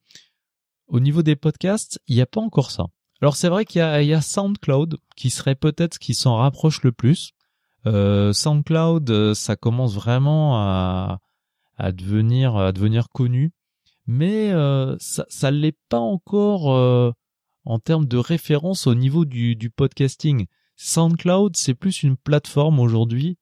Au 0.87 0.99
niveau 0.99 1.23
des 1.23 1.35
podcasts, 1.35 1.99
il 2.07 2.15
n'y 2.15 2.21
a 2.21 2.25
pas 2.25 2.41
encore 2.41 2.71
ça. 2.71 2.85
Alors 3.21 3.35
c'est 3.35 3.49
vrai 3.49 3.65
qu'il 3.65 3.81
y 3.81 4.13
a, 4.13 4.21
SoundCloud 4.21 4.97
qui 5.15 5.29
serait 5.29 5.55
peut-être 5.55 5.95
ce 5.95 5.99
qui 5.99 6.15
s'en 6.15 6.37
rapproche 6.37 6.81
le 6.81 6.91
plus. 6.91 7.33
Euh, 7.85 8.33
SoundCloud, 8.33 9.09
euh, 9.09 9.33
ça 9.35 9.55
commence 9.55 9.93
vraiment 9.93 10.57
à, 10.57 11.19
devenir 11.93 13.09
connu, 13.09 13.51
mais 14.07 14.51
euh, 14.51 14.95
ça 14.99 15.25
ça 15.29 15.49
l'est 15.51 15.77
pas 15.89 15.99
encore 15.99 17.13
en 17.65 17.79
termes 17.79 18.05
de 18.05 18.17
référence 18.17 18.87
au 18.87 18.95
niveau 18.95 19.25
du, 19.25 19.71
podcasting. 19.75 20.47
SoundCloud, 20.75 21.55
c'est 21.55 21.75
plus 21.75 22.01
une 22.01 22.17
plateforme 22.17 22.79
aujourd'hui 22.79 23.37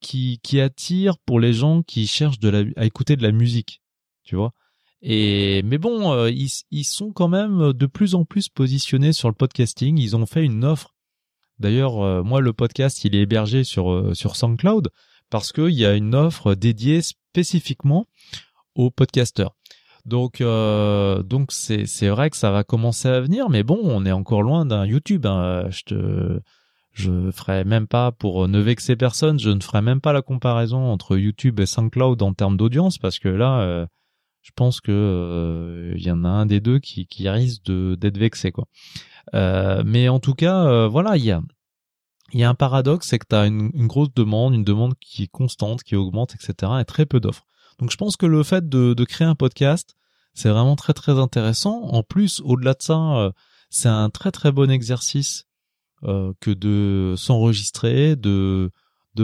qui, 0.00 0.38
attire 0.60 1.18
pour 1.18 1.40
les 1.40 1.52
gens 1.52 1.82
qui 1.82 2.06
cherchent 2.06 2.38
à 2.76 2.84
écouter 2.84 3.16
de 3.16 3.22
la 3.24 3.32
musique, 3.32 3.82
tu 4.22 4.36
vois. 4.36 4.52
Et 5.00 5.62
mais 5.62 5.78
bon, 5.78 6.12
euh, 6.12 6.30
ils, 6.30 6.50
ils 6.70 6.84
sont 6.84 7.12
quand 7.12 7.28
même 7.28 7.72
de 7.72 7.86
plus 7.86 8.14
en 8.14 8.24
plus 8.24 8.48
positionnés 8.48 9.12
sur 9.12 9.28
le 9.28 9.34
podcasting. 9.34 9.98
Ils 9.98 10.16
ont 10.16 10.26
fait 10.26 10.44
une 10.44 10.64
offre. 10.64 10.94
D'ailleurs, 11.58 12.00
euh, 12.02 12.22
moi, 12.22 12.40
le 12.40 12.52
podcast, 12.52 13.04
il 13.04 13.14
est 13.14 13.22
hébergé 13.22 13.64
sur 13.64 13.92
euh, 13.92 14.14
sur 14.14 14.36
SoundCloud 14.36 14.90
parce 15.30 15.52
qu'il 15.52 15.70
y 15.70 15.84
a 15.84 15.94
une 15.94 16.14
offre 16.14 16.54
dédiée 16.54 17.02
spécifiquement 17.02 18.06
aux 18.74 18.90
podcasteurs. 18.90 19.54
Donc 20.06 20.40
donc 20.40 21.52
c'est 21.52 21.84
c'est 21.84 22.08
vrai 22.08 22.30
que 22.30 22.36
ça 22.38 22.50
va 22.50 22.64
commencer 22.64 23.08
à 23.08 23.20
venir, 23.20 23.50
mais 23.50 23.62
bon, 23.62 23.78
on 23.82 24.06
est 24.06 24.12
encore 24.12 24.42
loin 24.42 24.64
d'un 24.64 24.86
YouTube. 24.86 25.26
Hein. 25.26 25.68
Je 25.68 25.82
te 25.82 26.40
je 26.98 27.30
ferai 27.30 27.64
même 27.64 27.86
pas 27.86 28.10
pour 28.10 28.48
ne 28.48 28.58
vexer 28.58 28.96
personne, 28.96 29.38
je 29.38 29.50
ne 29.50 29.60
ferai 29.60 29.82
même 29.82 30.00
pas 30.00 30.12
la 30.12 30.20
comparaison 30.20 30.90
entre 30.90 31.16
YouTube 31.16 31.60
et 31.60 31.66
SoundCloud 31.66 32.20
en 32.22 32.34
termes 32.34 32.56
d'audience 32.56 32.98
parce 32.98 33.20
que 33.20 33.28
là, 33.28 33.60
euh, 33.60 33.86
je 34.48 34.52
pense 34.54 34.80
que 34.80 35.92
il 35.94 36.00
euh, 36.00 36.06
y 36.06 36.10
en 36.10 36.24
a 36.24 36.28
un 36.28 36.46
des 36.46 36.60
deux 36.60 36.78
qui, 36.78 37.06
risque 37.28 37.70
d'être 37.70 38.16
vexé. 38.16 38.50
Euh, 39.34 39.82
mais 39.84 40.08
en 40.08 40.20
tout 40.20 40.32
cas, 40.32 40.86
voilà, 40.86 41.18
il 41.18 41.24
y 42.32 42.42
a 42.42 42.48
un 42.48 42.54
paradoxe, 42.54 43.08
c'est 43.08 43.18
que 43.18 43.26
tu 43.28 43.36
as 43.36 43.46
une, 43.46 43.86
grosse 43.86 44.12
demande, 44.14 44.54
une 44.54 44.64
demande 44.64 44.94
qui 45.00 45.24
est 45.24 45.30
constante, 45.30 45.82
qui 45.82 45.96
augmente, 45.96 46.34
etc. 46.34 46.72
et 46.80 46.86
très 46.86 47.04
peu 47.04 47.20
d'offres. 47.20 47.44
Donc 47.78 47.90
je 47.90 47.98
pense 47.98 48.16
que 48.16 48.24
le 48.24 48.42
fait 48.42 48.66
de, 48.70 49.04
créer 49.04 49.28
un 49.28 49.34
podcast, 49.34 49.94
c'est 50.32 50.48
vraiment 50.48 50.76
très 50.76 50.94
très 50.94 51.18
intéressant. 51.18 51.82
En 51.82 52.02
plus, 52.02 52.40
au-delà 52.42 52.72
de 52.72 52.82
ça, 52.82 53.32
c'est 53.68 53.88
un 53.88 54.08
très 54.08 54.30
très 54.30 54.50
bon 54.50 54.70
exercice 54.70 55.44
euh, 56.04 56.32
que 56.40 56.52
de 56.52 57.16
s'enregistrer, 57.18 58.16
de 58.16 58.70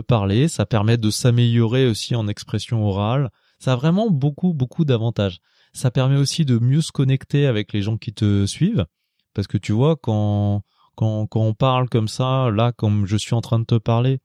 parler. 0.06 0.48
Ça 0.48 0.66
permet 0.66 0.98
de 0.98 1.08
s'améliorer 1.08 1.86
aussi 1.86 2.14
en 2.14 2.28
expression 2.28 2.86
orale. 2.86 3.30
Ça 3.58 3.72
a 3.74 3.76
vraiment 3.76 4.10
beaucoup 4.10 4.52
beaucoup 4.52 4.84
d'avantages. 4.84 5.40
Ça 5.72 5.90
permet 5.90 6.16
aussi 6.16 6.44
de 6.44 6.58
mieux 6.58 6.80
se 6.80 6.92
connecter 6.92 7.46
avec 7.46 7.72
les 7.72 7.82
gens 7.82 7.96
qui 7.96 8.12
te 8.12 8.46
suivent, 8.46 8.86
parce 9.34 9.46
que 9.46 9.58
tu 9.58 9.72
vois 9.72 9.96
quand 9.96 10.62
quand 10.96 11.26
quand 11.26 11.42
on 11.42 11.54
parle 11.54 11.88
comme 11.88 12.08
ça, 12.08 12.50
là 12.50 12.72
comme 12.72 13.06
je 13.06 13.16
suis 13.16 13.34
en 13.34 13.40
train 13.40 13.58
de 13.58 13.64
te 13.64 13.76
parler, 13.76 14.20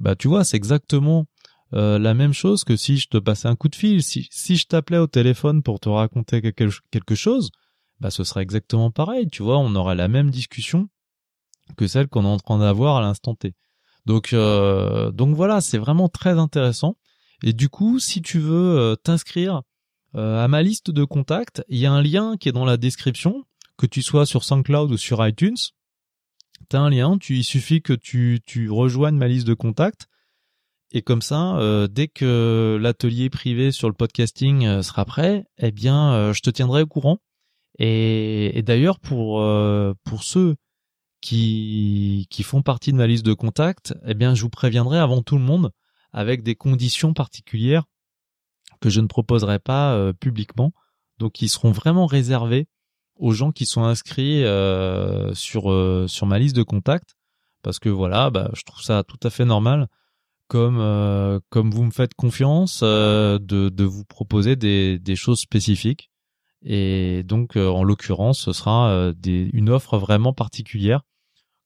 bah 0.00 0.16
tu 0.16 0.28
vois 0.28 0.44
c'est 0.44 0.56
exactement 0.56 1.26
euh, 1.72 1.98
la 1.98 2.14
même 2.14 2.32
chose 2.32 2.64
que 2.64 2.76
si 2.76 2.96
je 2.98 3.08
te 3.08 3.18
passais 3.18 3.48
un 3.48 3.54
coup 3.56 3.68
de 3.68 3.76
fil, 3.76 4.02
si, 4.02 4.28
si 4.30 4.56
je 4.56 4.66
t'appelais 4.66 4.98
au 4.98 5.06
téléphone 5.06 5.62
pour 5.62 5.78
te 5.78 5.88
raconter 5.88 6.42
quelque, 6.42 6.68
quelque 6.90 7.14
chose, 7.14 7.50
bah 8.00 8.10
ce 8.10 8.24
serait 8.24 8.42
exactement 8.42 8.90
pareil, 8.90 9.28
tu 9.28 9.42
vois, 9.42 9.58
on 9.58 9.74
aurait 9.76 9.94
la 9.94 10.08
même 10.08 10.30
discussion 10.30 10.88
que 11.76 11.86
celle 11.86 12.08
qu'on 12.08 12.24
est 12.24 12.28
en 12.28 12.38
train 12.38 12.58
d'avoir 12.58 12.96
à 12.96 13.00
l'instant 13.00 13.34
T. 13.34 13.54
Donc, 14.06 14.32
euh, 14.32 15.12
donc 15.12 15.36
voilà, 15.36 15.60
c'est 15.60 15.78
vraiment 15.78 16.08
très 16.08 16.38
intéressant. 16.38 16.96
Et 17.42 17.52
du 17.52 17.68
coup, 17.68 17.98
si 17.98 18.22
tu 18.22 18.38
veux 18.38 18.78
euh, 18.78 18.96
t'inscrire 18.96 19.62
euh, 20.14 20.42
à 20.42 20.48
ma 20.48 20.62
liste 20.62 20.90
de 20.90 21.04
contacts, 21.04 21.62
il 21.68 21.78
y 21.78 21.86
a 21.86 21.92
un 21.92 22.02
lien 22.02 22.36
qui 22.36 22.48
est 22.48 22.52
dans 22.52 22.64
la 22.64 22.76
description, 22.76 23.44
que 23.76 23.86
tu 23.86 24.02
sois 24.02 24.26
sur 24.26 24.44
SoundCloud 24.44 24.90
ou 24.92 24.96
sur 24.96 25.26
iTunes. 25.26 25.56
T'as 26.68 26.80
un 26.80 26.90
lien, 26.90 27.16
tu, 27.18 27.36
il 27.36 27.44
suffit 27.44 27.80
que 27.80 27.94
tu, 27.94 28.68
rejoignes 28.70 29.16
ma 29.16 29.28
liste 29.28 29.46
de 29.46 29.54
contacts. 29.54 30.06
Et 30.92 31.02
comme 31.02 31.22
ça, 31.22 31.56
euh, 31.56 31.86
dès 31.86 32.08
que 32.08 32.78
l'atelier 32.80 33.30
privé 33.30 33.70
sur 33.70 33.88
le 33.88 33.94
podcasting 33.94 34.82
sera 34.82 35.04
prêt, 35.04 35.46
eh 35.58 35.70
bien, 35.70 36.32
je 36.32 36.40
te 36.40 36.50
tiendrai 36.50 36.82
au 36.82 36.86
courant. 36.86 37.20
Et, 37.78 38.62
d'ailleurs, 38.66 38.98
pour 38.98 39.42
pour 40.04 40.24
ceux 40.24 40.56
qui 41.20 42.26
qui 42.28 42.42
font 42.42 42.60
partie 42.60 42.92
de 42.92 42.96
ma 42.96 43.06
liste 43.06 43.24
de 43.24 43.32
contacts, 43.32 43.94
eh 44.04 44.14
bien, 44.14 44.34
je 44.34 44.42
vous 44.42 44.50
préviendrai 44.50 44.98
avant 44.98 45.22
tout 45.22 45.38
le 45.38 45.44
monde 45.44 45.70
avec 46.12 46.42
des 46.42 46.54
conditions 46.54 47.14
particulières 47.14 47.84
que 48.80 48.90
je 48.90 49.00
ne 49.00 49.06
proposerai 49.06 49.58
pas 49.58 50.12
publiquement. 50.14 50.72
Donc, 51.18 51.42
ils 51.42 51.48
seront 51.48 51.72
vraiment 51.72 52.06
réservés 52.06 52.66
aux 53.16 53.32
gens 53.32 53.52
qui 53.52 53.66
sont 53.66 53.84
inscrits 53.84 54.42
sur 55.34 56.08
sur 56.08 56.26
ma 56.26 56.38
liste 56.38 56.56
de 56.56 56.62
contacts 56.62 57.14
parce 57.62 57.78
que 57.78 57.88
voilà, 57.88 58.30
bah, 58.30 58.50
je 58.54 58.62
trouve 58.62 58.82
ça 58.82 59.04
tout 59.04 59.18
à 59.22 59.30
fait 59.30 59.44
normal 59.44 59.88
comme 60.50 60.80
euh, 60.80 61.38
comme 61.48 61.70
vous 61.70 61.84
me 61.84 61.92
faites 61.92 62.14
confiance 62.14 62.80
euh, 62.82 63.38
de 63.38 63.84
vous 63.84 64.04
proposer 64.04 64.56
des 64.56 64.98
des 64.98 65.14
choses 65.14 65.38
spécifiques 65.38 66.10
et 66.62 67.22
donc 67.22 67.56
euh, 67.56 67.68
en 67.68 67.84
l'occurrence 67.84 68.40
ce 68.40 68.52
sera 68.52 69.12
une 69.24 69.70
offre 69.70 69.96
vraiment 69.96 70.32
particulière 70.32 71.02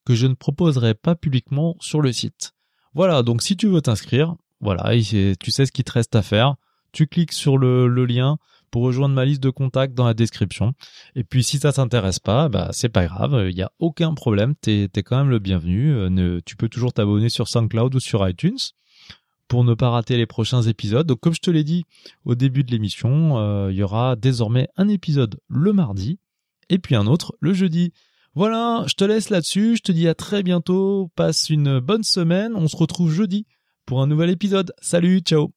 que 0.04 0.14
je 0.14 0.26
ne 0.26 0.34
proposerai 0.34 0.92
pas 0.92 1.14
publiquement 1.14 1.76
sur 1.80 2.02
le 2.02 2.12
site. 2.12 2.53
Voilà, 2.94 3.22
donc 3.22 3.42
si 3.42 3.56
tu 3.56 3.66
veux 3.66 3.80
t'inscrire, 3.80 4.36
voilà, 4.60 4.92
tu 5.00 5.50
sais 5.50 5.66
ce 5.66 5.72
qu'il 5.72 5.84
te 5.84 5.92
reste 5.92 6.14
à 6.14 6.22
faire. 6.22 6.54
Tu 6.92 7.06
cliques 7.06 7.32
sur 7.32 7.58
le, 7.58 7.88
lien 8.06 8.38
pour 8.70 8.84
rejoindre 8.84 9.14
ma 9.14 9.24
liste 9.24 9.42
de 9.42 9.50
contacts 9.50 9.94
dans 9.94 10.06
la 10.06 10.14
description. 10.14 10.74
Et 11.16 11.24
puis 11.24 11.42
si 11.42 11.58
ça 11.58 11.72
t'intéresse 11.72 12.20
pas, 12.20 12.48
bah 12.48 12.70
c'est 12.72 12.88
pas 12.88 13.06
grave, 13.06 13.48
il 13.50 13.56
y 13.56 13.62
a 13.62 13.72
aucun 13.78 14.14
problème, 14.14 14.54
t'es 14.60 14.88
es 14.94 15.02
quand 15.02 15.16
même 15.16 15.30
le 15.30 15.38
bienvenu. 15.40 15.92
Euh, 15.92 16.40
tu 16.44 16.56
peux 16.56 16.68
toujours 16.68 16.92
t'abonner 16.92 17.28
sur 17.28 17.48
SoundCloud 17.48 17.94
ou 17.94 18.00
sur 18.00 18.26
iTunes 18.28 18.58
pour 19.48 19.64
ne 19.64 19.74
pas 19.74 19.90
rater 19.90 20.16
les 20.16 20.26
prochains 20.26 20.62
épisodes. 20.62 21.06
Donc 21.06 21.20
comme 21.20 21.34
je 21.34 21.40
te 21.40 21.50
l'ai 21.50 21.64
dit 21.64 21.84
au 22.24 22.34
début 22.34 22.64
de 22.64 22.70
l'émission, 22.70 23.38
euh, 23.38 23.70
il 23.70 23.76
y 23.76 23.82
aura 23.82 24.16
désormais 24.16 24.68
un 24.76 24.88
épisode 24.88 25.38
le 25.48 25.72
mardi 25.72 26.18
et 26.68 26.78
puis 26.78 26.94
un 26.94 27.06
autre 27.06 27.34
le 27.40 27.52
jeudi. 27.52 27.92
Voilà, 28.36 28.84
je 28.88 28.94
te 28.94 29.04
laisse 29.04 29.30
là-dessus, 29.30 29.76
je 29.76 29.82
te 29.82 29.92
dis 29.92 30.08
à 30.08 30.14
très 30.14 30.42
bientôt, 30.42 31.10
passe 31.14 31.50
une 31.50 31.78
bonne 31.78 32.02
semaine, 32.02 32.54
on 32.56 32.66
se 32.66 32.76
retrouve 32.76 33.12
jeudi 33.12 33.46
pour 33.86 34.02
un 34.02 34.08
nouvel 34.08 34.30
épisode. 34.30 34.72
Salut, 34.80 35.20
ciao 35.20 35.52